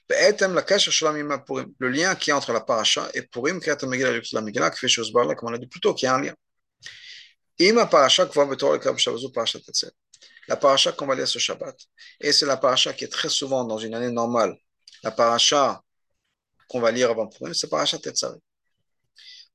Le 0.09 1.89
lien 1.89 2.15
qui 2.17 2.31
est 2.31 2.33
entre 2.33 2.53
la 2.53 2.61
paracha 2.61 3.09
et 3.15 3.23
Purim, 3.23 3.61
qui 3.61 3.71
est 3.71 3.83
la 3.83 4.41
Megillah, 4.41 4.71
qui 4.71 4.79
fait 4.79 4.89
chose 4.89 5.13
comme 5.13 5.49
on 5.51 5.55
a 5.55 5.59
dit 5.59 5.69
plus 5.69 5.81
tôt, 5.81 5.95
qui 5.95 6.07
a 6.07 6.15
un 6.15 6.21
lien. 6.21 6.35
La 10.49 10.57
paracha 10.57 10.93
qu'on 10.93 11.07
va 11.07 11.15
lire 11.15 11.29
ce 11.29 11.39
Shabbat, 11.39 11.77
et 12.21 12.33
c'est 12.33 12.47
la 12.47 12.57
paracha 12.57 12.93
qui 12.93 13.05
est 13.05 13.09
très 13.09 13.29
souvent 13.29 13.65
dans 13.65 13.79
une 13.79 13.95
année 13.95 14.11
normale, 14.11 14.57
la 15.03 15.11
paracha 15.13 15.83
qu'on 16.69 16.81
va 16.81 16.91
lire 16.91 17.11
avant 17.11 17.27
Purim, 17.29 17.55
c'est 17.55 17.69
Parashat 17.69 17.99
Tetzavé. 17.99 18.39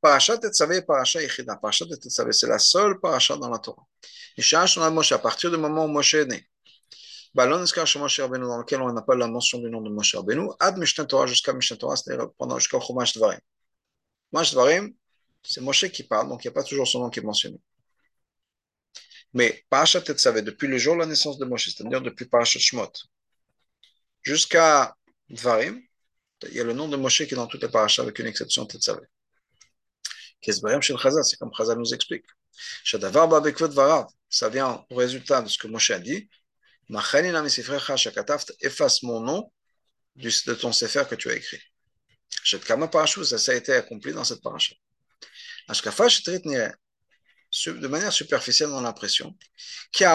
Parashat 0.02 0.38
Tetzavé 0.38 0.78
et 0.78 0.82
Parashat 0.82 1.22
Yechida. 1.22 1.56
Parashat 1.56 1.86
c'est 2.10 2.48
la 2.48 2.60
seule 2.60 3.00
paracha 3.00 3.38
dans 3.38 3.50
la 3.50 3.60
Torah. 3.60 3.86
À 4.38 5.20
partir 5.20 5.52
du 5.52 5.58
moment 5.58 5.86
où 5.86 5.88
Moshe 5.88 6.14
est 6.16 6.26
né, 6.26 6.46
Moshe 7.36 7.74
dans 7.74 8.58
lequel 8.58 8.82
on 8.82 9.02
pas 9.02 9.16
la 9.16 9.28
mention 9.28 9.60
du 9.60 9.70
nom 9.70 9.82
de 9.82 9.90
Moshe 9.90 10.16
Rabbeinu, 10.16 10.50
Ad 10.60 10.78
Mishnah 10.78 11.06
Torah 11.06 11.26
jusqu'à 11.26 11.54
Mishnah 11.54 11.78
Torah, 11.78 11.96
c'est-à-dire 11.96 12.30
pendant 12.38 12.60
jusqu'à 12.60 12.80
Chumash 12.80 13.14
Dvarim. 13.14 13.40
Chumash 14.32 14.52
Dvarim, 14.52 14.94
c'est 15.44 15.62
Moshe 15.62 15.90
qui 15.90 16.04
parle, 16.04 16.28
donc 16.30 16.44
il 16.44 16.48
n'y 16.48 16.52
a 16.52 16.54
pas 16.54 16.64
toujours 16.64 16.88
son 16.88 17.00
nom 17.00 17.10
qui 17.10 17.20
est 17.20 17.24
mentionné. 17.24 17.58
Mais 19.34 19.66
Parashat 19.70 20.02
Tetzavé, 20.02 20.42
depuis 20.42 20.68
le 20.68 20.78
jour 20.78 20.96
de 20.96 21.00
la 21.00 21.06
naissance 21.06 21.38
de 21.38 21.46
Moshe, 21.46 21.74
c'est-à-dire 21.74 22.02
depuis 22.02 22.26
Parashat 22.26 22.60
Shmot, 22.60 22.92
jusqu'à 24.22 24.96
Dvarim, 25.30 25.82
il 26.44 26.54
y 26.54 26.60
a 26.60 26.64
le 26.64 26.74
nom 26.74 26.88
de 26.88 26.98
Moshe 26.98 27.26
qui 27.26 27.34
est 27.34 27.38
dans 27.38 27.48
toutes 27.48 27.64
les 27.64 27.70
parachas 27.70 28.04
avec 28.04 28.20
une 28.20 28.28
exception 28.28 28.64
de 28.64 28.68
Tetzavé. 28.68 29.08
C'est 30.42 31.38
comme 31.40 31.52
Chazal 31.56 31.78
nous 31.78 31.94
explique. 31.94 32.26
Ça 34.30 34.50
vient 34.50 34.86
au 34.90 34.96
résultat 34.96 35.42
de 35.42 35.50
ce 35.50 35.58
que 35.58 35.68
Moshe 35.68 35.92
a 35.92 36.00
dit. 36.00 36.30
Efface 38.62 39.04
mon 39.04 39.20
nom 39.22 39.52
de 40.16 40.54
ton 40.54 40.72
sefer 40.72 41.04
que 41.10 41.16
tu 41.16 41.30
as 41.30 41.36
écrit. 41.36 41.60
Ça 42.44 42.58
a 42.58 43.56
été 43.56 43.74
accompli 43.74 44.14
dans 44.14 44.24
cette 44.24 44.42
paracha. 44.42 44.76
De 47.66 47.88
manière 47.88 48.14
superficielle 48.14 48.70
dans 48.70 48.82
l'impression, 48.82 49.36
le 49.98 50.06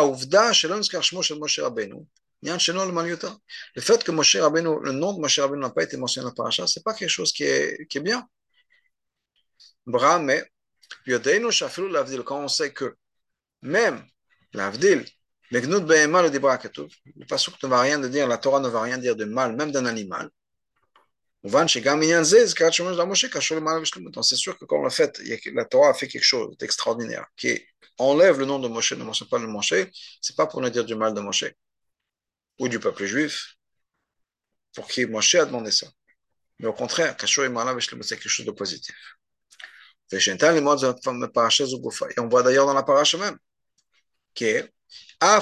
fait 3.80 4.04
que 4.04 4.10
Moshe 4.12 4.36
Rabbeinu, 4.36 4.76
le 4.82 4.92
nom 4.92 5.14
de 5.14 5.20
Moshe 5.20 5.40
Rabbeinu 5.40 5.62
n'a 5.62 5.70
pas 5.70 5.82
été 5.82 5.96
mentionné 5.96 6.24
dans 6.24 6.30
la 6.30 6.34
paracha, 6.34 6.66
ce 6.66 6.78
n'est 6.78 6.82
pas 6.82 6.92
quelque 6.94 7.08
chose 7.08 7.32
qui 7.32 7.44
est, 7.44 7.86
qui 7.88 7.96
est 7.98 8.02
bien. 8.02 8.28
Bra, 9.86 10.18
mais 10.18 10.44
quand 11.06 12.44
on 12.44 12.48
sait 12.48 12.72
que 12.72 12.96
même 13.62 14.04
l'avdil, 14.52 15.04
le 15.50 15.60
passage 17.26 17.54
ne 17.62 17.68
va 17.68 17.80
rien 17.80 17.98
dire, 17.98 18.28
la 18.28 18.38
Torah 18.38 18.60
ne 18.60 18.68
va 18.68 18.82
rien 18.82 18.98
dire 18.98 19.16
de 19.16 19.24
mal, 19.24 19.56
même 19.56 19.72
d'un 19.72 19.86
animal. 19.86 20.30
C'est 21.42 21.68
sûr 24.36 24.58
que 24.58 24.64
quand 24.66 24.84
on 24.84 24.90
fait, 24.90 25.18
la 25.54 25.64
Torah 25.64 25.90
a 25.90 25.94
fait 25.94 26.06
quelque 26.08 26.24
chose 26.24 26.56
d'extraordinaire, 26.58 27.26
qui 27.36 27.58
enlève 27.98 28.38
le 28.38 28.44
nom 28.44 28.58
de 28.58 28.68
Moshe, 28.68 28.92
ne 28.92 29.04
mentionne 29.04 29.28
pas 29.28 29.38
le 29.38 29.46
Moshe, 29.46 29.74
c'est 30.20 30.36
pas 30.36 30.46
pour 30.46 30.60
ne 30.60 30.68
dire 30.68 30.84
du 30.84 30.94
mal 30.94 31.14
de 31.14 31.20
Moshe 31.20 31.44
ou 32.58 32.68
du 32.68 32.78
peuple 32.78 33.06
juif, 33.06 33.56
pour 34.74 34.86
qui 34.86 35.06
Moshe 35.06 35.34
a 35.36 35.46
demandé 35.46 35.70
ça. 35.70 35.86
Mais 36.58 36.66
au 36.68 36.74
contraire, 36.74 37.16
c'est 37.18 37.26
quelque 37.26 38.28
chose 38.28 38.46
de 38.46 38.52
positif. 38.52 38.94
Et 40.12 40.18
on 42.18 42.28
voit 42.28 42.42
d'ailleurs 42.42 42.66
dans 42.66 42.74
la 42.74 42.82
paracha 42.82 43.16
même, 43.18 43.38
qui 44.34 44.44
est 44.44 44.70
c'est 45.22 45.38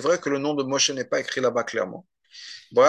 vrai 0.00 0.18
que 0.18 0.28
le 0.28 0.38
nom 0.38 0.52
de 0.54 0.62
Moshe 0.62 0.90
n'est 0.90 1.06
pas 1.06 1.20
écrit 1.20 1.40
là-bas 1.40 1.64
clairement. 1.64 2.06
Mais 2.72 2.82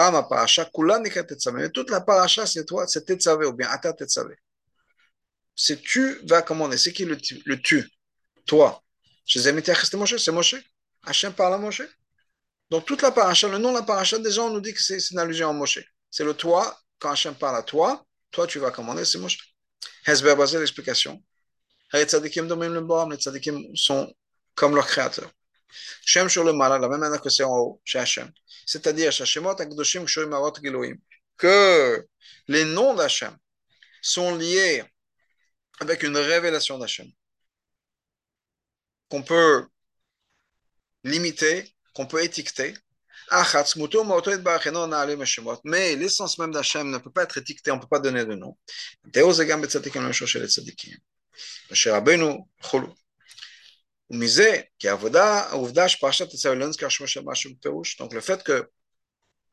toute 1.70 1.90
la 1.90 2.02
paracha, 2.02 2.46
c'est 2.46 2.64
toi, 2.64 2.86
c'est 2.86 3.04
Tetzavé 3.04 3.46
ou 3.46 3.54
bien 3.54 3.68
Ata 3.68 3.94
Tetzavé. 3.94 4.36
C'est 5.54 5.80
tu 5.80 6.20
vas 6.28 6.42
commander. 6.42 6.76
C'est 6.76 6.92
qui 6.92 7.06
le, 7.06 7.16
le 7.46 7.62
tu? 7.62 7.88
Toi. 8.46 8.82
C'est 9.24 10.30
Moshe. 10.30 10.56
Hachem 11.04 11.32
parle 11.32 11.54
à 11.54 11.58
Moshe. 11.58 11.82
Donc 12.70 12.84
toute 12.84 13.00
la 13.02 13.12
paracha, 13.12 13.48
le 13.48 13.58
nom 13.58 13.70
de 13.70 13.76
la 13.78 13.84
paracha, 13.84 14.18
déjà 14.18 14.42
on 14.42 14.50
nous 14.50 14.60
dit 14.60 14.74
que 14.74 14.82
c'est 14.82 14.98
une 15.10 15.18
allusion 15.18 15.48
à 15.48 15.52
Moshe. 15.52 15.78
C'est 16.10 16.24
le 16.24 16.34
toi, 16.34 16.78
quand 16.98 17.10
Hachem 17.10 17.34
parle 17.34 17.56
à 17.56 17.62
toi, 17.62 18.04
toi 18.30 18.46
tu 18.46 18.58
vas 18.58 18.70
commander, 18.70 19.04
c'est 19.04 19.18
Moshe. 19.18 19.38
Hezber 20.06 20.34
basé 20.36 20.58
l'explication. 20.58 21.22
Les 21.92 22.04
tzadikim 22.04 22.46
dominent 22.48 22.74
le 22.74 22.80
bord, 22.80 23.08
les 23.08 23.16
tzadikim 23.16 23.74
sont 23.74 24.12
comme 24.54 24.74
leur 24.74 24.86
créateur. 24.86 25.30
Shem 26.04 26.28
sur 26.28 26.44
le 26.44 26.52
mal, 26.52 26.80
la 26.80 26.88
même 26.88 27.00
manière 27.00 27.20
que 27.20 27.30
c'est 27.30 27.44
en 27.44 27.56
haut, 27.56 27.80
chez 27.84 27.98
Hachem. 27.98 28.30
C'est-à-dire, 28.66 29.12
que 31.36 32.06
les 32.48 32.64
noms 32.64 32.94
d'Hachem 32.94 33.36
sont 34.00 34.34
liés 34.34 34.82
avec 35.80 36.02
une 36.02 36.16
révélation 36.16 36.78
d'Hachem 36.78 37.10
qu'on 39.08 39.22
peut 39.22 39.66
limiter, 41.04 41.74
qu'on 41.94 42.06
peut 42.06 42.22
étiqueter. 42.22 42.74
Mais 45.64 45.96
l'essence 45.96 46.38
même 46.38 46.52
d'Hachem 46.52 46.90
ne 46.90 46.98
peut 46.98 47.10
pas 47.10 47.24
être 47.24 47.38
étiquetée, 47.38 47.70
on 47.70 47.76
ne 47.76 47.80
peut 47.80 47.88
pas 47.88 47.98
donner 47.98 48.24
de 48.24 48.34
nom. 48.34 48.56
Donc 57.98 58.14
le 58.14 58.20
fait 58.20 58.42
que 58.44 58.70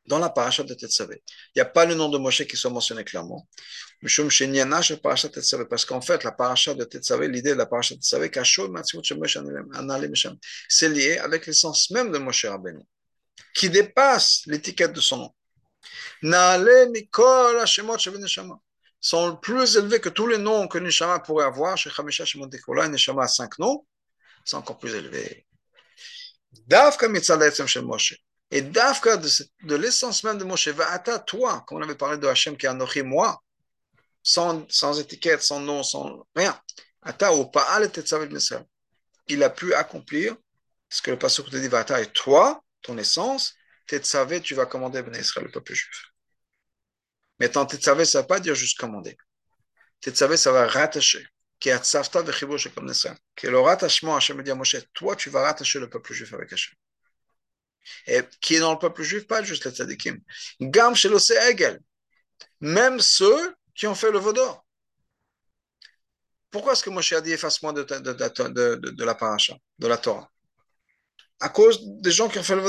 dans 0.06 0.20
la 0.20 0.30
paracha 0.30 0.64
de 0.64 0.74
Tetzaveh. 0.74 1.22
Il 1.26 1.52
n'y 1.58 1.62
a 1.62 1.66
pas 1.66 1.86
le 1.86 1.96
nom 1.96 2.10
de 2.10 2.18
Moshe 2.18 2.46
qui 2.46 2.58
soit 2.58 2.70
mentionné 2.70 3.04
clairement. 3.04 3.48
Parce 4.02 5.86
qu'en 5.86 6.02
fait, 6.02 6.24
la 6.24 6.32
paracha 6.32 6.74
de 6.74 6.84
Tetzaveh, 6.84 7.28
l'idée 7.28 7.52
de 7.52 7.58
la 7.58 7.66
paracha 7.66 7.96
de 7.96 8.00
Tetzaveh, 8.00 8.30
c'est 10.68 10.90
lié 10.90 11.18
avec 11.20 11.46
l'essence 11.46 11.90
même 11.92 12.12
de 12.12 12.18
Moshe 12.18 12.46
Rabbeinu 12.46 12.82
qui 13.54 13.70
dépasse 13.70 14.44
l'étiquette 14.48 14.94
de 14.94 15.02
son 15.02 15.18
nom. 15.18 15.34
Neshama 16.24 17.98
sont 19.00 19.36
plus 19.36 19.76
élevés 19.76 20.00
que 20.00 20.10
tous 20.10 20.28
les 20.28 20.38
noms 20.38 20.68
que 20.68 20.78
Nishama 20.78 21.20
pourrait 21.20 21.46
avoir. 21.46 21.78
Chez 21.78 21.90
Chamisha, 21.90 22.24
chez 22.26 22.40
Montekola, 22.40 22.88
Nishama 22.88 23.24
a 23.24 23.28
cinq 23.28 23.60
noms, 23.60 23.86
c'est 24.46 24.56
encore 24.56 24.80
plus 24.80 24.96
élevé. 24.96 25.46
Davka 26.68 27.10
mitzadetsim 27.10 27.68
chez 27.68 27.82
Moshe. 27.82 28.16
Et 28.50 28.62
Davka 28.62 29.18
de, 29.18 29.76
l'essence 29.76 30.24
même 30.24 30.38
de 30.38 30.46
Moshe, 30.46 30.70
Va'ata, 30.70 31.20
toi, 31.20 31.66
comme 31.68 31.80
on 31.80 31.82
avait 31.82 31.96
parlé 31.96 32.18
de 32.18 32.28
Hachem 32.28 32.56
qui 32.56 32.66
est 32.66 32.70
Anochi, 32.70 33.04
moi, 33.04 33.42
sans, 34.22 34.66
sans 34.70 35.00
étiquette, 35.00 35.42
sans 35.42 35.60
nom, 35.60 35.84
sans 35.84 36.26
rien. 36.36 36.58
Ata 37.02 37.34
ou 37.34 37.46
Pa'al 37.46 37.84
et 37.84 37.92
Il 39.28 39.44
a 39.44 39.50
pu 39.50 39.74
accomplir 39.74 40.38
ce 40.88 41.02
que 41.02 41.12
le 41.12 41.20
pasteur 41.20 41.50
te 41.50 41.58
dit, 41.58 41.68
Va'ata, 41.68 42.00
et 42.00 42.08
toi, 42.08 42.63
ton 42.84 42.98
essence, 42.98 43.56
tu 43.88 44.56
vas 44.56 44.66
commander 44.66 45.02
Ben 45.02 45.16
Israël, 45.16 45.46
le 45.46 45.52
peuple 45.52 45.74
juif. 45.74 46.06
Mais 47.40 47.50
tant 47.50 47.66
Tetzavé, 47.66 48.06
ça 48.06 48.20
ne 48.20 48.24
veut 48.24 48.28
pas 48.28 48.40
dire 48.40 48.56
juste 48.56 48.78
commander. 48.78 49.18
Tetzavé, 50.02 50.38
ça 50.38 50.52
va 50.52 50.68
rattacher. 50.68 51.26
Qui 51.60 51.70
est 51.70 51.80
le 53.44 53.60
rattachement, 53.60 54.18
Hachem 54.18 54.44
dit 54.44 54.52
à 54.52 54.56
Moshe, 54.56 54.76
toi, 54.94 55.16
tu 55.16 55.30
vas 55.30 55.44
rattacher 55.44 55.80
le 55.80 55.90
peuple 55.90 56.14
juif 56.14 56.34
avec 56.34 56.52
Hachem. 56.52 56.76
Et 58.08 58.22
qui 58.42 58.56
est 58.56 58.60
dans 58.60 58.74
le 58.74 58.80
peuple 58.80 59.04
juif, 59.04 59.28
pas 59.28 59.44
juste 59.44 59.66
les 59.66 59.72
tzadikim. 59.72 60.20
Gam 60.60 60.94
chez 60.94 61.10
Egel. 61.10 61.80
Même 62.60 63.00
ceux 63.00 63.56
qui 63.76 63.88
ont 63.88 63.96
fait 63.96 64.12
le 64.12 64.20
vaudor. 64.20 64.66
Pourquoi 66.52 66.74
est-ce 66.74 66.84
que 66.84 66.90
Moshe 66.90 67.14
a 67.14 67.22
dit 67.22 67.32
efface-moi 67.32 67.74
de, 67.74 67.84
de, 67.84 68.00
de, 68.00 68.76
de, 68.92 69.04
la 69.04 69.16
paracha, 69.16 69.56
de 69.80 69.88
la 69.88 69.98
Torah? 69.98 70.30
À 71.40 71.50
cause 71.50 71.80
des 71.84 72.12
gens 72.12 72.30
qui 72.30 72.40
ont 72.40 72.44
fait 72.44 72.56
le 72.56 72.62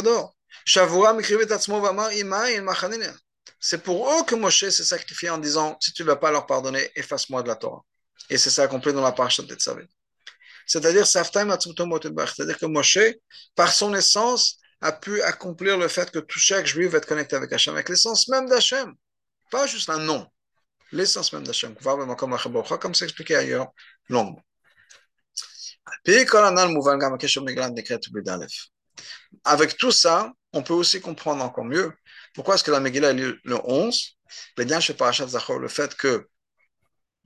Machanina. 2.63 3.15
C'est 3.61 3.83
pour 3.83 4.11
eux 4.13 4.25
que 4.25 4.35
Moshe 4.35 4.69
s'est 4.69 4.85
sacrifié 4.85 5.31
en 5.31 5.39
disant 5.39 5.77
Si 5.81 5.93
tu 5.93 6.03
ne 6.03 6.09
vas 6.09 6.17
pas 6.17 6.31
leur 6.31 6.47
pardonner, 6.47 6.91
efface-moi 6.97 7.43
de 7.43 7.49
la 7.49 7.57
Torah. 7.57 7.83
Et 8.31 8.39
c'est 8.39 8.51
ça 8.51 8.63
accompli 8.65 8.93
dans 8.93 9.03
la 9.03 9.13
paracha 9.13 9.43
de 9.43 9.55
Tzavé. 9.55 9.87
C'est-à-dire, 10.67 11.07
c'est-à-dire 11.07 12.59
que 12.59 12.67
Moshe, 12.67 12.99
par 13.55 13.73
son 13.73 13.95
essence, 13.95 14.59
a 14.81 14.93
pu 14.93 15.23
accomplir 15.23 15.79
le 15.79 15.89
fait 15.89 16.11
que 16.11 16.19
tout 16.19 16.39
chaque 16.39 16.67
juif 16.67 16.91
va 16.91 16.99
être 16.99 17.07
connecté 17.07 17.37
avec 17.37 17.53
Hachem, 17.53 17.75
avec 17.75 17.89
l'essence 17.89 18.29
même 18.29 18.49
d'Hachem. 18.49 18.95
Pas 19.51 19.67
juste 19.67 19.91
un 19.91 19.99
nom, 19.99 20.27
l'essence 20.93 21.33
même 21.33 21.47
d'Hachem. 21.47 21.75
Comme 21.75 22.95
c'est 22.95 23.05
expliqué 23.05 23.37
ailleurs, 23.37 23.69
longuement. 24.09 24.43
Avec 29.45 29.77
tout 29.77 29.93
ça, 29.93 30.33
on 30.53 30.63
peut 30.63 30.75
aussi 30.75 31.01
comprendre 31.01 31.45
encore 31.45 31.65
mieux 31.65 31.93
pourquoi 32.35 32.55
est-ce 32.55 32.65
que 32.65 32.71
la 32.71 32.81
Megillah 32.81 33.11
est 33.11 33.15
le 33.45 33.59
11 33.65 34.19
Bien 34.57 34.81
chez 34.81 34.95
Parashat 34.95 35.29
Zachor, 35.29 35.59
le 35.59 35.69
fait 35.69 35.95
que 35.95 36.29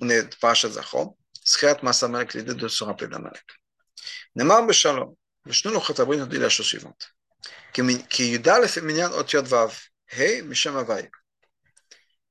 on 0.00 0.08
est 0.08 0.38
Parashat 0.38 0.70
Zachor, 0.70 1.14
Masamalek, 1.82 2.34
l'idée 2.34 2.54
de 2.54 2.68
se 2.68 2.84
rappeler 2.84 3.08
d'Amalek. 3.08 3.44
Nemar 4.34 4.66
Beshalom, 4.66 5.14
le 5.44 5.52
Shnu 5.52 5.72
nous 5.72 6.26
dit 6.26 6.38
la 6.38 6.48
chose 6.48 6.66
suivante. 6.66 7.14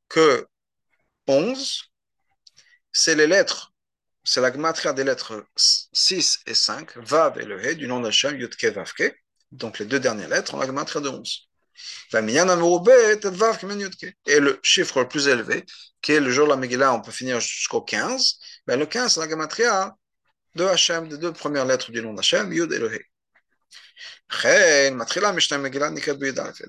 Que 0.09 0.47
11, 1.27 1.91
c'est 2.91 3.15
les 3.15 3.27
lettres, 3.27 3.73
c'est 4.27 4.41
la 4.41 4.51
gmatria 4.51 4.91
des 4.91 5.05
lettres 5.05 5.45
6 5.55 6.39
et 6.47 6.53
5, 6.53 6.97
Vav 6.97 7.39
et 7.39 7.45
le 7.45 7.65
He, 7.65 7.75
du 7.75 7.87
nom 7.87 8.01
d'Hachem, 8.01 8.37
Yudke 8.37 8.65
Vavke, 8.65 9.15
donc 9.53 9.79
les 9.79 9.85
deux 9.85 10.01
dernières 10.01 10.27
lettres, 10.27 10.53
on 10.53 10.59
a 10.59 10.65
la 10.65 10.71
gmatria 10.73 10.99
de 10.99 11.07
11. 11.07 11.47
Et 14.25 14.39
le 14.41 14.59
chiffre 14.63 14.99
le 14.99 15.07
plus 15.07 15.29
élevé, 15.29 15.63
qui 16.01 16.11
est 16.11 16.19
le 16.19 16.29
jour 16.29 16.45
de 16.45 16.49
la 16.51 16.57
Megillah, 16.57 16.93
on 16.93 17.01
peut 17.01 17.13
finir 17.13 17.39
jusqu'au 17.39 17.81
15, 17.81 18.39
ben 18.65 18.77
le 18.77 18.85
15, 18.85 19.13
c'est 19.13 19.21
la 19.21 19.27
gamatria 19.27 19.95
de 20.55 20.65
Hachem, 20.65 21.07
des 21.07 21.17
deux 21.17 21.31
premières 21.31 21.65
lettres 21.65 21.91
du 21.91 22.01
nom 22.01 22.13
d'Hachem, 22.13 22.51
Yud 22.51 22.73
et 22.73 22.79
le 22.79 22.93
He. 22.93 22.99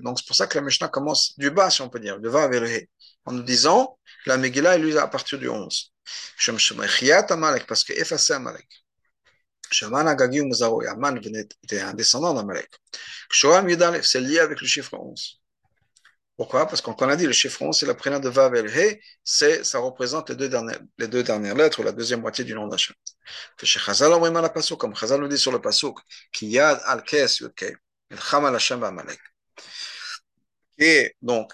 Donc 0.01 0.17
c'est 0.17 0.27
pour 0.27 0.35
ça 0.35 0.47
que 0.47 0.57
la 0.57 0.63
Mishnah 0.63 0.87
commence 0.87 1.37
du 1.37 1.51
bas, 1.51 1.69
si 1.69 1.81
on 1.81 1.89
peut 1.89 1.99
dire, 1.99 2.21
de 2.21 2.29
Vav 2.29 2.53
et 2.53 2.59
le 2.61 2.69
He, 2.69 2.89
en 3.25 3.33
nous 3.33 3.43
disant 3.43 3.99
la 4.25 4.37
Megillah 4.37 4.75
est 4.75 4.79
lue 4.79 4.97
à 4.97 5.07
partir 5.09 5.37
du 5.39 5.49
11. 5.49 5.91
Parce 7.67 7.83
que 7.83 7.93
effacer 7.93 8.33
Amalek. 8.33 8.67
Shaman 9.71 10.07
Agagi 10.07 10.41
Muzaro, 10.41 10.81
Yaman 10.81 11.17
était 11.17 11.81
un 11.81 11.93
descendant 11.93 12.33
d'Amalek. 12.33 12.69
Shoam 13.29 13.69
Yudalef, 13.69 14.05
c'est 14.05 14.21
lié 14.21 14.39
avec 14.39 14.59
le 14.61 14.67
chiffre 14.67 14.93
11. 14.95 15.39
Pourquoi 16.35 16.65
Parce 16.67 16.81
qu'on 16.81 16.93
a 17.09 17.15
dit 17.15 17.25
le 17.25 17.33
chiffre 17.33 17.61
11, 17.61 17.77
c'est 17.77 17.85
la 17.85 17.93
prénom 17.93 18.19
de 18.19 18.29
Vav 18.29 18.55
et 18.55 18.61
le 18.61 18.69
He, 18.69 18.99
ça 19.23 19.79
représente 19.79 20.29
les 20.29 20.35
deux, 20.35 20.49
dernières, 20.49 20.79
les 20.97 21.07
deux 21.07 21.21
dernières 21.21 21.55
lettres, 21.55 21.81
ou 21.81 21.83
la 21.83 21.91
deuxième 21.91 22.21
moitié 22.21 22.45
du 22.45 22.53
nom 22.53 22.67
d'Hachem. 22.67 22.95
Comme 24.77 24.95
Chazal 24.95 25.19
nous 25.19 25.27
dit 25.27 25.37
sur 25.37 25.51
le 25.51 25.59
pasuk, 25.59 25.99
qui 26.31 26.47
yad 26.47 26.81
al 26.85 27.03
kes 27.03 27.39
yudke, 27.41 27.77
el 28.09 28.17
al 28.31 28.55
Hashem 28.55 28.83
Amalek. 28.83 29.19
Et 30.77 31.15
donc, 31.21 31.51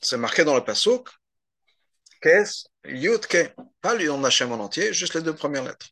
c'est 0.00 0.16
marqué 0.16 0.42
dans 0.42 0.56
le 0.56 0.64
pasuk, 0.64 1.10
kes 2.22 2.64
yudke, 2.84 3.54
pas 3.80 3.94
le 3.94 4.06
nom 4.06 4.20
d'Hachem 4.20 4.52
en 4.52 4.60
entier, 4.60 4.92
juste 4.92 5.14
les 5.14 5.22
deux 5.22 5.34
premières 5.34 5.64
lettres. 5.64 5.88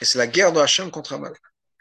Et 0.00 0.04
c'est 0.04 0.18
la 0.18 0.26
guerre 0.26 0.52
de 0.52 0.60
Hachem 0.60 0.90
contre 0.90 1.12
Amalek. 1.12 1.40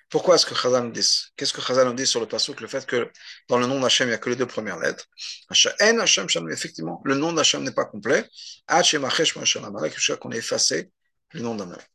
Pourquoi 0.09 0.35
est-ce 0.35 0.45
que 0.45 0.53
Chazal 0.53 0.83
nous 0.83 0.91
dit 0.91 1.09
Qu'est-ce 1.35 1.53
que 1.53 1.61
Chazal 1.61 1.87
nous 1.87 1.93
dit 1.95 2.05
sur 2.05 2.19
le 2.19 2.27
passage 2.27 2.55
Le 2.59 2.67
fait 2.67 2.85
que 2.85 3.09
dans 3.49 3.57
le 3.57 3.65
nom 3.65 3.79
d'Hachem, 3.79 4.07
il 4.07 4.11
n'y 4.11 4.15
a 4.15 4.19
que 4.19 4.29
les 4.29 4.35
deux 4.35 4.45
premières 4.45 4.77
lettres? 4.77 5.07
Hachem, 5.49 6.49
effectivement, 6.51 7.01
le 7.03 7.15
nom 7.15 7.33
d'Hachem 7.33 7.63
n'est 7.63 7.71
pas 7.71 7.85
complet. 7.85 8.29
Hachem, 8.67 9.03
Amalek, 9.03 9.95
jusqu'à 9.95 10.17
qu'on 10.17 10.31
ait 10.31 10.37
effacé 10.37 10.91
le 11.31 11.41
nom 11.41 11.55
d'Amalek. 11.55 11.89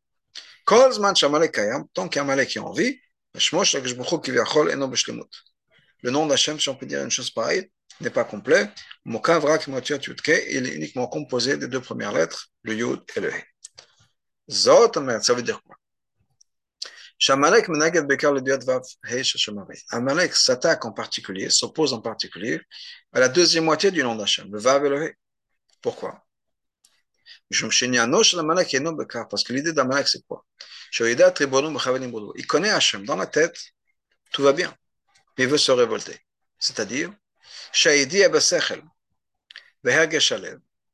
Tant 1.94 2.08
qu'Amalek 2.08 2.56
est 2.56 2.58
en 2.58 2.72
vie, 2.72 2.98
le 6.02 6.10
nom 6.10 6.26
d'Hachem, 6.26 6.58
si 6.58 6.68
on 6.68 6.74
peut 6.74 6.86
dire 6.86 7.04
une 7.04 7.10
chose 7.10 7.30
pareille, 7.30 7.70
n'est 8.00 8.10
pas 8.10 8.24
complet. 8.24 8.70
Mokavrak, 9.04 9.66
il 9.66 10.66
est 10.66 10.74
uniquement 10.74 11.06
composé 11.08 11.56
des 11.56 11.68
deux 11.68 11.80
premières 11.80 12.12
lettres, 12.12 12.48
le 12.62 12.74
Yud 12.74 13.00
et 13.16 13.20
le 13.20 13.30
He. 13.30 13.44
Zot, 14.50 14.92
ça 15.22 15.34
veut 15.34 15.42
dire 15.42 15.62
quoi? 15.62 15.76
Amalek 19.90 20.34
s'attaque 20.36 20.84
en 20.84 20.92
particulier, 20.92 21.50
s'oppose 21.50 21.92
en 21.92 22.00
particulier 22.00 22.60
à 23.12 23.18
la 23.20 23.28
deuxième 23.28 23.64
moitié 23.64 23.90
du 23.90 24.04
nom 24.04 24.14
d'Hachem, 24.14 24.48
le 24.52 24.58
Vav 24.60 24.86
et 24.86 24.88
le 24.88 25.06
He. 25.08 25.16
Pourquoi? 25.82 26.24
Parce 27.50 29.44
que 29.44 29.52
l'idée 29.52 29.72
d'Amalek, 29.72 30.06
c'est 30.06 30.24
quoi? 30.26 30.44
Il 31.00 32.46
connaît 32.46 32.70
Hachem. 32.70 33.04
Dans 33.04 33.16
la 33.16 33.26
tête, 33.26 33.58
tout 34.32 34.42
va 34.42 34.52
bien. 34.52 34.74
Mais 35.36 35.44
il 35.44 35.50
veut 35.50 35.58
se 35.58 35.72
révolter. 35.72 36.20
C'est-à-dire, 36.58 37.10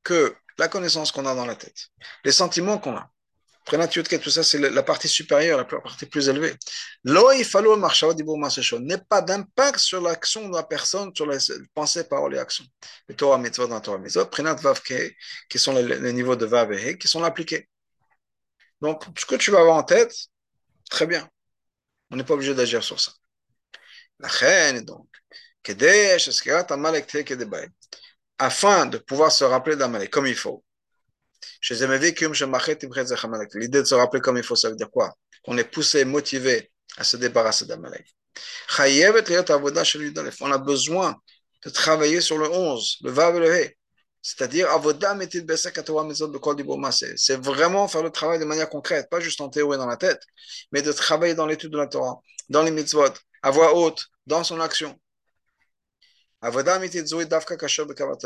que 0.02 0.36
la 0.58 0.68
connaissance 0.68 1.12
qu'on 1.12 1.26
a 1.26 1.34
dans 1.34 1.46
la 1.46 1.56
tête, 1.56 1.88
les 2.24 2.32
sentiments 2.32 2.78
qu'on 2.78 2.96
a, 2.96 3.10
tout 3.64 4.30
ça, 4.30 4.44
c'est 4.44 4.58
la 4.58 4.82
partie 4.82 5.08
supérieure, 5.08 5.56
la 5.56 5.64
partie 5.64 6.04
plus 6.06 6.28
élevée. 6.28 6.54
N'est 7.04 8.98
pas 9.08 9.22
d'impact 9.22 9.78
sur 9.78 10.02
l'action 10.02 10.48
de 10.48 10.54
la 10.54 10.62
personne, 10.62 11.14
sur 11.14 11.26
les 11.26 11.38
pensées, 11.72 12.04
paroles 12.04 12.34
et 12.34 12.38
actions. 12.38 12.66
Les 13.08 13.16
Torah 13.16 13.38
mitzvot 13.38 13.66
dans 13.66 13.80
Torah 13.80 13.98
mitzvot, 13.98 14.26
prenat 14.26 14.54
vav 14.54 14.80
qui 15.48 15.58
sont 15.58 15.72
les, 15.72 16.12
niveaux 16.12 16.36
de 16.36 16.44
vav 16.44 16.72
et 16.72 16.98
qui 16.98 17.08
sont 17.08 17.24
appliqués. 17.24 17.68
Donc, 18.82 19.04
ce 19.18 19.24
que 19.24 19.36
tu 19.36 19.50
vas 19.50 19.60
avoir 19.60 19.76
en 19.76 19.82
tête, 19.82 20.14
très 20.90 21.06
bien. 21.06 21.26
On 22.10 22.16
n'est 22.16 22.24
pas 22.24 22.34
obligé 22.34 22.54
d'agir 22.54 22.84
sur 22.84 23.00
ça. 23.00 23.12
La 24.18 24.28
reine, 24.28 24.84
donc, 24.84 25.08
afin 28.38 28.86
de 28.86 28.98
pouvoir 28.98 29.32
se 29.32 29.44
rappeler 29.44 29.76
d'Amalek 29.76 30.10
comme 30.10 30.26
il 30.26 30.34
faut, 30.34 30.64
L'idée 33.54 33.78
de 33.80 33.84
se 33.84 33.94
rappeler 33.94 34.20
comme 34.20 34.36
il 34.36 34.42
faut, 34.42 34.56
ça 34.56 34.68
veut 34.68 34.76
dire 34.76 34.90
quoi? 34.90 35.14
On 35.46 35.56
est 35.56 35.64
poussé, 35.64 36.04
motivé 36.04 36.70
à 36.96 37.04
se 37.04 37.16
débarrasser 37.16 37.66
d'Amalek. 37.66 38.06
On 40.40 40.52
a 40.52 40.58
besoin 40.58 41.16
de 41.64 41.70
travailler 41.70 42.20
sur 42.20 42.38
le 42.38 42.50
11, 42.50 42.98
le 43.02 43.10
Vav 43.10 43.36
et 43.36 43.40
le 43.40 43.56
He. 43.56 43.76
C'est-à-dire, 44.20 44.68
c'est 47.16 47.36
vraiment 47.40 47.88
faire 47.88 48.02
le 48.02 48.10
travail 48.10 48.38
de 48.38 48.44
manière 48.44 48.70
concrète, 48.70 49.08
pas 49.10 49.20
juste 49.20 49.40
en 49.42 49.50
théorie 49.50 49.76
dans 49.76 49.86
la 49.86 49.98
tête, 49.98 50.22
mais 50.72 50.80
de 50.80 50.92
travailler 50.92 51.34
dans 51.34 51.46
l'étude 51.46 51.70
de 51.70 51.78
la 51.78 51.86
Torah, 51.86 52.20
dans 52.48 52.62
les 52.62 52.70
mitzvot, 52.70 53.12
à 53.42 53.50
voix 53.50 53.74
haute, 53.74 54.06
dans 54.26 54.42
son 54.42 54.60
action. 54.60 54.98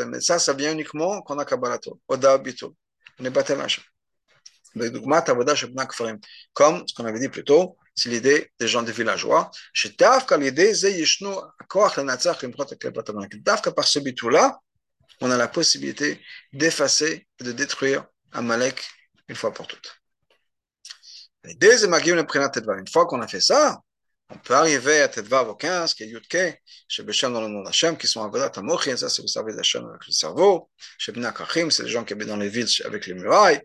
Mais 0.06 0.20
ça, 0.20 0.38
ça 0.38 0.52
vient 0.52 0.72
uniquement 0.72 1.22
quand 1.22 1.36
on 1.36 1.38
a 1.38 1.44
Kabbalato, 1.44 2.00
Oda 2.08 2.38
Bito 2.38 2.74
on 3.18 3.24
est 3.24 3.30
Batel 3.30 3.60
Hashem. 3.60 3.84
Comme 6.52 6.86
ce 6.86 6.94
qu'on 6.94 7.04
avait 7.04 7.18
dit 7.18 7.28
plus 7.28 7.44
tôt, 7.44 7.76
c'est 7.94 8.08
l'idée 8.08 8.52
des 8.60 8.68
gens 8.68 8.82
des 8.82 8.92
villageois. 8.92 9.50
Dafka 9.98 10.38
par 13.72 13.88
ce 13.88 13.98
bitou-là, 13.98 14.58
on 15.20 15.30
a 15.30 15.36
la 15.36 15.48
possibilité 15.48 16.20
d'effacer 16.52 17.26
et 17.40 17.44
de 17.44 17.52
détruire 17.52 18.06
Amalek 18.32 18.84
une 19.28 19.36
fois 19.36 19.52
pour 19.52 19.66
toutes. 19.66 20.00
Une 21.44 22.88
fois 22.92 23.06
qu'on 23.06 23.20
a 23.20 23.26
fait 23.26 23.40
ça, 23.40 23.80
on 24.31 24.37
peut 24.39 24.55
arriver 24.55 25.01
à 25.01 25.09
Tedvav 25.09 25.49
au 25.49 25.55
15, 25.55 25.95
qui 25.95 26.03
est 26.03 26.09
Yudke, 26.09 26.61
chez 26.87 27.03
Beshem 27.03 27.33
dans 27.33 27.41
le 27.41 27.49
nom 27.49 27.62
d'Hachem, 27.62 27.97
qui 27.97 28.07
sont 28.07 28.22
Avodat 28.22 28.53
Amochin, 28.57 28.97
ça 28.97 29.09
c'est 29.09 29.22
vous 29.22 29.29
savez 29.29 29.55
d'Hachem 29.55 29.87
avec 29.87 30.07
le 30.07 30.12
cerveau, 30.12 30.68
chez 30.99 31.12
Bina 31.12 31.33
Kachim, 31.33 31.70
c'est 31.70 31.85
les 31.85 31.89
gens 31.89 32.05
qui 32.05 32.12
habitent 32.12 32.29
dans 32.29 32.37
les 32.37 32.49
villes 32.49 32.68
avec 32.85 33.07
les 33.07 33.14
murailles. 33.14 33.61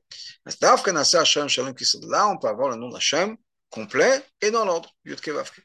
Mais 0.45 0.53
Nasa 0.93 1.21
Hachem 1.21 1.49
Shalom 1.49 1.75
qui 1.75 1.85
sont 1.85 1.99
là, 2.07 2.29
on 2.29 2.37
peut 2.37 2.47
avoir 2.47 2.69
le 2.69 2.77
nom 2.77 2.89
d'Hachem 2.89 3.35
complet 3.69 4.23
et 4.39 4.51
dans 4.51 4.63
l'ordre, 4.63 4.89
Yudke 5.03 5.29
Vavke. 5.29 5.61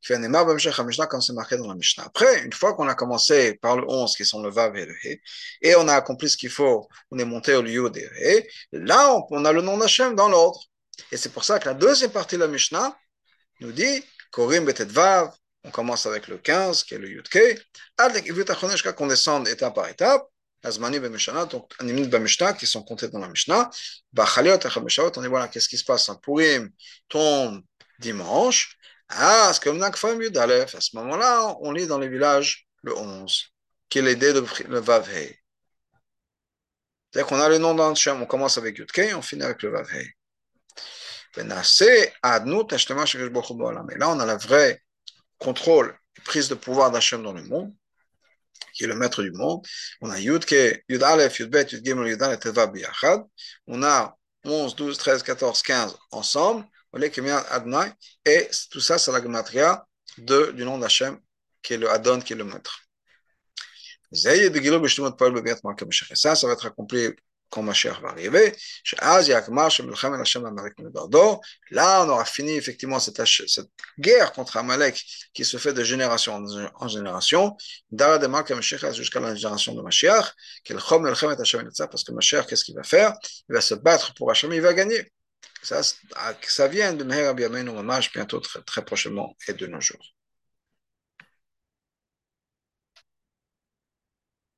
Qui 0.00 0.08
fait 0.08 0.14
un 0.14 0.22
émar 0.22 0.46
Bamshech 0.46 0.78
Mishnah 0.78 1.06
comme 1.06 1.22
c'est 1.22 1.32
marqué 1.32 1.56
dans 1.56 1.66
la 1.66 1.74
Mishnah. 1.74 2.04
Après, 2.04 2.44
une 2.44 2.52
fois 2.52 2.74
qu'on 2.74 2.86
a 2.86 2.94
commencé 2.94 3.54
par 3.54 3.76
le 3.76 3.84
11, 3.88 4.14
qui 4.14 4.24
sont 4.24 4.42
le 4.42 4.50
Vav 4.50 4.76
et 4.76 4.84
le 4.84 4.94
He, 5.02 5.20
et 5.62 5.74
on 5.74 5.88
a 5.88 5.94
accompli 5.94 6.28
ce 6.28 6.36
qu'il 6.36 6.50
faut, 6.50 6.86
on 7.10 7.18
est 7.18 7.24
monté 7.24 7.54
au 7.54 7.62
lieu 7.62 7.90
des 7.90 8.08
He, 8.20 8.46
là 8.72 9.18
on 9.30 9.44
a 9.44 9.52
le 9.52 9.62
nom 9.62 9.78
d'Hachem 9.78 10.14
dans 10.14 10.28
l'ordre. 10.28 10.60
Et 11.10 11.16
c'est 11.16 11.30
pour 11.30 11.44
ça 11.44 11.58
que 11.58 11.68
la 11.68 11.74
deuxième 11.74 12.12
partie 12.12 12.36
de 12.36 12.42
la 12.42 12.48
Mishnah, 12.48 12.96
nous 13.60 13.72
dit 13.72 14.04
Korim 14.30 14.64
Betetvav, 14.64 15.34
on 15.64 15.70
commence 15.70 16.06
avec 16.06 16.28
le 16.28 16.38
15, 16.38 16.84
qui 16.84 16.94
est 16.94 16.98
le 16.98 17.08
Yudke, 17.08 17.60
jusqu'à 18.70 18.92
qu'on 18.92 19.06
descende 19.06 19.48
étape 19.48 19.74
par 19.74 19.88
étape, 19.88 20.26
Azmani 20.62 20.98
Bemishana, 21.00 21.46
donc 21.46 21.72
Animit 21.78 22.08
Bemishna, 22.08 22.52
qui 22.52 22.66
sont 22.66 22.82
comptés 22.82 23.08
dans 23.08 23.18
la 23.18 23.28
Mishnah, 23.28 23.70
Bachaliot 24.12 24.58
Echameshavot, 24.64 25.12
on 25.16 25.22
dit 25.22 25.28
voilà, 25.28 25.48
qu'est-ce 25.48 25.68
qui 25.68 25.78
se 25.78 25.84
passe? 25.84 26.08
En 26.08 26.16
Purim 26.16 26.70
tombe 27.08 27.62
dimanche, 27.98 28.76
ah, 29.08 29.50
c'est 29.52 29.62
comme 29.62 29.78
Nakfam 29.78 30.20
Yudalef, 30.20 30.74
à 30.74 30.80
ce 30.80 30.96
moment-là, 30.96 31.56
on 31.60 31.72
lit 31.72 31.86
dans 31.86 31.98
les 31.98 32.08
villages 32.08 32.66
le 32.82 32.96
11, 32.96 33.46
qui 33.88 33.98
est 33.98 34.02
l'idée 34.02 34.32
de 34.32 34.44
le 34.68 34.80
Vavhei. 34.80 35.38
C'est-à-dire 37.10 37.28
qu'on 37.28 37.40
a 37.40 37.48
le 37.48 37.58
nom 37.58 37.74
on 37.76 38.26
commence 38.26 38.58
avec 38.58 38.78
Yudke, 38.78 39.12
on 39.14 39.22
finit 39.22 39.42
avec 39.42 39.62
le 39.62 39.70
Vavhei. 39.70 40.15
Et 41.36 41.44
là, 41.44 41.62
on 44.08 44.20
a 44.20 44.26
le 44.26 44.38
vrai 44.38 44.82
contrôle 45.38 45.98
et 46.16 46.20
prise 46.22 46.48
de 46.48 46.54
pouvoir 46.54 46.90
d'Hachem 46.90 47.22
dans 47.22 47.32
le 47.32 47.42
monde, 47.44 47.74
qui 48.72 48.84
est 48.84 48.86
le 48.86 48.94
maître 48.94 49.22
du 49.22 49.32
monde. 49.32 49.64
On 50.00 50.10
a 50.10 50.18
Yud 50.18 50.44
Yud 50.88 51.02
Aleph, 51.02 51.38
Yud 51.38 51.54
Yud 51.54 51.84
Gimel, 51.84 52.08
Yud 52.08 52.22
Aleph, 52.22 52.40
Teva, 52.40 52.66
Biyachad. 52.66 53.22
On 53.66 53.82
a 53.82 54.16
11, 54.44 54.74
12, 54.76 54.96
13, 54.96 55.22
14, 55.22 55.62
15 55.62 55.96
ensemble. 56.10 56.64
Et 58.24 58.48
tout 58.70 58.80
ça, 58.80 58.96
c'est 58.98 59.12
la 59.12 59.20
gematria 59.22 59.86
du 60.16 60.64
nom 60.64 60.78
d'Hachem, 60.78 61.18
qui 61.62 61.74
est 61.74 61.78
le 61.78 61.90
Adon, 61.90 62.20
qui 62.20 62.32
est 62.32 62.36
le 62.36 62.44
maître. 62.44 62.80
Ça, 64.12 64.34
ça 66.36 66.46
va 66.46 66.52
être 66.52 66.66
accompli 66.66 67.10
quand 67.50 67.62
Mashiach 67.62 68.00
va 68.00 68.08
arriver, 68.08 68.54
là 71.70 72.04
on 72.04 72.08
aura 72.08 72.24
fini 72.24 72.52
effectivement 72.52 72.98
cette, 72.98 73.20
guerre 73.98 74.32
contre 74.32 74.56
Amalek 74.56 75.04
qui 75.32 75.44
se 75.44 75.56
fait 75.56 75.72
de 75.72 75.84
génération 75.84 76.42
en 76.74 76.88
génération, 76.88 77.56
jusqu'à 78.92 79.20
la 79.20 79.34
génération 79.34 79.74
de 79.74 79.82
Mashiach, 79.82 80.34
parce 81.90 82.04
que 82.04 82.12
Mashiach, 82.12 82.46
qu'est-ce 82.46 82.64
qu'il 82.64 82.74
va 82.74 82.82
faire 82.82 83.14
Il 83.48 83.54
va 83.54 83.60
se 83.60 83.74
battre 83.74 84.14
pour 84.14 84.30
Hachem, 84.30 84.52
il 84.52 84.60
va 84.60 84.74
gagner. 84.74 85.12
Ça, 85.62 85.82
ça 86.46 86.68
vient 86.68 86.92
de 86.92 87.02
Meher 87.02 87.26
Abiyamenu 87.26 87.72
Mamash 87.72 88.12
bientôt 88.12 88.40
très, 88.40 88.62
très 88.62 88.84
prochainement 88.84 89.36
et 89.48 89.52
de 89.52 89.66
nos 89.66 89.80
jours. 89.80 90.15